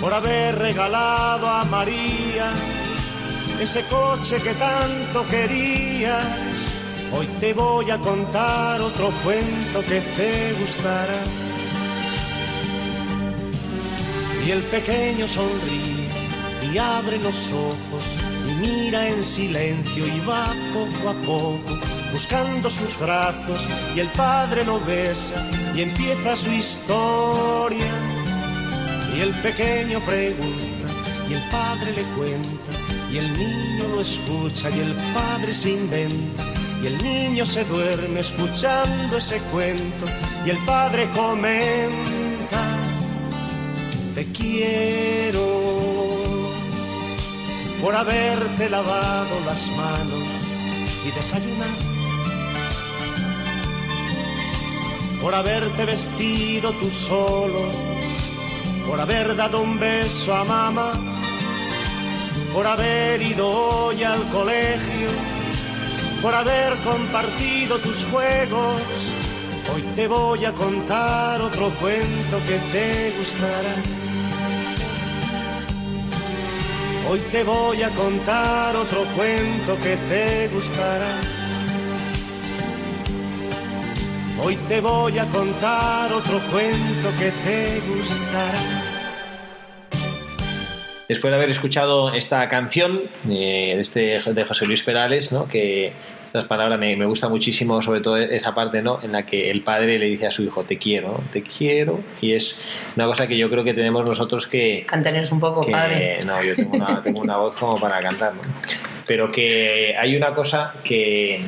por 0.02 0.14
haber 0.14 0.58
regalado 0.58 1.48
a 1.48 1.64
María 1.66 2.52
ese 3.60 3.84
coche 3.86 4.42
que 4.42 4.54
tanto 4.56 5.26
querías. 5.28 6.26
Hoy 7.12 7.28
te 7.40 7.54
voy 7.54 7.92
a 7.92 8.00
contar 8.00 8.82
otro 8.82 9.12
cuento 9.24 9.82
que 9.82 10.02
te 10.02 10.54
gustará 10.60 11.22
y 14.46 14.52
el 14.52 14.62
pequeño 14.64 15.28
sonríe 15.28 16.10
y 16.74 16.78
abre 16.80 17.20
los 17.20 17.52
ojos 17.52 18.04
y 18.50 18.56
mira 18.56 19.08
en 19.08 19.24
silencio 19.24 20.08
y 20.08 20.20
va 20.22 20.54
poco 20.74 21.10
a 21.10 21.14
poco 21.22 21.80
buscando 22.12 22.70
sus 22.70 23.00
brazos 23.00 23.68
y 23.96 24.00
el 24.00 24.08
padre 24.08 24.66
lo 24.66 24.80
besa 24.82 25.40
y 25.76 25.82
empieza 25.82 26.36
su 26.36 26.52
historia. 26.52 27.92
Y 29.16 29.22
el 29.22 29.32
pequeño 29.42 30.00
pregunta 30.02 30.88
y 31.30 31.34
el 31.34 31.50
padre 31.50 31.92
le 31.94 32.04
cuenta 32.18 32.72
y 33.12 33.18
el 33.18 33.38
niño 33.38 33.88
lo 33.90 34.02
escucha 34.02 34.70
y 34.72 34.80
el 34.80 34.94
padre 35.14 35.54
se 35.54 35.72
inventa 35.72 36.44
y 36.82 36.88
el 36.88 37.02
niño 37.02 37.46
se 37.46 37.64
duerme 37.66 38.20
escuchando 38.20 39.18
ese 39.18 39.38
cuento 39.52 40.06
y 40.46 40.50
el 40.50 40.58
padre 40.66 41.08
comenta 41.12 42.14
te 44.16 44.26
quiero 44.32 45.64
por 47.82 47.96
haberte 47.96 48.70
lavado 48.70 49.40
las 49.46 49.68
manos 49.72 50.24
y 51.06 51.12
desayunar, 51.12 51.68
por 55.24 55.34
haberte 55.34 55.86
vestido 55.86 56.72
tú 56.74 56.90
solo, 56.92 57.62
por 58.86 59.00
haber 59.00 59.36
dado 59.36 59.62
un 59.62 59.80
beso 59.80 60.36
a 60.36 60.44
mamá, 60.44 60.92
por 62.54 62.68
haber 62.68 63.22
ido 63.22 63.50
hoy 63.50 64.04
al 64.04 64.30
colegio, 64.30 65.10
por 66.22 66.36
haber 66.36 66.76
compartido 66.84 67.80
tus 67.80 68.04
juegos. 68.12 68.82
Hoy 69.74 69.82
te 69.96 70.08
voy 70.08 70.44
a 70.46 70.52
contar 70.52 71.42
otro 71.42 71.70
cuento 71.80 72.38
que 72.46 72.60
te 72.74 73.16
gustará 73.18 73.74
Hoy 77.10 77.20
te 77.32 77.44
voy 77.44 77.84
a 77.84 77.90
contar 77.92 78.76
otro 78.76 79.06
cuento 79.16 79.78
que 79.82 79.98
te 80.10 80.48
gustará. 80.48 81.43
Hoy 84.46 84.58
te 84.68 84.82
voy 84.82 85.18
a 85.18 85.26
contar 85.28 86.12
otro 86.12 86.38
cuento 86.52 87.10
que 87.18 87.32
te 87.46 87.80
gustará. 87.88 88.60
Después 91.08 91.32
de 91.32 91.36
haber 91.38 91.50
escuchado 91.50 92.14
esta 92.14 92.50
canción 92.50 93.04
eh, 93.30 93.74
de, 93.76 93.80
este, 93.80 94.34
de 94.34 94.44
José 94.44 94.66
Luis 94.66 94.84
Perales, 94.84 95.32
¿no? 95.32 95.48
que 95.48 95.94
estas 96.26 96.44
palabras 96.44 96.78
me, 96.78 96.94
me, 96.98 97.06
gusta 97.06 97.30
muchísimo, 97.30 97.82
sobre 97.82 98.02
todo 98.02 98.18
esa 98.18 98.54
parte 98.54 98.82
¿no? 98.82 99.02
en 99.02 99.14
la 99.14 99.26
que 99.26 99.50
el 99.50 99.62
padre 99.62 99.98
le 99.98 100.08
dice 100.08 100.28
a 100.28 100.32
su 100.32 100.44
hijo, 100.44 100.66
te 100.66 100.78
quiero, 100.78 101.22
te 101.32 101.42
quiero. 101.42 102.02
Y 102.20 102.34
es 102.34 102.60
una 102.98 103.06
cosa 103.06 103.28
que 103.28 103.38
yo 103.38 103.50
creo 103.50 103.64
que 103.64 103.74
tenemos 103.74 104.10
nosotros 104.10 104.48
que... 104.48 104.84
Cantanos 104.86 105.32
un 105.32 105.40
poco, 105.40 105.66
padre. 105.72 106.20
No, 106.26 106.44
yo 106.44 106.54
tengo 106.54 106.76
una, 106.76 107.02
tengo 107.02 107.22
una 107.22 107.38
voz 107.38 107.56
como 107.56 107.80
para 107.80 108.02
cantar, 108.02 108.34
¿no? 108.36 108.42
Pero 109.08 109.32
que 109.32 109.96
hay 109.98 110.18
una 110.18 110.34
cosa 110.34 110.74
que... 110.84 111.40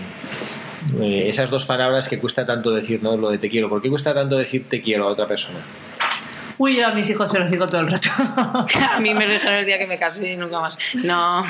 Eh, 1.02 1.30
esas 1.30 1.50
dos 1.50 1.66
palabras 1.66 2.08
que 2.08 2.20
cuesta 2.20 2.46
tanto 2.46 2.72
decir, 2.72 3.02
¿no? 3.02 3.18
Lo 3.18 3.30
de 3.30 3.38
te 3.38 3.50
quiero. 3.50 3.70
¿Por 3.70 3.82
qué 3.82 3.90
cuesta 3.90 4.14
tanto 4.14 4.38
decir 4.38 4.70
te 4.70 4.82
quiero 4.82 5.08
a 5.08 5.12
otra 5.12 5.28
persona? 5.28 5.60
Uy, 6.58 6.78
yo 6.78 6.88
a 6.88 6.92
mis 6.92 7.10
hijos 7.10 7.30
se 7.30 7.40
los 7.40 7.52
digo 7.52 7.68
todo 7.68 7.82
el 7.82 7.88
rato. 7.88 8.10
a 8.92 9.00
mí 9.00 9.14
me 9.14 9.26
lo 9.28 9.34
dijeron 9.34 9.60
el 9.60 9.66
día 9.66 9.78
que 9.78 9.88
me 9.88 9.98
casé 10.00 10.32
y 10.34 10.38
nunca 10.38 10.62
más. 10.62 10.78
No. 10.94 11.44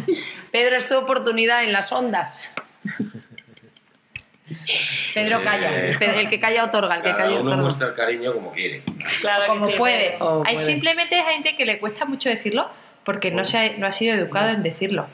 Pedro, 0.52 0.76
es 0.76 0.88
tu 0.88 0.96
oportunidad 0.96 1.62
en 1.62 1.72
las 1.72 1.92
ondas. 1.92 2.48
Pedro 5.14 5.42
calla. 5.44 5.70
El 5.90 6.28
que 6.28 6.40
calla 6.40 6.64
otorga. 6.64 6.96
El 6.96 7.02
que 7.02 7.10
Cada 7.10 7.24
calla 7.24 7.40
uno 7.40 7.50
otorga. 7.50 7.62
muestra 7.62 7.86
el 7.88 7.94
cariño 7.94 8.32
como 8.32 8.50
quiere. 8.50 8.82
Claro 9.20 9.42
que 9.44 9.48
como 9.48 9.66
sí, 9.66 9.74
puede. 9.76 10.16
O 10.20 10.42
Hay 10.44 10.54
puede. 10.54 10.66
simplemente 10.66 11.14
hay 11.16 11.34
gente 11.34 11.56
que 11.56 11.66
le 11.66 11.78
cuesta 11.78 12.04
mucho 12.04 12.28
decirlo 12.28 12.68
porque 13.04 13.30
no, 13.30 13.44
se 13.44 13.58
ha, 13.58 13.76
no 13.78 13.86
ha 13.86 13.92
sido 13.92 14.14
educado 14.16 14.48
en 14.50 14.62
decirlo 14.62 15.06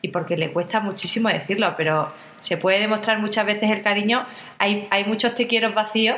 y 0.00 0.08
porque 0.08 0.36
le 0.36 0.52
cuesta 0.52 0.80
muchísimo 0.80 1.28
decirlo, 1.28 1.74
pero 1.76 2.12
se 2.42 2.58
puede 2.58 2.78
demostrar 2.80 3.18
muchas 3.18 3.46
veces 3.46 3.70
el 3.70 3.80
cariño. 3.80 4.26
Hay, 4.58 4.86
hay 4.90 5.04
muchos 5.04 5.34
te 5.34 5.46
quiero 5.46 5.72
vacíos 5.72 6.16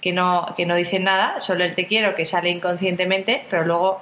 que 0.00 0.12
no, 0.12 0.52
que 0.56 0.66
no 0.66 0.74
dicen 0.74 1.04
nada, 1.04 1.38
solo 1.38 1.62
el 1.62 1.76
te 1.76 1.86
quiero 1.86 2.16
que 2.16 2.24
sale 2.24 2.50
inconscientemente, 2.50 3.44
pero 3.48 3.64
luego 3.64 4.00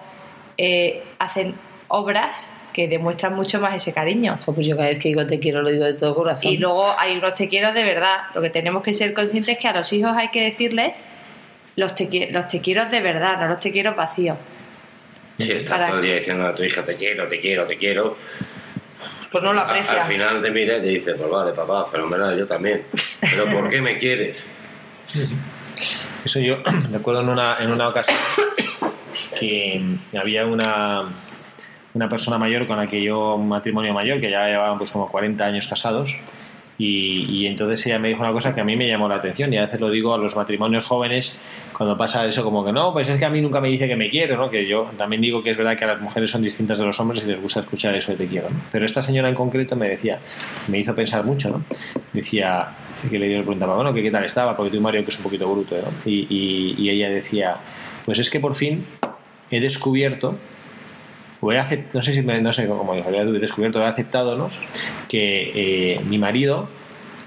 eh, 0.57 1.03
hacen 1.19 1.55
obras 1.89 2.49
que 2.73 2.87
demuestran 2.89 3.35
mucho 3.35 3.61
más 3.61 3.75
ese 3.75 3.93
cariño. 3.93 4.39
Pues 4.47 4.67
yo 4.67 4.77
cada 4.77 4.89
vez 4.89 4.99
que 4.99 5.09
digo 5.09 5.27
te 5.27 5.39
quiero 5.41 5.61
lo 5.61 5.71
digo 5.71 5.85
de 5.85 5.95
todo 5.95 6.15
corazón. 6.15 6.51
Y 6.53 6.57
luego 6.57 6.87
hay 6.99 7.19
unos 7.19 7.35
te 7.35 7.49
quiero 7.49 7.73
de 7.73 7.83
verdad. 7.85 8.19
Lo 8.35 8.41
que 8.41 8.49
tenemos 8.49 8.83
que 8.83 8.95
ser 8.95 9.13
conscientes 9.13 9.57
es 9.57 9.61
que 9.61 9.69
a 9.69 9.73
los 9.75 9.93
hijos 9.93 10.17
hay 10.17 10.29
que 10.29 10.43
decirles 10.43 11.05
los 11.77 11.95
te, 11.95 12.29
los 12.31 12.47
te 12.49 12.61
quiero 12.61 12.89
de 12.89 13.01
verdad, 13.01 13.39
no 13.41 13.49
los 13.49 13.59
te 13.59 13.73
quiero 13.73 13.95
vacíos. 13.95 14.39
Si 15.37 15.51
estás 15.53 15.71
Para- 15.79 15.89
todo 15.89 15.99
el 15.99 16.05
día 16.07 16.15
diciendo 16.17 16.47
a 16.47 16.55
tu 16.55 16.63
hija 16.63 16.85
te 16.85 16.95
quiero, 16.97 17.27
te 17.27 17.41
quiero, 17.41 17.67
te 17.67 17.77
quiero. 17.77 18.17
Pues 19.31 19.45
no 19.45 19.53
lo 19.53 19.61
a- 19.61 19.65
aprecia. 19.65 20.03
al 20.05 20.09
final 20.11 20.43
te 20.43 20.51
mira 20.51 20.79
y 20.79 20.81
te 20.81 20.87
dice, 20.89 21.15
pues 21.15 21.31
vale, 21.31 21.53
papá, 21.53 21.87
fenomenal, 21.87 22.37
yo 22.39 22.47
también. 22.47 22.85
Pero 23.21 23.47
¿por 23.51 23.69
qué 23.69 23.81
me 23.81 23.97
quieres? 23.99 24.43
Eso 26.25 26.41
yo 26.41 26.57
recuerdo 26.93 27.21
en 27.23 27.29
una, 27.29 27.57
en 27.61 27.71
una 27.71 27.89
ocasión 27.89 28.19
que 29.39 29.83
había 30.19 30.45
una, 30.47 31.05
una 31.95 32.09
persona 32.09 32.39
mayor 32.39 32.67
con 32.67 32.77
la 32.77 32.87
que 32.87 33.03
yo, 33.03 33.35
un 33.37 33.49
matrimonio 33.49 33.95
mayor, 33.95 34.21
que 34.21 34.31
ya 34.31 34.47
llevaban 34.47 34.79
pues 34.79 34.91
como 34.91 35.09
40 35.11 35.45
años 35.45 35.67
casados, 35.69 36.17
y, 36.81 37.27
y 37.31 37.47
entonces 37.47 37.87
ella 37.87 37.99
me 37.99 38.09
dijo 38.09 38.21
una 38.23 38.33
cosa 38.33 38.55
que 38.55 38.61
a 38.63 38.65
mí 38.65 38.75
me 38.75 38.89
llamó 38.89 39.09
la 39.09 39.17
atención, 39.17 39.53
y 39.53 39.59
a 39.59 39.63
veces 39.63 39.79
lo 39.81 39.91
digo 39.91 40.15
a 40.15 40.19
los 40.19 40.35
matrimonios 40.35 40.85
jóvenes 40.87 41.39
cuando 41.77 41.97
pasa 41.97 42.27
eso 42.27 42.43
como 42.45 42.65
que 42.65 42.73
no, 42.73 42.93
pues 42.93 43.09
es 43.09 43.19
que 43.19 43.25
a 43.25 43.31
mí 43.31 43.41
nunca 43.41 43.61
me 43.61 43.69
dice 43.69 43.87
que 43.89 43.97
me 43.97 44.11
quiere, 44.11 44.37
¿no? 44.37 44.51
Que 44.51 44.67
yo 44.67 44.91
también 44.99 45.23
digo 45.23 45.43
que 45.43 45.51
es 45.51 45.57
verdad 45.57 45.77
que 45.79 45.87
las 45.87 46.01
mujeres 46.01 46.31
son 46.31 46.43
distintas 46.43 46.79
de 46.79 46.85
los 46.87 46.99
hombres 47.01 47.23
y 47.25 47.27
les 47.27 47.41
gusta 47.41 47.61
escuchar 47.61 47.95
eso 47.95 48.13
de 48.13 48.19
te 48.19 48.27
quiero, 48.27 48.51
¿no? 48.51 48.57
Pero 48.73 48.85
esta 48.85 49.01
señora 49.03 49.29
en 49.29 49.35
concreto 49.35 49.77
me 49.77 49.89
decía, 49.89 50.19
me 50.69 50.79
hizo 50.79 50.95
pensar 50.95 51.25
mucho, 51.25 51.51
¿no? 51.51 51.65
Decía, 52.13 52.69
que 53.11 53.19
le 53.19 53.29
le 53.29 53.39
preguntaba, 53.41 53.77
bueno, 53.77 53.95
que 53.95 54.03
qué 54.03 54.11
tal 54.11 54.25
estaba, 54.25 54.57
porque 54.57 54.77
tu 54.77 54.81
marido 54.83 55.05
que 55.05 55.11
es 55.11 55.17
un 55.19 55.23
poquito 55.25 55.51
bruto, 55.51 55.77
¿no? 55.77 55.89
Y, 56.11 56.27
y- 56.29 56.75
y 56.79 56.91
ella 56.91 57.09
decía, 57.09 57.57
pues 58.05 58.19
es 58.19 58.29
que 58.29 58.41
por 58.41 58.55
fin 58.55 58.85
he 59.51 59.59
descubierto 59.61 60.37
o 61.41 61.53
he 61.53 61.59
acep- 61.59 61.85
no 61.93 62.03
sé 62.03 62.13
si 62.13 62.23
me- 62.23 62.41
no 62.41 62.53
sé 62.53 62.67
cómo 62.67 62.95
dijo, 62.95 63.11
he 63.11 63.25
descubierto, 63.39 63.81
he 63.81 63.85
aceptado, 63.87 64.37
¿no? 64.37 64.51
Que 65.09 65.95
eh, 65.95 66.01
mi 66.05 66.19
marido, 66.19 66.69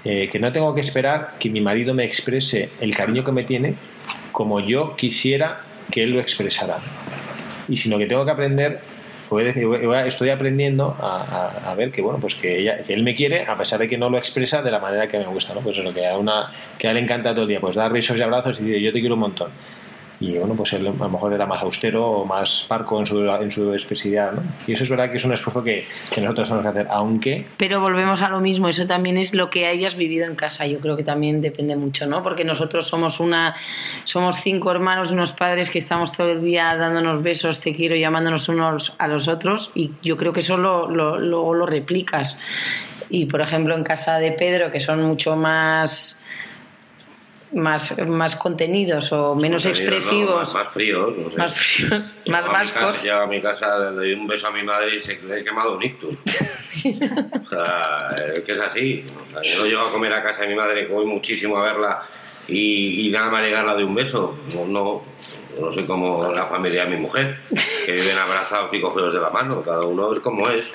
eh, 0.04 0.28
que 0.30 0.38
no 0.38 0.52
tengo 0.52 0.74
que 0.74 0.80
esperar 0.80 1.34
que 1.38 1.50
mi 1.50 1.60
marido 1.60 1.94
me 1.94 2.04
exprese 2.04 2.70
el 2.80 2.94
cariño 2.96 3.24
que 3.24 3.32
me 3.32 3.44
tiene, 3.44 3.74
como 4.32 4.60
yo 4.60 4.96
quisiera 4.96 5.60
que 5.90 6.02
él 6.04 6.10
lo 6.12 6.20
expresara. 6.20 6.78
Y 7.68 7.76
sino 7.76 7.98
que 7.98 8.06
tengo 8.06 8.24
que 8.24 8.30
aprender, 8.30 8.80
voy 9.30 9.44
estoy 10.06 10.28
aprendiendo 10.30 10.96
a, 11.00 11.22
a- 11.66 11.72
a 11.72 11.74
ver 11.74 11.90
que 11.90 12.02
bueno, 12.02 12.18
pues 12.20 12.34
que, 12.34 12.58
ella- 12.60 12.84
que 12.84 12.92
él 12.94 13.02
me 13.02 13.14
quiere, 13.14 13.44
a 13.46 13.56
pesar 13.56 13.78
de 13.80 13.88
que 13.88 13.96
no 13.98 14.10
lo 14.10 14.18
expresa 14.18 14.62
de 14.62 14.70
la 14.70 14.78
manera 14.78 15.08
que 15.08 15.18
me 15.18 15.26
gusta, 15.26 15.54
¿no? 15.54 15.60
Pues 15.60 15.78
eso, 15.78 15.92
que 15.92 16.06
a 16.06 16.16
una, 16.18 16.52
que 16.78 16.86
a 16.86 16.90
él 16.90 16.96
le 16.98 17.02
encanta 17.02 17.32
todo 17.32 17.42
el 17.42 17.48
día, 17.48 17.60
pues 17.60 17.74
dar 17.74 17.92
besos 17.92 18.16
y 18.16 18.22
abrazos 18.22 18.60
y 18.60 18.64
decir, 18.64 18.82
yo 18.82 18.92
te 18.92 19.00
quiero 19.00 19.14
un 19.14 19.20
montón. 19.22 19.50
Y 20.26 20.38
bueno, 20.38 20.54
pues 20.54 20.72
él 20.72 20.86
a 20.86 20.90
lo 20.90 21.08
mejor 21.10 21.34
era 21.34 21.44
más 21.44 21.60
austero 21.62 22.06
o 22.06 22.24
más 22.24 22.64
parco 22.66 22.98
en 22.98 23.04
su, 23.04 23.20
en 23.28 23.50
su 23.50 23.72
expresividad, 23.74 24.32
¿no? 24.32 24.42
Y 24.66 24.72
eso 24.72 24.84
es 24.84 24.88
verdad 24.90 25.10
que 25.10 25.16
es 25.18 25.24
un 25.24 25.32
esfuerzo 25.34 25.62
que, 25.62 25.84
que 26.14 26.20
nosotros 26.22 26.48
tenemos 26.48 26.62
que 26.62 26.68
hacer, 26.80 26.86
aunque 26.90 27.46
Pero 27.58 27.80
volvemos 27.80 28.22
a 28.22 28.30
lo 28.30 28.40
mismo, 28.40 28.68
eso 28.68 28.86
también 28.86 29.18
es 29.18 29.34
lo 29.34 29.50
que 29.50 29.66
hayas 29.66 29.96
vivido 29.96 30.24
en 30.26 30.34
casa, 30.34 30.66
yo 30.66 30.78
creo 30.78 30.96
que 30.96 31.04
también 31.04 31.42
depende 31.42 31.76
mucho, 31.76 32.06
¿no? 32.06 32.22
Porque 32.22 32.44
nosotros 32.44 32.86
somos 32.86 33.20
una 33.20 33.54
somos 34.04 34.36
cinco 34.40 34.70
hermanos, 34.70 35.10
unos 35.10 35.32
padres 35.34 35.68
que 35.68 35.78
estamos 35.78 36.12
todo 36.12 36.30
el 36.30 36.42
día 36.42 36.74
dándonos 36.76 37.22
besos, 37.22 37.60
te 37.60 37.74
quiero, 37.74 37.94
llamándonos 37.96 38.48
unos 38.48 38.94
a 38.98 39.08
los 39.08 39.28
otros 39.28 39.72
y 39.74 39.90
yo 40.02 40.16
creo 40.16 40.32
que 40.32 40.40
eso 40.40 40.56
lo, 40.56 40.88
lo- 40.88 41.18
luego 41.18 41.52
lo 41.54 41.66
replicas. 41.66 42.36
Y 43.10 43.26
por 43.26 43.40
ejemplo 43.42 43.74
en 43.76 43.84
casa 43.84 44.16
de 44.18 44.32
Pedro, 44.32 44.70
que 44.70 44.80
son 44.80 45.02
mucho 45.02 45.36
más 45.36 46.20
más, 47.54 47.98
más 48.06 48.36
contenidos 48.36 49.12
o 49.12 49.34
menos 49.34 49.62
Contenidos, 49.62 49.64
¿no? 49.64 49.96
expresivos, 49.96 50.36
Más, 50.36 50.54
más 50.54 50.72
fríos, 50.72 51.16
no 51.16 51.30
sé. 51.30 51.36
más, 51.36 51.54
fríos, 51.54 52.04
más 52.26 52.46
vascos. 52.46 53.02
Llego 53.02 53.18
a 53.20 53.26
mi 53.26 53.40
casa, 53.40 53.78
le 53.78 53.96
doy 53.96 54.12
un 54.12 54.26
beso 54.26 54.48
a 54.48 54.50
mi 54.50 54.62
madre 54.62 54.96
y 54.96 55.02
se 55.02 55.16
le 55.20 55.40
he 55.40 55.44
quemado 55.44 55.76
un 55.76 55.82
ictus. 55.82 56.16
o 56.16 57.48
sea, 57.48 58.16
es 58.34 58.40
que 58.44 58.52
es 58.52 58.60
así. 58.60 59.06
O 59.28 59.32
sea, 59.32 59.42
yo 59.42 59.60
no 59.60 59.66
llego 59.66 59.82
a 59.82 59.90
comer 59.90 60.12
a 60.12 60.22
casa 60.22 60.42
de 60.42 60.48
mi 60.48 60.54
madre, 60.54 60.86
voy 60.86 61.06
muchísimo 61.06 61.58
a 61.58 61.62
verla 61.62 62.02
y, 62.48 63.06
y 63.06 63.10
nada 63.10 63.30
más 63.30 63.42
llegarla 63.44 63.74
de 63.74 63.84
un 63.84 63.94
beso. 63.94 64.36
No, 64.54 64.66
no, 64.66 65.02
no 65.60 65.72
soy 65.72 65.84
como 65.84 66.32
la 66.32 66.46
familia 66.46 66.84
de 66.84 66.90
mi 66.90 67.00
mujer, 67.00 67.38
que 67.86 67.92
viven 67.92 68.16
abrazados 68.18 68.72
y 68.74 68.80
cogidos 68.80 69.14
de 69.14 69.20
la 69.20 69.30
mano. 69.30 69.62
Cada 69.62 69.82
uno 69.82 70.12
es 70.12 70.20
como 70.20 70.48
es. 70.50 70.72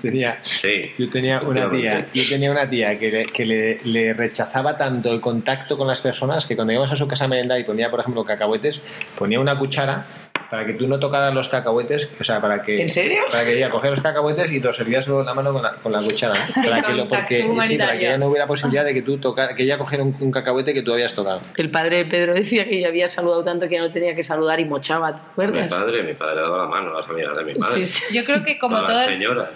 Tenía, 0.00 0.38
Sí. 0.42 0.92
Yo 0.98 1.08
tenía 1.08 1.40
una 1.40 1.70
tía, 1.70 2.06
yo 2.12 2.22
tenía 2.28 2.50
una 2.50 2.68
tía 2.68 2.98
que, 2.98 3.10
le, 3.10 3.24
que 3.26 3.44
le, 3.44 3.80
le 3.84 4.12
rechazaba 4.12 4.76
tanto 4.76 5.12
el 5.12 5.20
contacto 5.20 5.76
con 5.76 5.88
las 5.88 6.00
personas 6.00 6.46
que 6.46 6.54
cuando 6.56 6.72
íbamos 6.72 6.92
a 6.92 6.96
su 6.96 7.08
casa 7.08 7.24
a 7.24 7.28
merendar 7.28 7.58
y 7.58 7.64
ponía, 7.64 7.90
por 7.90 8.00
ejemplo, 8.00 8.24
cacahuetes, 8.24 8.80
ponía 9.18 9.40
una 9.40 9.58
cuchara 9.58 10.06
para 10.52 10.66
que 10.66 10.74
tú 10.74 10.86
no 10.86 11.00
tocaras 11.00 11.32
los 11.32 11.48
cacahuetes, 11.48 12.10
o 12.20 12.24
sea, 12.24 12.38
para 12.38 12.60
que... 12.60 12.76
¿En 12.76 12.90
serio? 12.90 13.22
Para 13.30 13.42
que 13.42 13.56
ella 13.56 13.70
cogiera 13.70 13.92
los 13.96 14.02
cacahuetes 14.02 14.52
y 14.52 14.60
te 14.60 14.66
los 14.66 14.76
servías 14.76 15.06
luego 15.06 15.22
en 15.22 15.26
la 15.28 15.32
mano 15.32 15.50
con 15.50 15.62
la, 15.62 15.72
con 15.76 15.90
la 15.90 16.02
cuchara. 16.02 16.34
Para 16.62 16.82
que 16.82 16.92
lo, 16.92 17.08
porque, 17.08 17.48
sí, 17.62 17.78
para 17.78 17.96
que 17.98 18.04
ella 18.06 18.18
no 18.18 18.26
hubiera 18.26 18.46
posibilidad 18.46 18.84
de 18.84 18.92
que 18.92 19.00
tú 19.00 19.16
toca, 19.16 19.54
que 19.54 19.62
ella 19.62 19.78
cogiera 19.78 20.04
un, 20.04 20.14
un 20.20 20.30
cacahuete 20.30 20.74
que 20.74 20.82
tú 20.82 20.92
habías 20.92 21.14
tocado. 21.14 21.40
El 21.56 21.70
padre 21.70 21.96
de 21.96 22.04
Pedro 22.04 22.34
decía 22.34 22.66
que 22.68 22.78
ya 22.78 22.88
había 22.88 23.08
saludado 23.08 23.42
tanto 23.42 23.66
que 23.66 23.76
ya 23.76 23.80
no 23.80 23.90
tenía 23.92 24.14
que 24.14 24.22
saludar 24.22 24.60
y 24.60 24.66
mochaba, 24.66 25.12
¿te 25.12 25.16
Mi 25.18 25.30
acuerdas? 25.48 25.72
padre, 25.72 26.02
mi 26.02 26.12
padre 26.12 26.42
daba 26.42 26.58
la 26.58 26.66
mano 26.66 26.90
a 26.90 27.00
las 27.00 27.08
amigas 27.08 27.34
de 27.34 27.44
mi 27.44 27.54
madre. 27.54 27.86
Sí, 27.86 27.86
sí. 27.86 28.14
Yo 28.14 28.22
creo 28.22 28.44
que 28.44 28.58
como 28.58 28.76
Todas 28.76 28.94
las 28.94 29.06
señoras. 29.06 29.48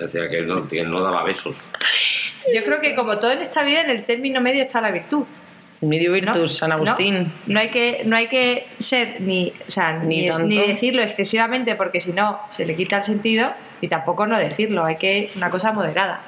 Decía 0.00 0.28
que 0.28 0.42
no, 0.42 0.66
que 0.66 0.80
él 0.80 0.90
no 0.90 1.00
daba 1.00 1.22
besos. 1.22 1.56
yo 2.52 2.64
creo 2.64 2.80
que 2.80 2.96
como 2.96 3.20
todo 3.20 3.30
en 3.30 3.42
esta 3.42 3.62
vida, 3.62 3.82
en 3.82 3.90
el 3.90 4.04
término 4.04 4.40
medio 4.40 4.62
está 4.64 4.80
la 4.80 4.90
virtud. 4.90 5.22
Medio 5.80 6.10
¿no? 6.10 6.14
virtus, 6.14 6.56
San 6.56 6.72
Agustín. 6.72 7.32
No, 7.46 7.54
No 7.54 7.60
hay 7.60 7.70
que, 7.70 8.02
no 8.04 8.16
hay 8.16 8.28
que 8.28 8.66
ser 8.78 9.20
ni, 9.20 9.52
o 9.66 9.70
sea, 9.70 9.98
Ni 9.98 10.28
ni, 10.28 10.58
decirlo 10.58 11.02
excesivamente 11.02 11.74
porque 11.74 12.00
si 12.00 12.12
no 12.12 12.40
se 12.50 12.66
le 12.66 12.76
quita 12.76 12.98
el 12.98 13.04
sentido 13.04 13.52
y 13.80 13.88
tampoco 13.88 14.26
no 14.26 14.38
decirlo. 14.38 14.84
Hay 14.84 14.96
que 14.96 15.30
una 15.36 15.50
cosa 15.50 15.72
moderada. 15.72 16.20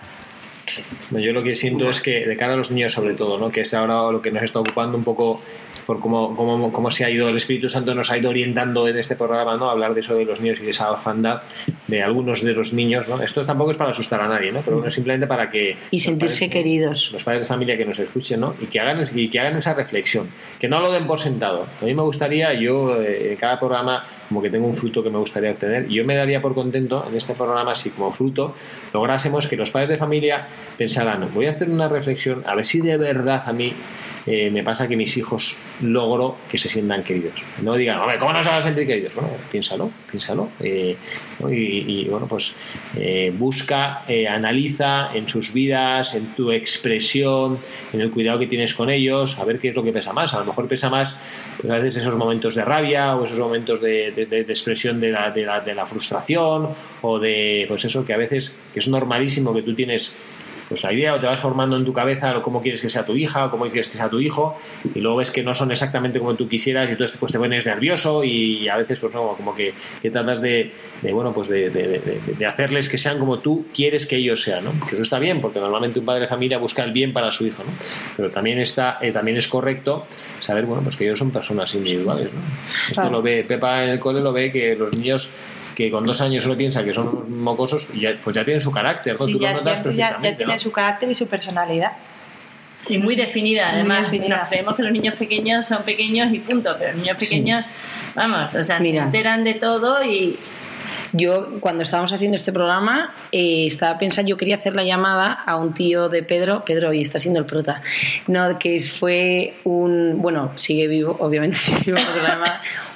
No, 1.11 1.19
Yo 1.19 1.33
lo 1.33 1.43
que 1.43 1.55
siento 1.55 1.91
es 1.91 2.01
que 2.01 2.27
de 2.27 2.37
cara 2.37 2.55
a 2.55 2.57
los 2.57 2.71
niños 2.71 2.93
sobre 2.93 3.15
todo, 3.15 3.39
¿no? 3.39 3.51
que 3.51 3.63
es 3.63 3.75
ahora 3.75 4.11
lo 4.11 4.23
que 4.23 4.31
nos 4.31 4.43
está 4.43 4.61
ocupando 4.61 4.97
un 4.97 5.05
poco 5.05 5.43
por 5.87 6.01
cómo, 6.01 6.35
cómo, 6.37 6.73
cómo 6.73 6.91
se 6.91 7.05
ha 7.05 7.11
ido, 7.11 7.29
el 7.29 7.37
Espíritu 7.37 7.69
Santo 7.69 7.95
nos 7.95 8.11
ha 8.11 8.19
ido 8.19 8.31
orientando 8.31 8.87
en 8.89 8.99
este 8.99 9.17
programa, 9.17 9.57
¿no? 9.57 9.69
hablar 9.71 9.95
de 9.95 10.01
eso 10.01 10.15
de 10.15 10.25
los 10.25 10.41
niños 10.41 10.61
y 10.61 10.65
de 10.65 10.71
esa 10.71 10.91
orfandad 10.91 11.43
de 11.89 12.03
algunos 12.03 12.43
de 12.43 12.53
los 12.53 12.73
niños. 12.73 13.09
¿no? 13.09 13.21
Esto 13.23 13.45
tampoco 13.45 13.73
es 13.73 13.77
para 13.77 13.91
asustar 13.91 14.21
a 14.21 14.29
nadie, 14.29 14.53
¿no? 14.53 14.61
pero 14.61 14.77
bueno, 14.77 14.91
simplemente 14.91 15.27
para 15.27 15.51
que... 15.51 15.77
Y 15.91 16.01
sentirse 16.01 16.47
padres- 16.47 16.53
queridos. 16.53 17.13
Los 17.13 17.25
padres 17.25 17.43
de 17.43 17.47
familia 17.47 17.77
que 17.77 17.85
nos 17.85 17.99
escuchen 17.99 18.41
¿no? 18.41 18.55
y, 18.61 18.67
que 18.67 18.81
hagan, 18.81 19.05
y 19.15 19.29
que 19.29 19.41
hagan 19.41 19.57
esa 19.57 19.75
reflexión, 19.75 20.29
que 20.59 20.69
no 20.69 20.81
lo 20.81 20.91
den 20.91 21.07
por 21.07 21.21
sentado. 21.21 21.67
A 21.81 21.85
mí 21.85 21.95
me 21.95 22.03
gustaría, 22.03 22.53
yo 22.55 23.01
eh, 23.03 23.33
en 23.33 23.37
cada 23.37 23.59
programa 23.59 24.03
como 24.29 24.41
que 24.41 24.49
tengo 24.51 24.67
un 24.67 24.75
fruto 24.75 25.03
que 25.03 25.11
me 25.11 25.19
gustaría 25.19 25.51
obtener 25.51 25.91
y 25.91 25.97
yo 25.97 26.05
me 26.05 26.15
daría 26.15 26.41
por 26.41 26.55
contento 26.55 27.05
en 27.07 27.15
este 27.17 27.35
programa 27.35 27.77
si 27.77 27.91
como 27.91 28.11
fruto 28.13 28.55
lográsemos 28.95 29.47
que 29.47 29.57
los 29.57 29.71
padres 29.71 29.91
de 29.91 29.97
familia 29.99 30.47
pensaran, 30.79 31.29
voy 31.35 31.47
a 31.47 31.51
hacer 31.51 31.69
una 31.69 31.87
reflexión 31.89 32.43
a 32.47 32.55
ver 32.55 32.65
si 32.65 32.81
de 32.81 32.97
verdad 32.97 33.43
a 33.45 33.53
mí 33.53 33.75
eh, 34.27 34.51
me 34.51 34.63
pasa 34.63 34.87
que 34.89 34.97
mis 34.97 35.17
hijos 35.17 35.55
logro 35.83 36.37
que 36.51 36.57
se 36.59 36.69
sientan 36.69 37.03
queridos. 37.03 37.35
No 37.63 37.75
digan, 37.75 37.99
hombre, 37.99 38.19
¿cómo 38.19 38.33
no 38.33 38.43
se 38.43 38.49
van 38.49 38.59
a 38.59 38.63
sentir 38.63 38.87
queridos? 38.87 39.15
Bueno, 39.15 39.31
piénsalo, 39.51 39.91
piénsalo. 40.11 40.49
eh, 40.61 40.97
¿no? 41.41 41.53
y, 41.53 41.57
y, 41.87 42.05
bueno, 42.09 42.27
pues 42.27 42.53
eh, 42.97 43.33
busca, 43.37 44.03
eh, 44.09 44.29
analiza 44.29 45.11
en 45.15 45.27
sus 45.27 45.53
vidas, 45.53 46.15
en 46.15 46.27
tu 46.35 46.53
expresión, 46.53 47.59
en 47.93 48.01
el 48.01 48.11
cuidado 48.11 48.39
que 48.39 48.47
tienes 48.47 48.75
con 48.75 48.91
ellos, 48.91 49.37
a 49.39 49.45
ver 49.45 49.59
qué 49.59 49.69
es 49.71 49.75
lo 49.75 49.83
que 49.83 49.93
pesa 49.93 50.13
más. 50.13 50.33
A 50.35 50.39
lo 50.41 50.45
mejor 50.47 50.69
pesa 50.69 50.89
más 50.89 51.15
pues, 51.61 51.73
a 51.73 51.77
veces 51.77 51.97
esos 52.03 52.15
momentos 52.15 52.55
de 52.55 52.65
rabia 52.65 53.17
o 53.17 53.25
esos 53.25 53.39
momentos 53.39 53.81
de, 53.81 54.13
de- 54.13 54.27
de- 54.27 54.41
expresión 54.53 55.01
de 55.01 55.11
la, 55.11 55.33
la, 55.35 55.61
de 55.61 55.75
la 55.75 55.87
frustración 55.87 56.69
o 57.01 57.19
de, 57.19 57.65
pues 57.69 57.85
eso, 57.85 58.05
que 58.05 58.13
a 58.13 58.17
veces 58.19 58.55
que 58.73 58.81
es 58.81 58.87
normalísimo 58.89 59.53
que 59.55 59.63
tú 59.63 59.75
tienes 59.75 60.13
pues 60.73 60.83
la 60.85 60.93
idea 60.95 61.15
o 61.15 61.19
te 61.19 61.27
vas 61.27 61.39
formando 61.39 61.77
en 61.77 61.85
tu 61.85 61.93
cabeza 61.93 62.35
cómo 62.41 62.63
quieres 62.63 62.81
que 62.81 62.89
sea 62.89 63.05
tu 63.05 63.15
hija 63.15 63.45
o 63.45 63.51
cómo 63.51 63.65
quieres 63.67 63.89
que 63.89 63.97
sea 63.99 64.09
tu 64.09 64.19
hijo 64.21 64.59
y 64.95 65.01
luego 65.01 65.19
ves 65.19 65.31
que 65.31 65.43
no 65.43 65.55
son 65.55 65.71
exactamente 65.71 66.19
como 66.19 66.35
tú 66.35 66.49
quisieras 66.49 66.89
y 66.89 66.93
entonces 66.93 67.19
pues 67.19 67.31
te 67.31 67.39
pones 67.39 67.67
nervioso 67.67 68.25
y 68.25 68.67
a 68.69 68.79
veces 68.79 68.99
pues 68.99 69.15
no, 69.15 69.35
como 69.37 69.55
que, 69.55 69.75
que 70.01 70.11
tratas 70.11 70.41
de, 70.41 70.73
de, 71.03 71.13
bueno 71.13 71.31
pues 71.35 71.49
de, 71.49 71.69
de- 71.69 71.99
de- 71.99 72.21
de 72.39 72.47
hacerles 72.47 72.89
que 72.89 72.97
sean 72.97 73.19
como 73.19 73.41
tú 73.41 73.67
quieres 73.75 74.07
que 74.07 74.17
ellos 74.17 74.43
sean 74.43 74.65
¿no? 74.65 74.73
que 74.87 74.95
eso 74.95 75.03
está 75.03 75.19
bien 75.19 75.43
porque 75.43 75.61
normalmente 75.61 75.99
un 75.99 76.07
padre 76.07 76.23
de 76.23 76.29
familia 76.29 76.57
busca 76.57 76.83
el 76.85 76.93
bien 76.93 77.13
para 77.13 77.31
su 77.33 77.47
hijo 77.47 77.63
¿no? 77.65 77.71
pero 78.17 78.31
también 78.31 78.59
está 78.59 78.97
eh, 79.03 79.13
también 79.13 79.37
es 79.37 79.49
correcto 79.49 80.07
saber 80.41 80.65
bueno 80.65 80.83
pues 80.83 80.97
que 80.97 81.05
ellos 81.05 81.19
son 81.19 81.31
personas 81.31 81.75
individuales 81.75 82.31
¿no? 82.33 82.41
esto 82.67 82.95
Claro. 82.95 83.11
lo 83.11 83.23
ve 83.23 83.45
Pepa 83.47 83.85
en 83.85 83.91
el 83.91 84.01
cole 84.01 84.21
lo 84.23 84.33
ve 84.33 84.51
que 84.51 84.75
los 84.75 84.97
niños 84.97 85.31
que 85.75 85.91
con 85.91 86.05
dos 86.05 86.21
años 86.21 86.45
uno 86.45 86.57
piensa 86.57 86.85
que 86.85 86.93
son 86.93 87.09
unos 87.09 87.29
mocosos 87.29 87.89
y 87.93 88.01
ya, 88.01 88.15
pues 88.23 88.35
ya 88.37 88.45
tienen 88.45 88.61
su 88.61 88.71
carácter 88.71 89.15
¿no? 89.19 89.25
Sí, 89.27 89.33
tú 89.33 89.39
lo 89.39 89.45
ya, 89.45 89.53
notas 89.55 89.65
ya, 89.65 89.77
ya, 89.79 89.83
perfectamente 89.83 90.31
ya 90.31 90.37
tiene 90.37 90.53
¿no? 90.53 90.59
su 90.59 90.73
carácter 90.73 91.11
y 91.11 91.15
su 91.15 91.27
personalidad. 91.27 91.93
Y 92.89 92.99
muy 92.99 93.15
definida, 93.15 93.69
Muy 93.69 93.75
además. 93.81 94.11
definida. 94.11 94.39
Nos 94.39 94.49
creemos 94.49 94.77
que 94.77 94.83
los 94.83 94.93
niños 94.93 95.15
pequeños 95.15 95.67
son 95.67 95.83
pequeños 95.85 96.33
y 96.33 96.41
punto, 96.41 96.75
pero 96.79 96.91
los 96.91 97.01
niños 97.01 97.17
pequeños, 97.17 97.65
vamos, 98.15 98.55
o 98.55 98.63
sea, 98.65 98.81
Mira. 98.81 99.03
se 99.03 99.07
enteran 99.07 99.45
de 99.45 99.55
todo 99.55 100.03
y 100.03 100.37
Yo, 101.13 101.61
cuando 101.61 101.83
estábamos 101.83 102.13
haciendo 102.13 102.37
este 102.37 102.53
programa, 102.53 103.13
eh, 103.33 103.67
estaba 103.67 103.99
pensando, 103.99 104.31
yo 104.31 104.39
quería 104.39 104.55
hacer 104.55 104.75
la 104.75 104.83
llamada 104.83 105.33
a 105.33 105.57
un 105.57 105.75
tío 105.75 106.09
de 106.09 106.23
Pedro, 106.23 106.65
Pedro, 106.65 106.93
y 106.95 107.03
está 107.03 107.19
siendo 107.19 107.39
el 107.41 107.47
prota, 107.47 107.83
no, 108.29 108.59
que 108.59 108.81
fue 108.81 109.55
un, 109.65 110.23
bueno, 110.23 110.53
sigue 110.57 110.89
vivo, 110.89 111.17
obviamente 111.21 111.59
sigue 111.59 111.93
vivo, 111.93 111.99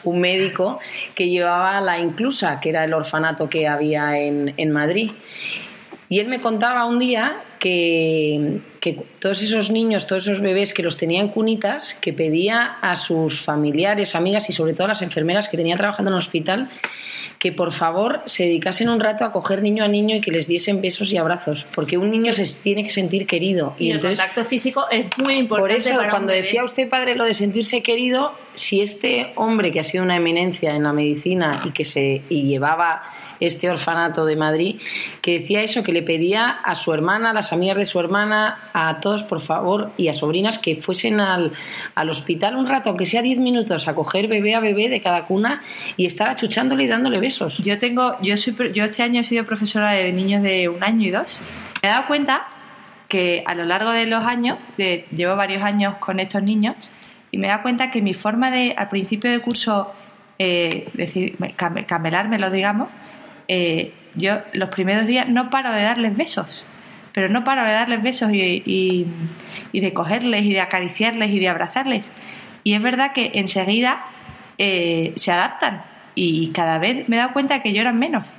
un 0.04 0.20
médico 0.20 0.78
que 1.14 1.28
llevaba 1.28 1.80
la 1.80 1.98
Inclusa, 1.98 2.58
que 2.60 2.70
era 2.70 2.84
el 2.84 2.94
orfanato 2.94 3.50
que 3.50 3.68
había 3.68 4.18
en, 4.18 4.54
en 4.56 4.70
Madrid. 4.70 5.10
Y 6.08 6.20
él 6.20 6.28
me 6.28 6.40
contaba 6.40 6.86
un 6.86 6.98
día 6.98 7.42
que, 7.58 8.60
que 8.94 9.02
todos 9.18 9.42
esos 9.42 9.70
niños, 9.70 10.06
todos 10.06 10.28
esos 10.28 10.40
bebés 10.40 10.72
que 10.72 10.82
los 10.84 10.96
tenían 10.96 11.28
cunitas, 11.28 11.94
que 12.00 12.12
pedía 12.12 12.76
a 12.80 12.94
sus 12.94 13.40
familiares, 13.40 14.14
amigas 14.14 14.48
y 14.48 14.52
sobre 14.52 14.74
todo 14.74 14.84
a 14.84 14.88
las 14.88 15.02
enfermeras 15.02 15.48
que 15.48 15.56
tenía 15.56 15.76
trabajando 15.76 16.10
en 16.10 16.14
el 16.14 16.18
hospital, 16.18 16.70
que 17.38 17.52
por 17.52 17.72
favor 17.72 18.22
se 18.26 18.44
dedicasen 18.44 18.88
un 18.88 19.00
rato 19.00 19.24
a 19.24 19.32
coger 19.32 19.62
niño 19.62 19.84
a 19.84 19.88
niño 19.88 20.16
y 20.16 20.20
que 20.20 20.30
les 20.30 20.46
diesen 20.46 20.80
besos 20.80 21.12
y 21.12 21.16
abrazos, 21.18 21.66
porque 21.74 21.98
un 21.98 22.10
niño 22.10 22.32
se 22.32 22.44
tiene 22.62 22.84
que 22.84 22.90
sentir 22.90 23.26
querido. 23.26 23.74
Y, 23.78 23.86
Y, 23.86 23.90
el 23.90 23.96
entonces, 23.96 24.18
contacto 24.20 24.44
físico 24.46 24.86
es 24.90 25.06
muy 25.18 25.42
por 25.46 25.70
importante. 25.70 25.76
eso, 25.76 25.90
para 25.90 26.04
un 26.04 26.10
cuando 26.10 26.28
bebé. 26.28 26.42
decía 26.42 26.64
usted, 26.64 26.88
padre, 26.88 27.14
lo 27.16 27.24
de 27.24 27.34
sentirse 27.34 27.82
querido, 27.82 28.32
si 28.54 28.80
este 28.80 29.32
hombre 29.34 29.72
que 29.72 29.80
ha 29.80 29.84
sido 29.84 30.04
una 30.04 30.16
eminencia 30.16 30.74
en 30.74 30.84
la 30.84 30.92
medicina 30.92 31.62
y 31.64 31.72
que 31.72 31.84
se 31.84 32.22
y 32.30 32.44
llevaba 32.44 33.02
este 33.40 33.70
orfanato 33.70 34.24
de 34.24 34.36
Madrid, 34.36 34.80
que 35.20 35.40
decía 35.40 35.62
eso, 35.62 35.82
que 35.82 35.92
le 35.92 36.02
pedía 36.02 36.48
a 36.48 36.74
su 36.74 36.92
hermana, 36.92 37.30
a 37.30 37.32
las 37.32 37.52
amigas 37.52 37.76
de 37.76 37.84
su 37.84 38.00
hermana, 38.00 38.70
a 38.72 39.00
todos, 39.00 39.22
por 39.22 39.40
favor, 39.40 39.92
y 39.96 40.08
a 40.08 40.14
sobrinas 40.14 40.58
que 40.58 40.76
fuesen 40.76 41.20
al, 41.20 41.52
al 41.94 42.10
hospital 42.10 42.56
un 42.56 42.66
rato, 42.66 42.90
aunque 42.90 43.06
sea 43.06 43.22
10 43.22 43.38
minutos, 43.40 43.88
a 43.88 43.94
coger 43.94 44.28
bebé 44.28 44.54
a 44.54 44.60
bebé 44.60 44.88
de 44.88 45.00
cada 45.00 45.24
cuna 45.24 45.62
y 45.96 46.06
estar 46.06 46.28
achuchándole 46.28 46.84
y 46.84 46.86
dándole 46.86 47.20
besos. 47.20 47.58
Yo 47.58 47.78
tengo, 47.78 48.20
yo 48.20 48.34
este 48.34 49.02
año 49.02 49.20
he 49.20 49.24
sido 49.24 49.44
profesora 49.44 49.92
de 49.92 50.12
niños 50.12 50.42
de 50.42 50.68
un 50.68 50.82
año 50.82 51.06
y 51.06 51.10
dos. 51.10 51.42
Me 51.82 51.88
he 51.88 51.92
dado 51.92 52.06
cuenta 52.06 52.48
que 53.08 53.44
a 53.46 53.54
lo 53.54 53.64
largo 53.64 53.90
de 53.90 54.06
los 54.06 54.24
años, 54.24 54.58
llevo 54.76 55.36
varios 55.36 55.62
años 55.62 55.96
con 55.98 56.20
estos 56.20 56.42
niños, 56.42 56.74
y 57.30 57.38
me 57.38 57.48
dado 57.48 57.62
cuenta 57.62 57.90
que 57.90 58.02
mi 58.02 58.14
forma 58.14 58.50
de, 58.50 58.74
al 58.76 58.88
principio 58.88 59.30
de 59.30 59.40
curso, 59.40 59.92
eh, 60.38 60.88
decir, 60.94 61.36
digamos, 62.52 62.88
eh, 63.48 63.92
yo 64.14 64.38
los 64.52 64.70
primeros 64.70 65.06
días 65.06 65.28
no 65.28 65.50
paro 65.50 65.72
de 65.72 65.82
darles 65.82 66.16
besos, 66.16 66.66
pero 67.12 67.28
no 67.28 67.44
paro 67.44 67.64
de 67.64 67.72
darles 67.72 68.02
besos 68.02 68.32
y, 68.32 69.06
de 69.72 69.92
cogerles 69.92 70.44
y 70.44 70.52
de 70.52 70.60
acariciarles 70.60 71.30
y 71.30 71.38
de 71.38 71.48
abrazarles. 71.48 72.12
Y 72.64 72.74
es 72.74 72.82
verdad 72.82 73.12
que 73.12 73.32
enseguida 73.34 74.04
eh, 74.58 75.12
se 75.16 75.32
adaptan 75.32 75.82
y 76.14 76.48
cada 76.48 76.78
vez 76.78 77.08
me 77.08 77.16
he 77.16 77.18
dado 77.18 77.32
cuenta 77.32 77.62
que 77.62 77.72
lloran 77.72 77.98
menos. 77.98 78.32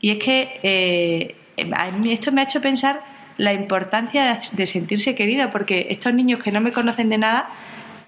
Y 0.00 0.10
es 0.10 0.18
que 0.18 0.60
eh, 0.62 1.34
esto 1.56 2.32
me 2.32 2.42
ha 2.42 2.44
hecho 2.44 2.60
pensar 2.60 3.02
la 3.38 3.52
importancia 3.52 4.38
de 4.52 4.66
sentirse 4.66 5.14
querido, 5.14 5.50
porque 5.50 5.88
estos 5.90 6.14
niños 6.14 6.42
que 6.42 6.52
no 6.52 6.60
me 6.60 6.72
conocen 6.72 7.08
de 7.08 7.18
nada 7.18 7.48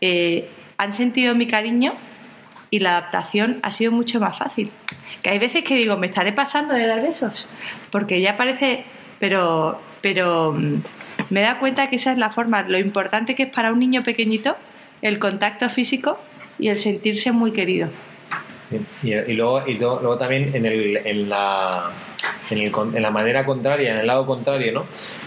eh, 0.00 0.48
han 0.76 0.92
sentido 0.92 1.34
mi 1.34 1.46
cariño 1.46 1.94
y 2.70 2.80
la 2.80 2.96
adaptación 2.98 3.58
ha 3.62 3.70
sido 3.70 3.92
mucho 3.92 4.20
más 4.20 4.38
fácil. 4.38 4.70
Que 5.22 5.30
hay 5.30 5.38
veces 5.38 5.64
que 5.64 5.74
digo, 5.74 5.96
me 5.96 6.06
estaré 6.06 6.32
pasando 6.32 6.74
de 6.74 6.86
dar 6.86 7.02
besos, 7.02 7.46
porque 7.90 8.20
ya 8.20 8.36
parece, 8.36 8.84
pero, 9.18 9.80
pero 10.00 10.52
mm, 10.52 10.82
me 11.30 11.40
da 11.40 11.58
cuenta 11.58 11.88
que 11.88 11.96
esa 11.96 12.12
es 12.12 12.18
la 12.18 12.30
forma, 12.30 12.62
lo 12.62 12.78
importante 12.78 13.34
que 13.34 13.44
es 13.44 13.50
para 13.50 13.72
un 13.72 13.78
niño 13.78 14.02
pequeñito 14.02 14.56
el 15.02 15.18
contacto 15.18 15.68
físico 15.68 16.18
y 16.58 16.68
el 16.68 16.78
sentirse 16.78 17.32
muy 17.32 17.52
querido. 17.52 17.88
Y, 19.02 19.32
luego, 19.32 19.66
y 19.66 19.74
luego, 19.74 20.18
también 20.18 20.54
en, 20.54 20.66
el, 20.66 20.98
en, 20.98 21.28
la, 21.30 21.90
en, 22.50 22.58
el, 22.58 22.72
en, 22.94 23.02
la 23.02 23.10
manera 23.10 23.46
contraria, 23.46 23.92
en 23.92 23.98
el 24.00 24.06
lado 24.06 24.26
contrario, 24.26 24.72
¿no? 24.72 24.84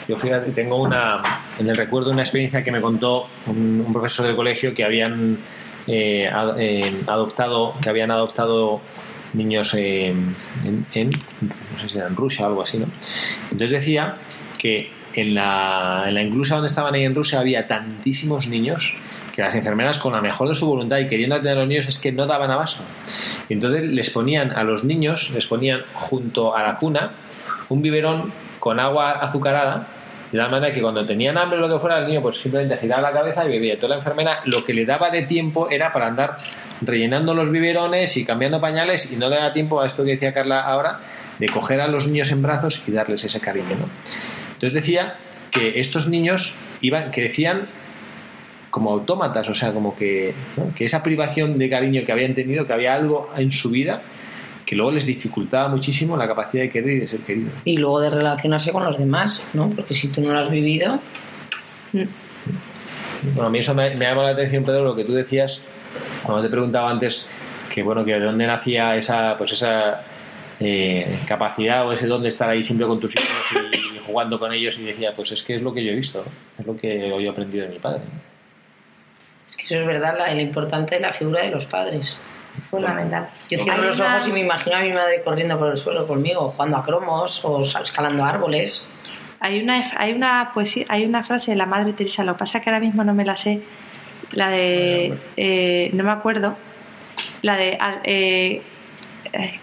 Yo 0.07 0.15
fíjate, 0.15 0.51
tengo 0.51 0.79
una, 0.79 1.21
en 1.57 1.67
el 1.67 1.75
recuerdo 1.75 2.11
una 2.11 2.21
experiencia 2.21 2.63
que 2.63 2.71
me 2.71 2.81
contó 2.81 3.27
un, 3.47 3.87
profesor 3.91 4.27
de 4.27 4.35
colegio 4.35 4.75
que 4.75 4.83
habían 4.83 5.39
eh, 5.87 6.29
eh, 6.59 7.01
adoptado, 7.07 7.73
que 7.81 7.89
habían 7.89 8.11
adoptado 8.11 8.79
niños 9.33 9.73
en, 9.73 10.35
no 10.63 11.79
sé 11.79 11.89
si 11.89 11.97
era 11.97 12.09
Rusia 12.09 12.45
o 12.45 12.49
algo 12.49 12.63
así, 12.63 12.77
¿no? 12.77 12.85
Entonces 13.51 13.71
decía 13.71 14.15
que 14.57 14.91
en 15.13 15.35
la, 15.35 16.05
en 16.07 16.13
la 16.13 16.21
inclusa 16.21 16.55
donde 16.55 16.69
estaban 16.69 16.93
ahí 16.93 17.03
en 17.03 17.15
Rusia 17.15 17.39
había 17.39 17.67
tantísimos 17.67 18.47
niños 18.47 18.95
que 19.31 19.41
las 19.41 19.55
enfermeras 19.55 19.97
con 19.97 20.13
la 20.13 20.21
mejor 20.21 20.49
de 20.49 20.55
su 20.55 20.65
voluntad 20.65 20.97
y 20.99 21.07
queriendo 21.07 21.35
atender 21.35 21.57
a 21.57 21.61
los 21.61 21.69
niños 21.69 21.87
es 21.87 21.99
que 21.99 22.11
no 22.11 22.27
daban 22.27 22.51
abasto. 22.51 22.83
Y 23.49 23.53
entonces 23.53 23.85
les 23.85 24.09
ponían 24.09 24.51
a 24.51 24.63
los 24.63 24.83
niños, 24.83 25.31
les 25.31 25.47
ponían 25.47 25.81
junto 25.93 26.55
a 26.55 26.63
la 26.63 26.75
cuna 26.77 27.11
un 27.69 27.81
biberón 27.81 28.31
con 28.59 28.79
agua 28.79 29.11
azucarada, 29.11 29.87
de 30.31 30.37
tal 30.37 30.51
manera 30.51 30.73
que 30.73 30.81
cuando 30.81 31.05
tenían 31.05 31.37
hambre 31.37 31.57
o 31.57 31.61
lo 31.61 31.73
que 31.73 31.79
fuera, 31.79 31.99
el 31.99 32.07
niño 32.07 32.21
pues 32.21 32.39
simplemente 32.39 32.77
giraba 32.77 33.01
la 33.01 33.11
cabeza 33.11 33.45
y 33.45 33.49
bebía. 33.49 33.77
Toda 33.77 33.89
la 33.89 33.95
enfermera 33.95 34.39
lo 34.45 34.63
que 34.63 34.73
le 34.73 34.85
daba 34.85 35.09
de 35.09 35.23
tiempo 35.23 35.69
era 35.69 35.91
para 35.91 36.07
andar 36.07 36.37
rellenando 36.81 37.33
los 37.33 37.51
biberones 37.51 38.17
y 38.17 38.25
cambiando 38.25 38.59
pañales 38.59 39.11
y 39.11 39.15
no 39.15 39.29
le 39.29 39.37
daba 39.37 39.53
tiempo 39.53 39.81
a 39.81 39.87
esto 39.87 40.03
que 40.03 40.11
decía 40.11 40.33
Carla 40.33 40.61
ahora, 40.61 40.99
de 41.39 41.47
coger 41.47 41.81
a 41.81 41.87
los 41.87 42.07
niños 42.07 42.31
en 42.31 42.41
brazos 42.41 42.83
y 42.87 42.91
darles 42.91 43.23
ese 43.23 43.39
cariño. 43.39 43.77
Entonces 44.53 44.73
decía 44.73 45.15
que 45.49 45.79
estos 45.79 46.07
niños 46.07 46.55
iban, 46.81 47.11
crecían 47.11 47.67
como 48.69 48.91
autómatas, 48.91 49.49
o 49.49 49.53
sea, 49.53 49.73
como 49.73 49.95
que, 49.95 50.33
que 50.75 50.85
esa 50.85 51.03
privación 51.03 51.57
de 51.57 51.69
cariño 51.69 52.03
que 52.05 52.11
habían 52.11 52.33
tenido, 52.33 52.65
que 52.65 52.73
había 52.73 52.93
algo 52.93 53.29
en 53.35 53.51
su 53.51 53.69
vida 53.69 54.01
que 54.71 54.75
luego 54.77 54.91
les 54.91 55.05
dificultaba 55.05 55.67
muchísimo 55.67 56.15
la 56.15 56.25
capacidad 56.25 56.63
de 56.63 56.69
querer 56.69 56.91
y 56.91 56.99
de 56.99 57.07
ser 57.07 57.19
querido. 57.19 57.49
Y 57.65 57.75
luego 57.75 57.99
de 57.99 58.09
relacionarse 58.09 58.71
con 58.71 58.85
los 58.85 58.97
demás, 58.97 59.43
¿no? 59.53 59.69
Porque 59.69 59.93
si 59.93 60.07
tú 60.07 60.21
no 60.21 60.31
lo 60.31 60.39
has 60.39 60.49
vivido... 60.49 60.97
Bueno, 61.91 63.47
a 63.47 63.49
mí 63.49 63.59
eso 63.59 63.75
me, 63.75 63.93
me 63.95 64.05
llama 64.05 64.23
la 64.23 64.29
atención, 64.29 64.63
Pedro, 64.63 64.85
lo 64.85 64.95
que 64.95 65.03
tú 65.03 65.11
decías, 65.11 65.67
cuando 66.23 66.43
te 66.43 66.49
preguntaba 66.49 66.89
antes, 66.89 67.27
que 67.73 67.83
bueno, 67.83 68.03
que 68.03 68.13
de 68.13 68.19
dónde 68.19 68.47
nacía 68.47 68.95
esa, 68.95 69.37
pues 69.37 69.53
esa 69.53 70.01
eh, 70.59 71.19
capacidad 71.27 71.87
o 71.87 71.91
ese 71.91 72.07
dónde 72.07 72.29
estar 72.29 72.49
ahí 72.49 72.63
siempre 72.63 72.85
con 72.87 72.99
tus 72.99 73.15
hijos 73.15 73.27
y, 73.73 73.99
jugando 74.05 74.39
con 74.39 74.51
ellos 74.51 74.77
y 74.77 74.83
decía, 74.83 75.13
pues 75.15 75.31
es 75.31 75.43
que 75.43 75.55
es 75.55 75.61
lo 75.61 75.73
que 75.73 75.83
yo 75.83 75.91
he 75.91 75.95
visto, 75.95 76.25
es 76.59 76.65
lo 76.65 76.75
que 76.75 77.09
yo 77.09 77.19
he 77.19 77.29
aprendido 77.29 77.65
de 77.65 77.73
mi 77.73 77.79
padre. 77.79 78.01
Es 79.47 79.55
que 79.55 79.63
eso 79.63 79.75
es 79.75 79.87
verdad, 79.87 80.17
la, 80.17 80.33
la 80.33 80.41
importante 80.41 80.95
de 80.95 81.01
la 81.01 81.13
figura 81.13 81.43
de 81.43 81.51
los 81.51 81.65
padres. 81.65 82.17
Fundamental. 82.69 83.29
Yo 83.49 83.57
cierro 83.59 83.83
los 83.83 83.99
ojos 83.99 84.27
y 84.27 84.31
me 84.31 84.41
imagino 84.41 84.75
a 84.75 84.81
mi 84.81 84.91
madre 84.91 85.21
corriendo 85.23 85.57
por 85.57 85.69
el 85.69 85.77
suelo 85.77 86.05
conmigo, 86.05 86.49
jugando 86.49 86.77
a 86.77 86.83
cromos 86.83 87.43
o 87.45 87.61
escalando 87.61 88.23
árboles. 88.25 88.87
Hay 89.39 89.61
una, 89.61 89.81
hay 89.97 90.13
una 90.13 90.51
poesía, 90.53 90.85
hay 90.89 91.05
una 91.05 91.23
frase 91.23 91.51
de 91.51 91.57
la 91.57 91.65
madre 91.65 91.93
Teresa, 91.93 92.23
lo 92.23 92.33
que 92.33 92.39
pasa 92.39 92.61
que 92.61 92.69
ahora 92.69 92.79
mismo 92.79 93.03
no 93.03 93.13
me 93.13 93.25
la 93.25 93.35
sé, 93.35 93.61
la 94.31 94.49
de, 94.49 95.17
eh, 95.37 95.89
no 95.93 96.03
me 96.03 96.11
acuerdo, 96.11 96.57
la 97.41 97.57
de, 97.57 97.77
eh, 98.03 98.61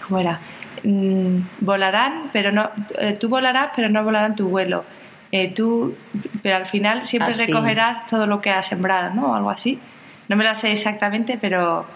¿cómo 0.06 0.20
era? 0.20 0.40
Mm, 0.82 1.40
volarán, 1.60 2.30
pero 2.32 2.52
no, 2.52 2.70
eh, 2.98 3.16
tú 3.18 3.28
volarás, 3.28 3.70
pero 3.74 3.88
no 3.88 4.04
volarán 4.04 4.36
tu 4.36 4.48
vuelo. 4.48 4.84
Eh, 5.30 5.52
tú, 5.52 5.96
pero 6.42 6.56
al 6.56 6.66
final 6.66 7.04
siempre 7.04 7.34
ah, 7.34 7.46
recogerás 7.46 8.06
todo 8.06 8.26
lo 8.26 8.40
que 8.40 8.50
has 8.50 8.66
sembrado, 8.66 9.14
¿no? 9.14 9.32
O 9.32 9.34
algo 9.34 9.50
así. 9.50 9.78
No 10.28 10.36
me 10.36 10.44
la 10.44 10.54
sé 10.54 10.72
exactamente, 10.72 11.38
pero, 11.40 11.86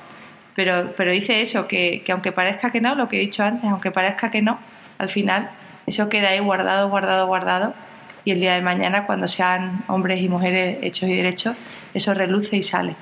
pero, 0.54 0.92
pero 0.96 1.12
dice 1.12 1.40
eso, 1.40 1.66
que, 1.66 2.02
que, 2.04 2.12
aunque 2.12 2.32
parezca 2.32 2.70
que 2.70 2.80
no, 2.80 2.94
lo 2.94 3.08
que 3.08 3.16
he 3.16 3.20
dicho 3.20 3.42
antes, 3.42 3.70
aunque 3.70 3.90
parezca 3.90 4.30
que 4.30 4.42
no, 4.42 4.58
al 4.98 5.08
final 5.08 5.50
eso 5.86 6.08
queda 6.08 6.28
ahí 6.28 6.40
guardado, 6.40 6.88
guardado, 6.88 7.26
guardado, 7.26 7.74
y 8.24 8.32
el 8.32 8.40
día 8.40 8.54
de 8.54 8.62
mañana, 8.62 9.06
cuando 9.06 9.26
sean 9.28 9.82
hombres 9.88 10.20
y 10.20 10.28
mujeres 10.28 10.78
hechos 10.82 11.08
y 11.08 11.14
derechos, 11.14 11.56
eso 11.95 12.14
reluce 12.14 12.57
y 12.57 12.62
sale. 12.62 12.95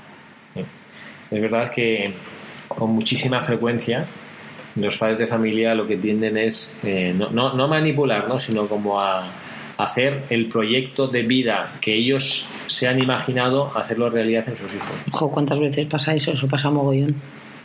Es 1.31 1.41
verdad 1.41 1.71
que 1.71 2.13
con 2.69 2.91
muchísima 2.91 3.41
frecuencia 3.43 4.05
los 4.77 4.97
padres 4.97 5.19
de 5.19 5.27
familia 5.27 5.75
lo 5.75 5.87
que 5.87 5.97
tienden 5.97 6.37
es 6.37 6.73
eh, 6.83 7.15
no, 7.17 7.31
no, 7.31 7.55
no 7.55 7.69
manipular, 7.69 8.29
¿no? 8.29 8.39
sino 8.39 8.67
como 8.67 9.01
a 9.01 9.29
hacer 9.77 10.25
el 10.31 10.49
proyecto 10.49 11.09
de 11.09 11.23
vida 11.23 11.73
que 11.81 11.95
ellos 11.95 12.47
se 12.67 12.87
han 12.87 13.01
imaginado, 13.01 13.77
hacerlo 13.77 14.11
realidad 14.11 14.49
en 14.49 14.57
sus 14.57 14.73
hijos. 14.75 14.91
Ojo, 15.13 15.31
¿cuántas 15.31 15.59
veces 15.59 15.87
pasa 15.87 16.15
eso? 16.15 16.33
Eso 16.33 16.47
pasa 16.49 16.71
mogollón. 16.71 17.17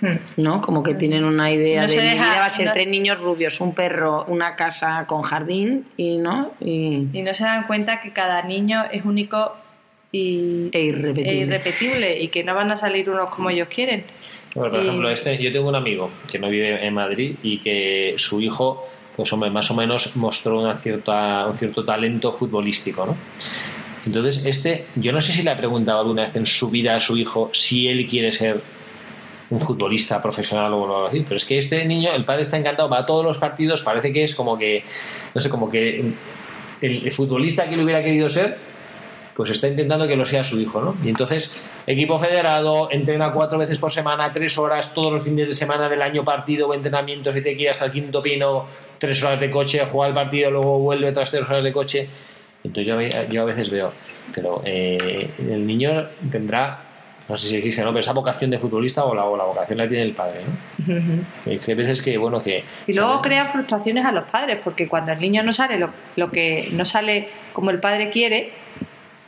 Hmm. 0.02 0.18
¿No? 0.38 0.62
Como 0.62 0.84
que 0.84 0.94
tienen 0.94 1.24
una 1.24 1.52
idea 1.52 1.88
de 1.88 2.02
vida 2.02 2.40
va 2.40 2.46
a 2.46 2.50
ser 2.50 2.74
tres 2.74 2.88
niños 2.88 3.20
rubios, 3.20 3.62
un 3.62 3.74
perro, 3.74 4.26
una 4.28 4.56
casa 4.56 5.06
con 5.08 5.22
jardín 5.22 5.86
y 5.96 6.18
no 6.18 6.52
y... 6.60 7.08
no 7.14 7.34
se 7.34 7.44
dan 7.44 7.66
cuenta 7.66 8.02
que 8.02 8.12
cada 8.12 8.42
niño 8.42 8.84
es 8.92 9.06
único 9.06 9.56
y 10.12 10.70
e 10.72 10.82
irrepetible. 10.82 11.32
E 11.32 11.36
irrepetible 11.36 12.20
y 12.22 12.28
que 12.30 12.44
no 12.44 12.56
van 12.56 12.72
a 12.72 12.78
salir 12.78 13.10
unos 13.10 13.30
como 13.30 13.50
ellos 13.50 13.68
quieren. 13.68 14.04
por 14.54 14.74
ejemplo, 14.76 15.10
este, 15.10 15.42
yo 15.42 15.52
tengo 15.52 15.70
un 15.70 15.76
amigo 15.76 16.12
que 16.32 16.40
no 16.40 16.50
vive 16.50 16.86
en 16.86 16.94
Madrid 16.94 17.36
y 17.44 17.60
que 17.60 18.16
su 18.18 18.42
hijo 18.42 18.88
pues 19.16 19.32
hombre, 19.32 19.50
más 19.50 19.72
o 19.72 19.74
menos 19.74 20.16
mostró 20.16 20.60
una 20.60 20.76
cierta, 20.76 21.48
un 21.48 21.58
cierto 21.58 21.86
talento 21.86 22.32
futbolístico, 22.32 23.06
¿no? 23.06 23.16
Entonces, 24.06 24.46
este, 24.46 24.86
yo 24.96 25.12
no 25.12 25.22
sé 25.22 25.32
si 25.32 25.42
le 25.42 25.52
ha 25.52 25.58
preguntado 25.58 26.02
alguna 26.02 26.24
vez 26.24 26.36
en 26.36 26.46
su 26.46 26.70
vida 26.70 26.96
a 26.96 27.02
su 27.02 27.18
hijo 27.18 27.50
si 27.54 27.88
él 27.88 28.08
quiere 28.08 28.32
ser 28.32 28.62
un 29.50 29.60
futbolista 29.60 30.22
profesional 30.22 30.74
o 30.74 30.84
algo 30.84 31.08
así, 31.08 31.22
pero 31.22 31.38
es 31.38 31.46
que 31.46 31.58
este 31.58 31.84
niño, 31.86 32.14
el 32.14 32.26
padre 32.26 32.44
está 32.44 32.58
encantado, 32.58 32.90
va 32.90 33.00
a 33.00 33.06
todos 33.06 33.24
los 33.24 33.38
partidos, 33.38 33.84
parece 33.84 34.12
que 34.12 34.24
es 34.24 34.36
como 34.36 34.58
que, 34.58 34.84
no 35.34 35.42
sé, 35.42 35.50
como 35.50 35.70
que 35.70 36.12
el, 36.82 37.12
futbolista 37.12 37.68
que 37.70 37.78
le 37.78 37.84
hubiera 37.84 38.04
querido 38.04 38.30
ser, 38.30 38.58
pues 39.36 39.50
está 39.50 39.68
intentando 39.68 40.08
que 40.08 40.16
lo 40.16 40.26
sea 40.26 40.44
su 40.44 40.60
hijo, 40.60 40.82
¿no? 40.82 40.96
Y 41.04 41.10
entonces, 41.10 41.54
equipo 41.86 42.18
federado, 42.18 42.90
entrena 42.90 43.34
cuatro 43.34 43.58
veces 43.58 43.78
por 43.78 43.92
semana, 43.92 44.32
tres 44.32 44.58
horas, 44.58 44.94
todos 44.94 45.12
los 45.12 45.24
fines 45.24 45.48
de 45.50 45.54
semana 45.54 45.90
del 45.90 46.02
año 46.02 46.24
partido 46.24 46.70
o 46.70 46.74
entrenamiento, 46.74 47.34
si 47.34 47.42
te 47.42 47.56
quieres 47.56 47.76
hasta 47.76 47.86
el 47.86 47.92
quinto 47.92 48.24
pino, 48.24 48.66
tres 48.98 49.22
horas 49.24 49.40
de 49.42 49.52
coche, 49.52 49.82
a 49.82 49.88
jugar 49.88 50.10
el 50.10 50.16
partido, 50.16 50.52
luego 50.52 50.80
vuelve 50.80 51.10
otras 51.10 51.32
tres 51.32 51.44
horas 51.44 51.64
de 51.64 51.74
coche. 51.74 52.08
Entonces 52.64 52.88
yo, 52.88 53.26
yo 53.30 53.42
a 53.42 53.46
veces 53.46 53.70
veo, 53.70 53.92
pero 54.34 54.62
eh, 54.66 55.30
el 55.38 55.68
niño 55.68 56.08
tendrá, 56.32 56.80
no 57.28 57.38
sé 57.38 57.50
si 57.50 57.58
existe, 57.58 57.84
¿no? 57.84 57.90
pero 57.90 58.00
esa 58.00 58.14
vocación 58.14 58.50
de 58.52 58.58
futbolista 58.58 59.04
o 59.04 59.14
la, 59.14 59.26
o 59.26 59.36
la 59.36 59.44
vocación 59.44 59.80
la 59.80 59.88
tiene 59.88 60.04
el 60.04 60.14
padre. 60.14 60.40
¿no? 60.88 60.96
Y 61.46 61.60
hay 61.68 61.76
veces 61.76 62.02
que, 62.02 62.18
bueno, 62.18 62.42
que... 62.42 62.64
Y 62.88 62.94
luego 62.94 63.22
crean 63.22 63.50
frustraciones 63.50 64.06
a 64.06 64.14
los 64.14 64.24
padres, 64.24 64.60
porque 64.64 64.88
cuando 64.88 65.12
el 65.12 65.20
niño 65.20 65.44
no 65.44 65.52
sale 65.52 65.78
lo, 65.78 65.90
lo 66.16 66.32
que 66.32 66.70
no 66.72 66.86
sale 66.86 67.28
como 67.52 67.70
el 67.70 67.80
padre 67.80 68.10
quiere, 68.10 68.52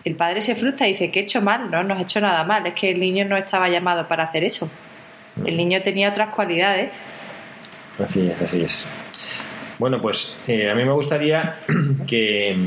el 0.07 0.15
padre 0.15 0.41
se 0.41 0.55
frustra 0.55 0.87
y 0.87 0.91
dice 0.91 1.11
que 1.11 1.19
he 1.19 1.23
hecho 1.23 1.41
mal, 1.41 1.69
no, 1.69 1.83
no 1.83 1.97
he 1.97 2.01
hecho 2.01 2.21
nada 2.21 2.43
mal, 2.43 2.65
es 2.65 2.73
que 2.73 2.91
el 2.91 2.99
niño 2.99 3.25
no 3.25 3.37
estaba 3.37 3.69
llamado 3.69 4.07
para 4.07 4.23
hacer 4.23 4.43
eso. 4.43 4.69
El 5.45 5.53
mm. 5.53 5.57
niño 5.57 5.81
tenía 5.81 6.09
otras 6.09 6.33
cualidades. 6.33 6.91
Así 8.03 8.27
es, 8.27 8.41
así 8.41 8.61
es. 8.61 8.87
Bueno, 9.79 10.01
pues 10.01 10.35
eh, 10.47 10.69
a 10.69 10.75
mí 10.75 10.83
me 10.83 10.91
gustaría 10.91 11.55
que, 12.07 12.57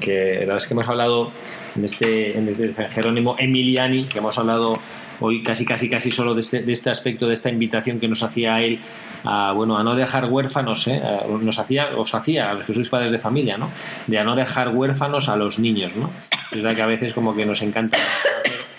que, 0.00 0.44
la 0.46 0.56
es 0.56 0.66
que 0.66 0.74
hemos 0.74 0.88
hablado 0.88 1.30
en 1.76 1.84
este, 1.84 2.36
en 2.36 2.48
este 2.48 2.88
Jerónimo 2.88 3.36
Emiliani, 3.38 4.04
que 4.04 4.18
hemos 4.18 4.36
hablado 4.38 4.78
hoy 5.20 5.42
casi 5.42 5.64
casi 5.64 5.88
casi 5.88 6.10
solo 6.10 6.34
de 6.34 6.40
este, 6.40 6.62
de 6.62 6.72
este 6.72 6.90
aspecto, 6.90 7.28
de 7.28 7.34
esta 7.34 7.50
invitación 7.50 8.00
que 8.00 8.08
nos 8.08 8.22
hacía 8.22 8.60
él 8.62 8.80
a, 9.22 9.52
bueno, 9.52 9.76
a 9.76 9.84
no 9.84 9.94
dejar 9.94 10.26
huérfanos, 10.26 10.88
¿eh? 10.88 11.00
nos 11.42 11.58
hacía, 11.58 11.96
os 11.96 12.14
hacía 12.14 12.50
a 12.50 12.54
los 12.54 12.64
que 12.64 12.74
sois 12.74 12.88
padres 12.88 13.12
de 13.12 13.18
familia, 13.18 13.58
¿no? 13.58 13.70
De 14.06 14.18
a 14.18 14.24
no 14.24 14.34
dejar 14.34 14.74
huérfanos 14.74 15.28
a 15.28 15.36
los 15.36 15.58
niños, 15.58 15.94
¿no? 15.94 16.10
Es 16.50 16.62
verdad 16.62 16.74
que 16.74 16.82
a 16.82 16.86
veces 16.86 17.14
como 17.14 17.34
que 17.34 17.46
nos 17.46 17.62
encanta 17.62 17.98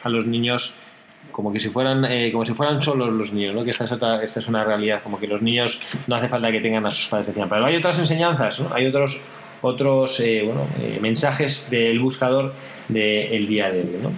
a 0.03 0.09
los 0.09 0.25
niños 0.25 0.73
como 1.31 1.53
que 1.53 1.59
si 1.59 1.69
fueran 1.69 2.03
eh, 2.05 2.31
como 2.31 2.45
si 2.45 2.53
fueran 2.53 2.81
solos 2.81 3.13
los 3.13 3.31
niños 3.31 3.53
¿no? 3.53 3.63
que 3.63 3.71
esta 3.71 3.85
es, 3.85 3.91
otra, 3.91 4.23
esta 4.23 4.39
es 4.39 4.47
una 4.47 4.63
realidad 4.63 5.01
como 5.03 5.19
que 5.19 5.27
los 5.27 5.41
niños 5.41 5.79
no 6.07 6.15
hace 6.15 6.27
falta 6.27 6.51
que 6.51 6.59
tengan 6.59 6.85
a 6.85 6.91
sus 6.91 7.07
padres 7.07 7.27
encima 7.29 7.47
pero 7.47 7.65
hay 7.65 7.75
otras 7.75 7.99
enseñanzas 7.99 8.59
¿no? 8.59 8.73
hay 8.73 8.87
otros 8.87 9.21
otros 9.61 10.19
eh, 10.19 10.41
bueno, 10.43 10.67
eh, 10.79 10.97
mensajes 11.01 11.69
del 11.69 11.99
buscador 11.99 12.53
del 12.87 13.47
día 13.47 13.71
de 13.71 13.81
hoy. 13.81 13.97
¿no? 14.01 14.11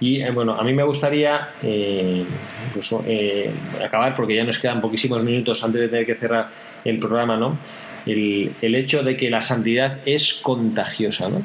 Y 0.00 0.20
eh, 0.20 0.30
bueno, 0.30 0.54
a 0.54 0.62
mí 0.62 0.72
me 0.72 0.82
gustaría 0.82 1.48
incluso 1.62 3.04
acabar, 3.82 4.14
porque 4.14 4.34
ya 4.34 4.44
nos 4.44 4.58
quedan 4.58 4.80
poquísimos 4.80 5.22
minutos 5.22 5.62
antes 5.64 5.82
de 5.82 5.88
tener 5.88 6.06
que 6.06 6.14
cerrar 6.14 6.50
el 6.84 6.98
programa, 6.98 7.36
¿no? 7.36 7.58
El, 8.08 8.52
el, 8.60 8.74
hecho 8.74 9.02
de 9.02 9.16
que 9.16 9.30
la 9.30 9.42
santidad 9.42 9.98
es 10.04 10.34
contagiosa, 10.34 11.28
¿no? 11.28 11.42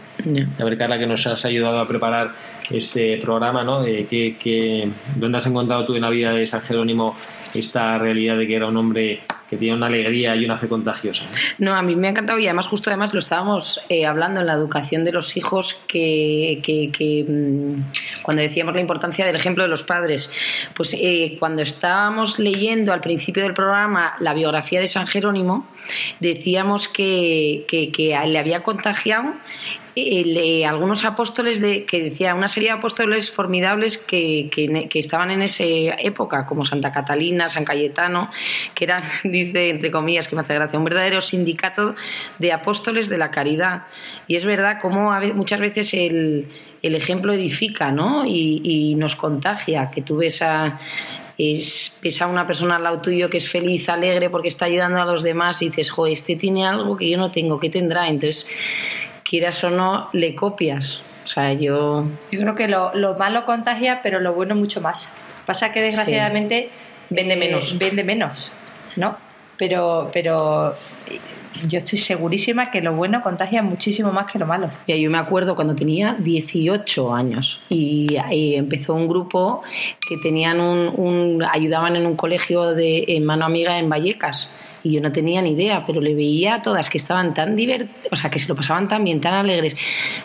A 0.59 0.64
ver, 0.64 0.78
Carla, 0.78 0.97
que 0.97 1.05
nos 1.05 1.28
has 1.28 1.43
ayudado 1.45 1.80
a 1.80 1.88
preparar 1.88 2.32
este 2.72 3.18
programa, 3.18 3.64
¿no? 3.64 3.84
De 3.84 4.05
que, 4.05 4.89
¿Dónde 5.16 5.38
has 5.38 5.45
encontrado 5.45 5.86
tú 5.86 5.95
en 5.95 6.01
la 6.01 6.09
vida 6.09 6.32
de 6.32 6.47
San 6.47 6.61
Jerónimo 6.61 7.16
esta 7.53 7.97
realidad 7.97 8.38
de 8.38 8.47
que 8.47 8.55
era 8.55 8.68
un 8.68 8.78
hombre 8.78 9.22
que 9.54 9.60
tenía 9.60 9.76
una 9.76 9.88
alegría 9.88 10.36
y 10.36 10.45
una 10.45 10.58
fe 10.58 10.68
contagiosa. 10.68 11.26
No, 11.58 11.74
a 11.74 11.82
mí 11.82 11.95
me 11.95 12.08
ha 12.08 12.10
encantado 12.12 12.39
y 12.39 12.45
además 12.47 12.68
justo 12.68 12.89
además 12.89 13.14
lo 13.14 13.20
estábamos 13.20 13.80
eh, 13.89 14.06
hablando 14.06 14.39
en 14.39 14.47
la 14.47 14.54
educación 14.54 15.06
de 15.06 15.12
los 15.12 15.38
hijos 15.38 15.80
que, 15.88 16.60
mm, 17.28 18.22
cuando 18.24 18.41
decíamos 18.41 18.74
la 18.74 18.82
importancia 18.82 19.26
del 19.26 19.36
ejemplo 19.36 19.64
de 19.64 19.70
los 19.70 19.84
padres, 19.84 20.32
pues 20.74 20.95
eh, 20.99 21.38
cuando 21.39 21.62
estábamos 21.62 22.39
leyendo 22.39 22.93
al 22.93 23.01
principio 23.01 23.43
del 23.43 23.54
programa 23.54 24.16
la 24.20 24.34
biografía 24.34 24.80
de 24.80 24.88
San 24.88 25.08
Jerónimo, 25.08 25.68
decíamos 26.20 26.88
que 26.88 27.66
le 28.26 28.39
había 28.39 28.64
contagiado 28.64 29.34
eh, 29.96 30.66
algunos 30.66 31.06
apóstoles 31.06 31.62
de, 31.62 31.86
que 31.86 32.02
decía 32.02 32.34
una 32.34 32.50
serie 32.50 32.70
de 32.70 32.78
apóstoles 32.78 33.32
formidables 33.32 33.98
que, 33.98 34.50
estaban 34.94 35.30
en 35.30 35.44
esa 35.44 35.64
época, 35.64 36.46
como 36.46 36.66
Santa 36.66 36.91
Catalina, 36.91 37.48
San 37.50 37.64
Cayetano, 37.64 38.32
que 38.74 38.86
eran, 38.86 39.04
dice 39.24 39.70
entre 39.70 39.91
comillas, 39.91 40.28
que 40.28 40.36
me 40.36 40.41
hace 40.41 40.56
gracia, 40.56 40.80
un 40.80 40.86
verdadero 40.86 41.22
sindicato 41.22 41.96
de 42.39 42.52
apóstoles 42.52 43.08
de 43.10 43.18
la 43.18 43.30
caridad. 43.30 43.84
Y 44.28 44.36
es 44.36 44.46
verdad 44.46 44.80
como 44.82 45.12
muchas 45.36 45.60
veces 45.60 45.94
el, 45.94 46.50
ejemplo 46.82 47.32
edifica 47.34 47.91
¿no? 47.91 48.24
y, 48.26 48.96
nos 48.98 49.16
contagia, 49.16 49.91
que 49.91 50.02
tú 50.02 50.18
ves 50.18 50.41
a, 50.41 50.80
es, 51.38 52.22
a 52.22 52.28
una 52.28 52.46
persona 52.48 52.78
al 52.78 52.84
lado 52.84 53.02
tuyo 53.02 53.30
que 53.30 53.38
es 53.38 53.50
feliz, 53.50 53.89
alegre 53.89 54.30
porque 54.30 54.48
está 54.48 54.66
ayudando 54.66 55.02
a 55.02 55.06
los 55.06 55.24
demás 55.24 55.62
y 55.62 55.70
dices, 55.70 55.89
jo, 55.89 56.08
este 56.08 56.36
tiene 56.36 56.66
algo 56.66 56.98
que 56.98 57.10
yo 57.10 57.18
no 57.18 57.32
tengo, 57.32 57.60
¿qué 57.60 57.70
tendrá? 57.70 58.08
Entonces 58.08 58.48
quieras 59.34 59.64
o 59.64 59.72
no, 59.72 60.10
le 60.14 60.36
copias. 60.36 61.02
O 61.24 61.28
sea, 61.28 61.54
yo... 61.54 62.06
Yo 62.32 62.40
creo 62.40 62.54
que 62.54 62.68
lo, 62.68 62.92
malo 63.18 63.46
contagia, 63.46 64.02
pero 64.04 64.20
lo 64.20 64.36
bueno 64.36 64.54
mucho 64.54 64.80
más. 64.80 65.12
Pasa 65.48 65.72
que 65.72 65.82
desgraciadamente... 65.82 66.70
Vende 67.10 67.36
menos. 67.36 67.74
Eh, 67.74 67.78
vende 67.80 68.04
menos, 68.04 68.52
¿no? 68.96 69.18
Pero, 69.58 70.12
pero 70.14 70.76
yo 71.68 71.80
estoy 71.80 71.98
segurísima 71.98 72.70
que 72.70 72.82
lo 72.82 72.94
bueno 72.94 73.24
contagia 73.24 73.64
muchísimo 73.64 74.12
más 74.12 74.32
que 74.32 74.38
lo 74.38 74.46
malo. 74.46 74.70
Y 74.86 75.02
yo 75.02 75.10
me 75.10 75.18
acuerdo 75.18 75.56
cuando 75.56 75.74
tenía 75.74 76.16
18 76.20 77.16
años 77.16 77.60
y, 77.70 78.16
empezó 78.56 78.94
un 78.94 79.08
grupo 79.08 79.64
que 80.08 80.18
tenían 80.22 80.60
un, 80.60 81.44
ayudaban 81.52 81.96
en 81.96 82.06
un 82.06 82.16
colegio 82.16 82.76
de 82.76 83.06
en 83.08 83.26
mano 83.26 83.46
amiga 83.46 83.80
en 83.80 83.90
Vallecas 83.90 84.48
y 84.84 84.92
yo 84.92 85.02
no 85.02 85.12
tenía 85.12 85.42
ni 85.42 85.52
idea, 85.52 85.86
pero 85.86 86.02
le 86.02 86.14
veía 86.14 86.56
a 86.56 86.62
todas 86.62 86.90
que 86.90 86.98
estaban 86.98 87.34
tan 87.34 87.56
divertidas, 87.56 88.12
o 88.12 88.16
sea, 88.16 88.30
que 88.30 88.40
se 88.40 88.50
lo 88.50 88.56
pasaban 88.56 88.88
tan 88.88 89.04
bien, 89.04 89.22
tan 89.22 89.34
alegres. 89.34 89.76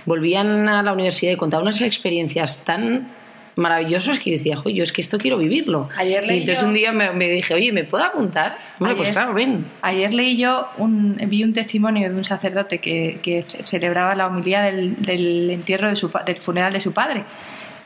Volvían 0.04 0.68
a 0.68 0.82
la 0.82 0.92
universidad 0.92 1.32
y 1.32 1.36
contaban 1.36 1.64
unas 1.64 1.80
experiencias 1.80 2.64
tan 2.64 3.08
maravillosas 3.54 4.20
que 4.20 4.30
yo 4.30 4.36
decía, 4.36 4.56
yo 4.72 4.82
es 4.84 4.92
que 4.92 5.00
esto 5.00 5.18
quiero 5.18 5.36
vivirlo. 5.36 5.88
Ayer 5.96 6.24
leí 6.24 6.38
y 6.38 6.40
entonces 6.40 6.62
un 6.62 6.72
día 6.72 6.92
me, 6.92 7.28
dije, 7.28 7.54
oye, 7.54 7.72
¿me 7.72 7.84
puedo 7.84 8.04
apuntar? 8.04 8.56
Bueno, 8.78 8.96
pues 8.96 9.10
claro, 9.10 9.34
ven. 9.34 9.66
Ayer 9.82 10.14
leí 10.14 10.36
yo, 10.36 10.68
un, 10.78 11.16
vi 11.26 11.42
un 11.42 11.52
testimonio 11.52 12.08
de 12.08 12.14
un 12.14 12.24
sacerdote 12.24 12.78
que, 12.78 13.18
que 13.20 13.42
celebraba 13.42 14.14
la 14.14 14.28
humildad 14.28 14.64
del, 14.64 15.02
del 15.02 15.50
entierro 15.50 15.88
de 15.88 15.96
su, 15.96 16.08
del 16.24 16.36
funeral 16.36 16.72
de 16.72 16.80
su 16.80 16.92
padre. 16.92 17.24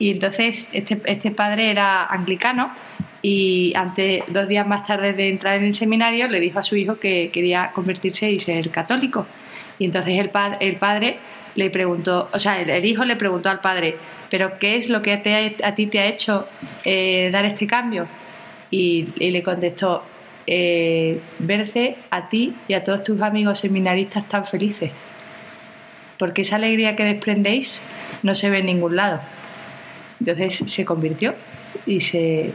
Y 0.02 0.10
entonces 0.10 0.68
este, 0.72 1.00
este 1.04 1.30
padre 1.30 1.70
era 1.70 2.04
anglicano 2.06 2.72
y 3.22 3.72
antes, 3.76 4.24
dos 4.26 4.48
días 4.48 4.66
más 4.66 4.84
tarde 4.84 5.12
de 5.12 5.28
entrar 5.28 5.58
en 5.58 5.66
el 5.66 5.74
seminario 5.74 6.26
le 6.26 6.40
dijo 6.40 6.58
a 6.58 6.64
su 6.64 6.74
hijo 6.74 6.98
que 6.98 7.30
quería 7.32 7.70
convertirse 7.72 8.28
y 8.28 8.40
ser 8.40 8.68
católico. 8.70 9.28
Y 9.78 9.84
entonces 9.84 10.18
el, 10.18 10.32
el 10.58 10.74
padre 10.74 11.18
le 11.54 11.70
preguntó, 11.70 12.28
o 12.32 12.38
sea, 12.40 12.60
el, 12.60 12.84
hijo 12.84 13.04
le 13.04 13.14
preguntó 13.14 13.48
al 13.48 13.60
padre, 13.60 13.94
pero 14.28 14.58
¿qué 14.58 14.74
es 14.74 14.88
lo 14.88 15.02
que 15.02 15.12
a 15.12 15.74
ti 15.76 15.86
te 15.86 16.00
ha 16.00 16.06
hecho 16.06 16.48
eh, 16.84 17.30
dar 17.32 17.44
este 17.44 17.68
cambio? 17.68 18.08
Y, 18.72 19.06
le 19.20 19.40
contestó, 19.44 20.02
eh, 20.48 21.20
verte 21.38 21.94
a 22.10 22.28
ti 22.28 22.56
y 22.66 22.74
a 22.74 22.82
todos 22.82 23.04
tus 23.04 23.22
amigos 23.22 23.60
seminaristas 23.60 24.28
tan 24.28 24.46
felices. 24.46 24.90
Porque 26.18 26.42
esa 26.42 26.56
alegría 26.56 26.96
que 26.96 27.04
desprendéis 27.04 27.84
no 28.24 28.34
se 28.34 28.50
ve 28.50 28.58
en 28.58 28.66
ningún 28.66 28.96
lado. 28.96 29.20
Entonces 30.24 30.62
se 30.70 30.84
convirtió 30.84 31.34
y 31.84 32.00
se, 32.00 32.52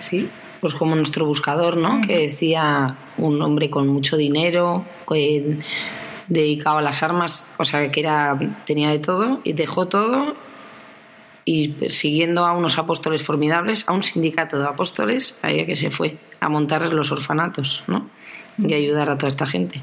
sí. 0.00 0.28
Pues 0.60 0.74
como 0.74 0.96
nuestro 0.96 1.24
buscador, 1.24 1.76
¿no? 1.76 2.00
Que 2.00 2.18
decía 2.18 2.96
un 3.16 3.40
hombre 3.42 3.70
con 3.70 3.86
mucho 3.86 4.16
dinero, 4.16 4.84
dedicado 6.26 6.78
a 6.78 6.82
las 6.82 7.02
armas, 7.02 7.48
o 7.58 7.64
sea, 7.64 7.90
que 7.92 8.00
era, 8.00 8.36
tenía 8.66 8.90
de 8.90 8.98
todo, 8.98 9.40
y 9.44 9.52
dejó 9.52 9.86
todo 9.86 10.34
y 11.44 11.74
siguiendo 11.88 12.44
a 12.44 12.52
unos 12.52 12.76
apóstoles 12.76 13.22
formidables, 13.22 13.84
a 13.86 13.92
un 13.92 14.02
sindicato 14.02 14.58
de 14.58 14.66
apóstoles, 14.66 15.38
ahí 15.42 15.64
que 15.64 15.76
se 15.76 15.90
fue 15.90 16.16
a 16.40 16.48
montar 16.48 16.92
los 16.92 17.12
orfanatos, 17.12 17.84
¿no? 17.86 18.10
Y 18.58 18.74
ayudar 18.74 19.10
a 19.10 19.16
toda 19.16 19.28
esta 19.28 19.46
gente. 19.46 19.80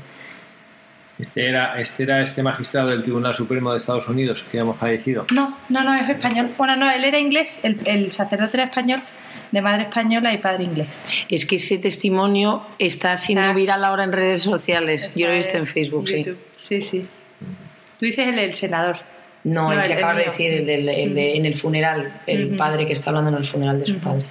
Este 1.17 1.47
era, 1.47 1.79
este 1.79 2.03
era 2.03 2.21
este 2.21 2.43
magistrado 2.43 2.89
del 2.89 3.01
Tribunal 3.01 3.35
Supremo 3.35 3.71
de 3.71 3.77
Estados 3.77 4.07
Unidos 4.09 4.45
que 4.51 4.57
hemos 4.57 4.77
fallecido. 4.77 5.25
No, 5.33 5.57
no, 5.69 5.83
no, 5.83 5.93
es 5.93 6.09
español. 6.09 6.49
Bueno, 6.57 6.75
no, 6.75 6.91
él 6.91 7.03
era 7.03 7.17
inglés, 7.17 7.61
el, 7.63 7.79
el 7.85 8.11
sacerdote 8.11 8.57
era 8.57 8.65
español, 8.65 9.01
de 9.51 9.61
madre 9.61 9.83
española 9.83 10.33
y 10.33 10.37
padre 10.39 10.65
inglés. 10.65 11.01
Es 11.29 11.45
que 11.45 11.55
ese 11.55 11.77
testimonio 11.77 12.63
está 12.79 13.15
siendo 13.15 13.53
viral 13.53 13.85
ahora 13.85 14.03
en 14.03 14.11
redes 14.11 14.41
sociales. 14.41 15.11
Yo 15.15 15.27
lo 15.27 15.33
he 15.33 15.37
visto 15.37 15.57
en 15.57 15.67
Facebook, 15.67 16.07
sí. 16.09 16.25
Sí, 16.61 16.81
sí. 16.81 17.07
Tú 17.97 18.05
dices 18.05 18.27
el, 18.27 18.37
el 18.39 18.53
senador. 18.53 18.97
No, 19.45 19.71
el 19.71 19.87
que 19.87 19.93
acabas 19.93 20.17
de 20.17 20.23
decir, 20.23 20.51
el, 20.51 20.65
del, 20.65 20.85
de, 20.85 21.37
en 21.37 21.45
el 21.45 21.53
funeral, 21.53 22.21
el 22.25 22.55
padre 22.57 22.85
que 22.87 22.93
está 22.93 23.11
hablando 23.11 23.29
en 23.29 23.37
el 23.37 23.43
funeral 23.43 23.79
de 23.79 23.85
su 23.85 23.99
padre. 23.99 24.25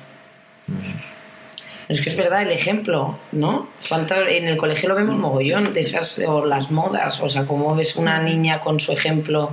Es 1.89 2.01
que 2.01 2.11
es 2.11 2.17
verdad 2.17 2.43
el 2.43 2.51
ejemplo, 2.51 3.19
¿no? 3.33 3.69
¿Cuánto, 3.89 4.15
en 4.27 4.47
el 4.47 4.57
colegio 4.57 4.89
lo 4.89 4.95
vemos 4.95 5.19
mogollón 5.19 5.73
de 5.73 5.81
esas, 5.81 6.19
o 6.27 6.47
las 6.47 6.71
modas, 6.71 7.21
o 7.21 7.29
sea, 7.29 7.45
cómo 7.45 7.75
ves 7.75 7.97
una 7.97 8.23
niña 8.23 8.61
con 8.61 8.81
su 8.81 8.93
ejemplo 8.93 9.53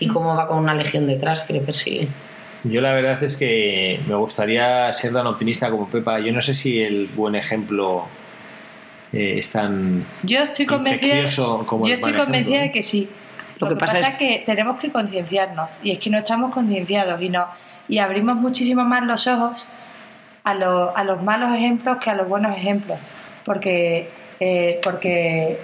y 0.00 0.08
cómo 0.08 0.34
va 0.34 0.48
con 0.48 0.58
una 0.58 0.74
legión 0.74 1.06
detrás 1.06 1.42
que 1.42 1.52
le 1.52 1.60
persigue. 1.60 2.08
Yo 2.64 2.80
la 2.80 2.92
verdad 2.92 3.22
es 3.22 3.36
que 3.36 4.00
me 4.06 4.14
gustaría 4.16 4.92
ser 4.92 5.12
tan 5.12 5.26
optimista 5.26 5.70
como 5.70 5.88
Pepa. 5.88 6.20
Yo 6.20 6.32
no 6.32 6.42
sé 6.42 6.54
si 6.54 6.80
el 6.80 7.06
buen 7.06 7.34
ejemplo 7.34 8.04
eh, 9.12 9.36
es 9.38 9.50
tan 9.50 10.04
yo 10.22 10.40
estoy 10.40 10.66
convencida, 10.66 11.24
como 11.66 11.86
Yo 11.86 11.94
estoy 11.94 12.12
convencida 12.12 12.62
de 12.62 12.70
que 12.70 12.82
sí. 12.82 13.08
Lo, 13.58 13.68
que, 13.68 13.76
pasa, 13.76 13.98
es... 13.98 14.16
que 14.16 14.42
tenemos 14.46 14.80
que 14.80 14.90
concienciarnos 14.90 15.68
y 15.82 15.90
es 15.90 15.98
que 15.98 16.08
no 16.08 16.18
estamos 16.18 16.52
concienciados 16.52 17.20
y 17.20 17.28
no 17.28 17.46
y 17.88 17.98
abrimos 17.98 18.36
muchísimo 18.36 18.84
más 18.84 19.04
los 19.04 19.26
ojos 19.26 19.66
a, 20.50 20.92
a 20.94 21.04
los 21.04 21.22
malos 21.22 21.54
ejemplos 21.54 21.98
que 22.02 22.10
a 22.10 22.14
los 22.14 22.28
buenos 22.28 22.56
ejemplos. 22.56 22.98
Porque, 23.44 24.08
eh, 24.38 24.80
porque 24.82 25.58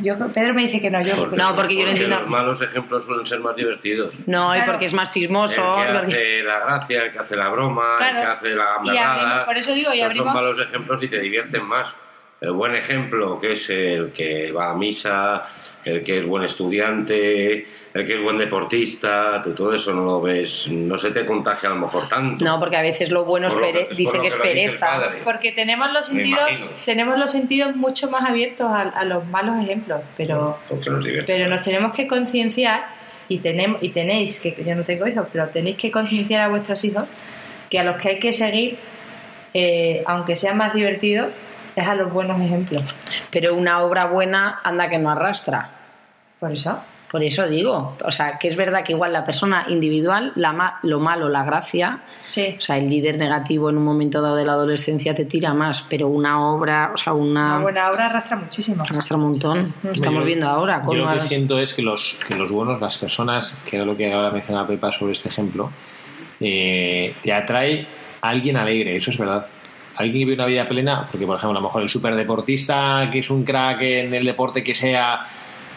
yo, 0.00 0.16
Pedro 0.32 0.54
me 0.54 0.62
dice 0.62 0.80
que 0.80 0.90
no, 0.90 1.02
yo 1.02 1.16
no, 1.16 1.56
porque 1.56 1.76
yo 1.76 2.08
Los 2.08 2.28
malos 2.28 2.62
ejemplos 2.62 3.04
suelen 3.04 3.26
ser 3.26 3.40
más 3.40 3.56
divertidos. 3.56 4.14
No, 4.26 4.56
y 4.56 4.60
porque 4.62 4.86
es 4.86 4.92
más 4.92 5.10
chismoso. 5.10 5.82
El 5.82 5.92
que 5.92 5.98
hace 5.98 6.42
la 6.42 6.60
gracia, 6.60 7.02
el 7.02 7.12
que 7.12 7.18
hace 7.18 7.36
la 7.36 7.48
broma, 7.48 7.96
el 7.98 8.16
que 8.16 8.22
hace 8.22 8.48
la 8.50 8.64
gamberrada. 8.76 9.46
Por 9.46 9.56
eso 9.56 9.72
digo, 9.72 9.92
y 9.92 10.00
abrimos... 10.00 10.32
Son 10.32 10.34
malos 10.34 10.60
ejemplos 10.60 11.02
y 11.02 11.08
te 11.08 11.20
divierten 11.20 11.64
más. 11.64 11.94
El 12.40 12.52
buen 12.52 12.74
ejemplo, 12.74 13.38
que 13.38 13.52
es 13.52 13.68
el 13.68 14.12
que 14.12 14.50
va 14.50 14.70
a 14.70 14.74
misa, 14.74 15.46
el 15.84 16.02
que 16.02 16.18
es 16.18 16.26
buen 16.26 16.42
estudiante, 16.42 17.66
el 17.92 18.06
que 18.06 18.14
es 18.14 18.22
buen 18.22 18.38
deportista, 18.38 19.42
tú 19.42 19.52
todo 19.52 19.74
eso 19.74 19.92
no 19.92 20.04
lo 20.04 20.20
ves, 20.22 20.68
no 20.68 20.96
se 20.96 21.10
te 21.10 21.26
contagia 21.26 21.68
a 21.68 21.74
lo 21.74 21.80
mejor 21.80 22.08
tanto. 22.08 22.44
No, 22.44 22.58
porque 22.58 22.76
a 22.76 22.82
veces 22.82 23.10
lo 23.10 23.24
bueno 23.24 23.48
es 23.48 23.96
dice 23.96 24.20
que, 24.20 24.28
es 24.28 24.34
pereza. 24.34 25.10
Porque 25.22 25.52
tenemos 25.52 25.92
los 25.92 26.06
sentidos, 26.06 26.74
tenemos 26.86 27.18
los 27.18 27.30
sentidos 27.30 27.76
mucho 27.76 28.10
más 28.10 28.28
abiertos 28.28 28.68
a, 28.70 29.04
los 29.04 29.26
malos 29.26 29.62
ejemplos, 29.62 30.00
pero, 30.16 30.58
nos 30.70 31.06
pero 31.26 31.48
nos 31.48 31.60
tenemos 31.60 31.92
que 31.92 32.06
concienciar 32.06 32.86
y 33.28 33.38
tenemos 33.38 33.82
y 33.82 33.90
tenéis 33.90 34.40
que 34.40 34.56
yo 34.64 34.74
no 34.74 34.84
tengo 34.84 35.06
hijos, 35.06 35.26
pero 35.32 35.48
tenéis 35.48 35.76
que 35.76 35.90
concienciar 35.90 36.40
a 36.40 36.48
vuestros 36.48 36.84
hijos 36.84 37.04
que 37.68 37.78
a 37.78 37.84
los 37.84 37.96
que 37.96 38.08
hay 38.08 38.18
que 38.18 38.32
seguir, 38.32 38.76
eh, 39.54 40.02
aunque 40.06 40.36
sea 40.36 40.54
más 40.54 40.74
divertido, 40.74 41.28
es 41.76 41.86
a 41.86 41.94
los 41.94 42.12
buenos 42.12 42.40
ejemplos. 42.40 42.82
Pero 43.30 43.54
una 43.54 43.80
obra 43.82 44.06
buena 44.06 44.60
anda 44.64 44.88
que 44.88 44.98
no 44.98 45.10
arrastra. 45.10 45.68
Por 46.38 46.52
eso. 46.52 46.78
Por 47.10 47.24
eso 47.24 47.48
digo, 47.48 47.96
o 48.04 48.10
sea, 48.12 48.38
que 48.38 48.46
es 48.46 48.54
verdad 48.54 48.84
que 48.84 48.92
igual 48.92 49.12
la 49.12 49.24
persona 49.24 49.64
individual, 49.66 50.30
la 50.36 50.52
ma- 50.52 50.78
lo 50.84 51.00
malo, 51.00 51.28
la 51.28 51.42
gracia, 51.42 51.98
Sí. 52.24 52.54
o 52.56 52.60
sea, 52.60 52.78
el 52.78 52.88
líder 52.88 53.18
negativo 53.18 53.68
en 53.68 53.78
un 53.78 53.84
momento 53.84 54.22
dado 54.22 54.36
de 54.36 54.44
la 54.44 54.52
adolescencia 54.52 55.12
te 55.12 55.24
tira 55.24 55.52
más, 55.52 55.82
pero 55.90 56.06
una 56.06 56.40
obra, 56.40 56.92
o 56.94 56.96
sea, 56.96 57.12
una... 57.12 57.54
Una 57.56 57.58
buena 57.62 57.90
obra 57.90 58.06
arrastra 58.06 58.36
muchísimo. 58.36 58.84
arrastra 58.88 59.16
un 59.16 59.24
montón. 59.24 59.74
Lo 59.82 59.90
estamos 59.90 60.20
Yo- 60.20 60.26
viendo 60.26 60.46
ahora. 60.48 60.82
Con 60.82 60.96
Yo 60.96 61.04
lo 61.04 61.12
que 61.14 61.20
siento 61.22 61.58
es 61.58 61.74
que 61.74 61.82
los, 61.82 62.16
que 62.28 62.36
los 62.36 62.48
buenos, 62.52 62.80
las 62.80 62.96
personas, 62.96 63.56
que 63.68 63.74
era 63.74 63.84
lo 63.84 63.96
que 63.96 64.12
ahora 64.12 64.30
mencionaba 64.30 64.68
Pepa 64.68 64.92
sobre 64.92 65.10
este 65.12 65.30
ejemplo, 65.30 65.68
eh, 66.38 67.12
te 67.24 67.32
atrae 67.32 67.86
a 68.22 68.28
alguien 68.28 68.56
alegre, 68.56 68.94
eso 68.94 69.10
es 69.10 69.18
verdad. 69.18 69.46
Alguien 69.96 70.12
que 70.12 70.18
vive 70.24 70.34
una 70.34 70.46
vida 70.46 70.68
plena, 70.68 71.06
porque 71.10 71.26
por 71.26 71.36
ejemplo, 71.36 71.58
a 71.58 71.60
lo 71.60 71.66
mejor 71.66 71.82
el 71.82 71.88
superdeportista 71.88 73.08
que 73.12 73.18
es 73.18 73.30
un 73.30 73.44
crack 73.44 73.80
en 73.82 74.14
el 74.14 74.24
deporte 74.24 74.62
que 74.62 74.74
sea, 74.74 75.26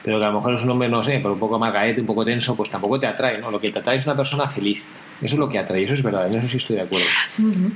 pero 0.04 0.20
que 0.20 0.26
a 0.26 0.30
lo 0.30 0.36
mejor 0.36 0.56
es 0.56 0.62
un 0.64 0.70
hombre, 0.70 0.88
no 0.90 1.04
sé, 1.04 1.14
pero 1.18 1.34
un 1.34 1.40
poco 1.40 1.58
margaete, 1.58 2.02
un 2.02 2.08
poco 2.08 2.24
tenso, 2.26 2.56
pues 2.56 2.70
tampoco 2.70 3.00
te 3.00 3.08
atrae, 3.08 3.38
¿no? 3.40 3.50
Lo 3.52 3.60
que 3.60 3.72
te 3.72 3.80
atrae 3.80 3.98
es 3.98 4.06
una 4.06 4.16
persona 4.16 4.48
feliz. 4.48 4.84
Eso 5.22 5.36
es 5.36 5.40
lo 5.40 5.48
que 5.48 5.58
atrae, 5.58 5.84
eso 5.84 5.94
es 5.94 6.04
verdad, 6.04 6.28
en 6.28 6.38
eso 6.38 6.50
sí 6.50 6.58
estoy 6.58 6.76
de 6.76 6.82
acuerdo. 6.82 7.06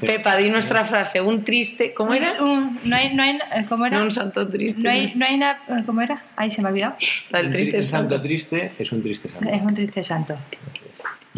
Pepa, 0.01 0.35
di 0.35 0.49
nuestra 0.49 0.83
frase, 0.83 1.21
un 1.21 1.43
triste... 1.45 1.93
¿Cómo 1.93 2.13
era? 2.13 2.31
Un- 2.43 2.77
no 2.83 2.95
hay, 2.95 3.13
no 3.15 3.23
hay, 3.23 3.37
¿cómo 3.69 3.85
era? 3.85 3.99
No, 3.99 4.03
un 4.05 4.11
santo 4.11 4.47
triste. 4.49 4.81
No 4.81 4.89
hay, 4.89 5.13
no 5.15 5.25
hay 5.25 5.37
na- 5.37 5.57
¿Cómo 5.85 6.01
era? 6.01 6.21
Ahí 6.35 6.51
se 6.51 6.61
me 6.61 6.67
ha 6.67 6.71
olvidado. 6.71 6.95
La 7.29 7.37
del 7.39 7.47
Un 7.47 7.53
triste 7.53 7.77
tri- 7.79 7.83
santo. 7.83 8.09
santo 8.15 8.21
triste 8.21 8.71
es 8.77 8.91
un 8.91 9.01
triste 9.01 9.29
santo. 9.29 9.49
Es 9.49 9.61
un 9.61 9.73
triste 9.73 10.03
santo. 10.03 10.35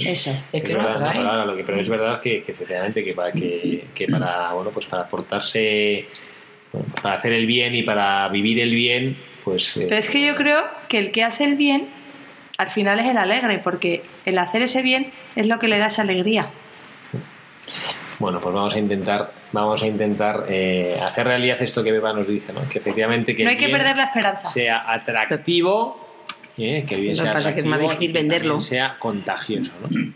Eso. 0.06 0.32
Es 0.54 0.62
que 0.64 0.72
Es 0.72 0.78
no 0.78 0.84
verdad, 0.84 0.96
atrae. 0.96 1.08
no, 1.16 1.20
pero, 1.20 1.30
ahora 1.30 1.46
lo 1.46 1.56
que- 1.58 1.64
pero 1.64 1.80
es 1.80 1.90
verdad 1.90 2.22
que, 2.22 2.44
que 2.44 2.52
efectivamente 2.52 3.04
que 3.04 3.14
para 3.14 3.32
que, 3.32 3.86
que 3.96 4.08
para 4.08 4.54
bueno 4.54 4.72
pues 4.72 4.86
para 4.88 5.08
portarse 5.08 6.06
bueno, 6.72 6.88
para 7.02 7.16
hacer 7.16 7.34
el 7.34 7.46
bien 7.46 7.74
y 7.76 7.84
para 7.84 8.28
vivir 8.30 8.60
el 8.60 8.74
bien 8.76 9.18
pues 9.44 9.76
eh, 9.78 9.86
Pero 9.90 9.96
es 10.00 10.10
que 10.10 10.26
yo 10.26 10.36
creo 10.36 10.64
que 10.88 11.00
el 11.00 11.12
que 11.12 11.24
hace 11.24 11.44
el 11.46 11.56
bien, 11.56 11.88
al 12.58 12.70
final 12.70 13.00
es 13.00 13.06
el 13.08 13.18
alegre, 13.18 13.60
porque 13.60 14.04
el 14.26 14.38
hacer 14.38 14.62
ese 14.62 14.82
bien 14.84 15.12
es 15.36 15.48
lo 15.48 15.60
que 15.60 15.68
le 15.70 15.78
da 15.80 15.88
esa 15.88 16.02
alegría. 16.04 16.48
bueno 18.20 18.40
pues 18.40 18.54
vamos 18.54 18.74
a 18.74 18.80
intentar 18.80 19.32
vamos 19.52 19.82
a 19.82 19.88
intentar 19.88 20.46
eh, 20.50 21.00
hacer 21.02 21.26
realidad 21.26 21.62
esto 21.62 21.84
que 21.84 21.92
Beba 21.92 22.14
nos 22.14 22.28
dice 22.28 22.52
¿no? 22.54 22.68
que 22.70 22.78
efectivamente 22.80 23.36
que 23.36 23.44
No 23.44 23.50
el 23.50 23.58
hay 23.58 23.64
que 23.66 23.72
perder 23.72 23.98
la 23.98 24.04
esperanza. 24.04 24.50
sea 24.50 24.92
atractivo 24.92 26.09
eh, 26.58 26.86
que 26.88 26.96
bien 26.96 27.10
Lo 27.10 27.14
que 27.14 27.24
sea 27.24 27.34
pasa 27.34 27.50
es 27.50 27.56
que 27.56 27.62
es 27.62 27.68
más 27.68 27.80
atractivo 27.80 28.00
difícil 28.00 28.10
y 28.10 28.14
también 28.14 28.32
venderlo. 28.32 28.62
sea 28.62 28.98
contagioso 29.00 29.72
¿no? 29.82 30.14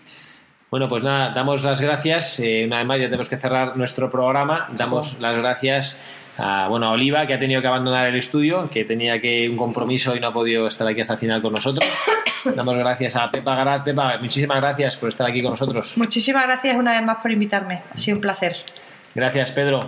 Bueno, 0.74 0.90
pues 0.90 1.04
nada, 1.04 1.32
damos 1.36 1.64
las 1.64 1.80
gracias. 1.80 2.40
Eh, 2.40 2.64
una 2.66 2.80
vez 2.80 2.88
más, 2.88 2.98
ya 2.98 3.06
tenemos 3.06 3.30
que 3.30 3.38
cerrar 3.38 3.78
nuestro 3.78 4.10
programa. 4.10 4.70
Damos 4.76 5.20
las 5.20 5.38
gracias 5.38 5.96
a, 6.36 6.68
bueno, 6.68 6.88
a 6.88 6.94
Oliva, 6.94 7.28
que 7.28 7.36
ha 7.36 7.40
tenido 7.40 7.62
que 7.62 7.68
abandonar 7.68 8.08
el 8.08 8.16
estudio, 8.16 8.68
que 8.72 8.84
tenía 8.84 9.22
que 9.22 9.48
un 9.48 9.56
compromiso 9.56 10.16
y 10.16 10.20
no 10.20 10.30
ha 10.30 10.34
podido 10.34 10.66
estar 10.66 10.88
aquí 10.88 11.02
hasta 11.02 11.14
el 11.14 11.20
final 11.20 11.44
con 11.44 11.54
nosotros. 11.54 11.88
Damos 12.56 12.76
gracias 12.76 13.16
a 13.16 13.30
Pepa 13.30 13.54
Garat. 13.56 13.84
Pepa, 13.84 14.18
muchísimas 14.18 14.60
gracias 14.62 14.98
por 14.98 15.10
estar 15.10 15.30
aquí 15.30 15.44
con 15.44 15.52
nosotros. 15.52 15.96
Muchísimas 15.96 16.48
gracias 16.48 16.76
una 16.76 16.94
vez 16.94 17.04
más 17.04 17.18
por 17.18 17.32
invitarme. 17.32 17.84
Ha 17.94 17.98
sido 18.00 18.18
un 18.18 18.22
placer. 18.22 18.56
Gracias, 19.14 19.52
Pedro. 19.52 19.80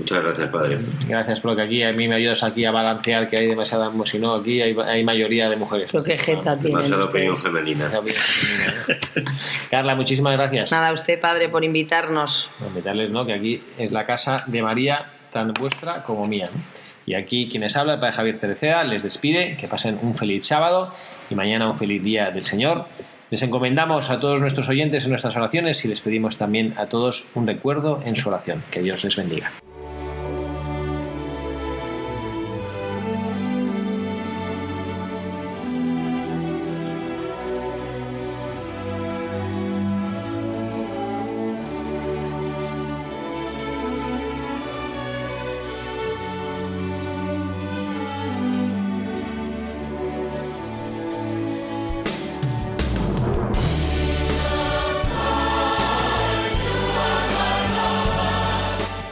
Muchas 0.00 0.22
gracias, 0.24 0.48
padre. 0.48 0.78
Gracias 1.06 1.40
porque 1.40 1.62
aquí 1.62 1.82
a 1.82 1.92
mí 1.92 2.08
me 2.08 2.14
ayudas 2.14 2.42
aquí 2.42 2.64
a 2.64 2.70
balancear 2.70 3.28
que 3.28 3.38
hay 3.38 3.46
demasiada, 3.46 3.92
si 4.06 4.18
no, 4.18 4.34
aquí 4.34 4.62
hay, 4.62 4.74
hay 4.74 5.04
mayoría 5.04 5.50
de 5.50 5.56
mujeres. 5.56 5.92
Lo 5.92 6.02
que 6.02 6.16
jeta 6.16 6.56
Demasiada 6.56 7.04
opinión 7.04 7.36
femenina. 7.36 7.90
Carla, 9.70 9.94
muchísimas 9.94 10.32
gracias. 10.32 10.72
Nada, 10.72 10.88
a 10.88 10.92
usted, 10.94 11.20
padre, 11.20 11.50
por 11.50 11.64
invitarnos. 11.64 12.50
Invitarles, 12.66 13.10
¿no? 13.10 13.26
Que 13.26 13.34
aquí 13.34 13.62
es 13.76 13.92
la 13.92 14.06
casa 14.06 14.44
de 14.46 14.62
María, 14.62 14.96
tan 15.30 15.52
vuestra 15.52 16.02
como 16.02 16.24
mía. 16.26 16.48
¿no? 16.50 16.60
Y 17.04 17.14
aquí 17.14 17.48
quienes 17.50 17.76
habla, 17.76 17.94
el 17.94 18.00
padre 18.00 18.14
Javier 18.14 18.38
Cereceda, 18.38 18.84
les 18.84 19.02
despide, 19.02 19.58
que 19.58 19.68
pasen 19.68 19.98
un 20.00 20.14
feliz 20.14 20.46
sábado 20.46 20.94
y 21.28 21.34
mañana 21.34 21.68
un 21.68 21.76
feliz 21.76 22.02
día 22.02 22.30
del 22.30 22.46
Señor. 22.46 22.86
Les 23.30 23.42
encomendamos 23.42 24.08
a 24.08 24.18
todos 24.18 24.40
nuestros 24.40 24.68
oyentes 24.70 25.04
en 25.04 25.10
nuestras 25.10 25.36
oraciones 25.36 25.84
y 25.84 25.88
les 25.88 26.00
pedimos 26.00 26.38
también 26.38 26.74
a 26.78 26.86
todos 26.86 27.26
un 27.34 27.46
recuerdo 27.46 28.00
en 28.04 28.16
su 28.16 28.28
oración. 28.28 28.62
Que 28.70 28.82
Dios 28.82 29.04
les 29.04 29.14
bendiga. 29.14 29.52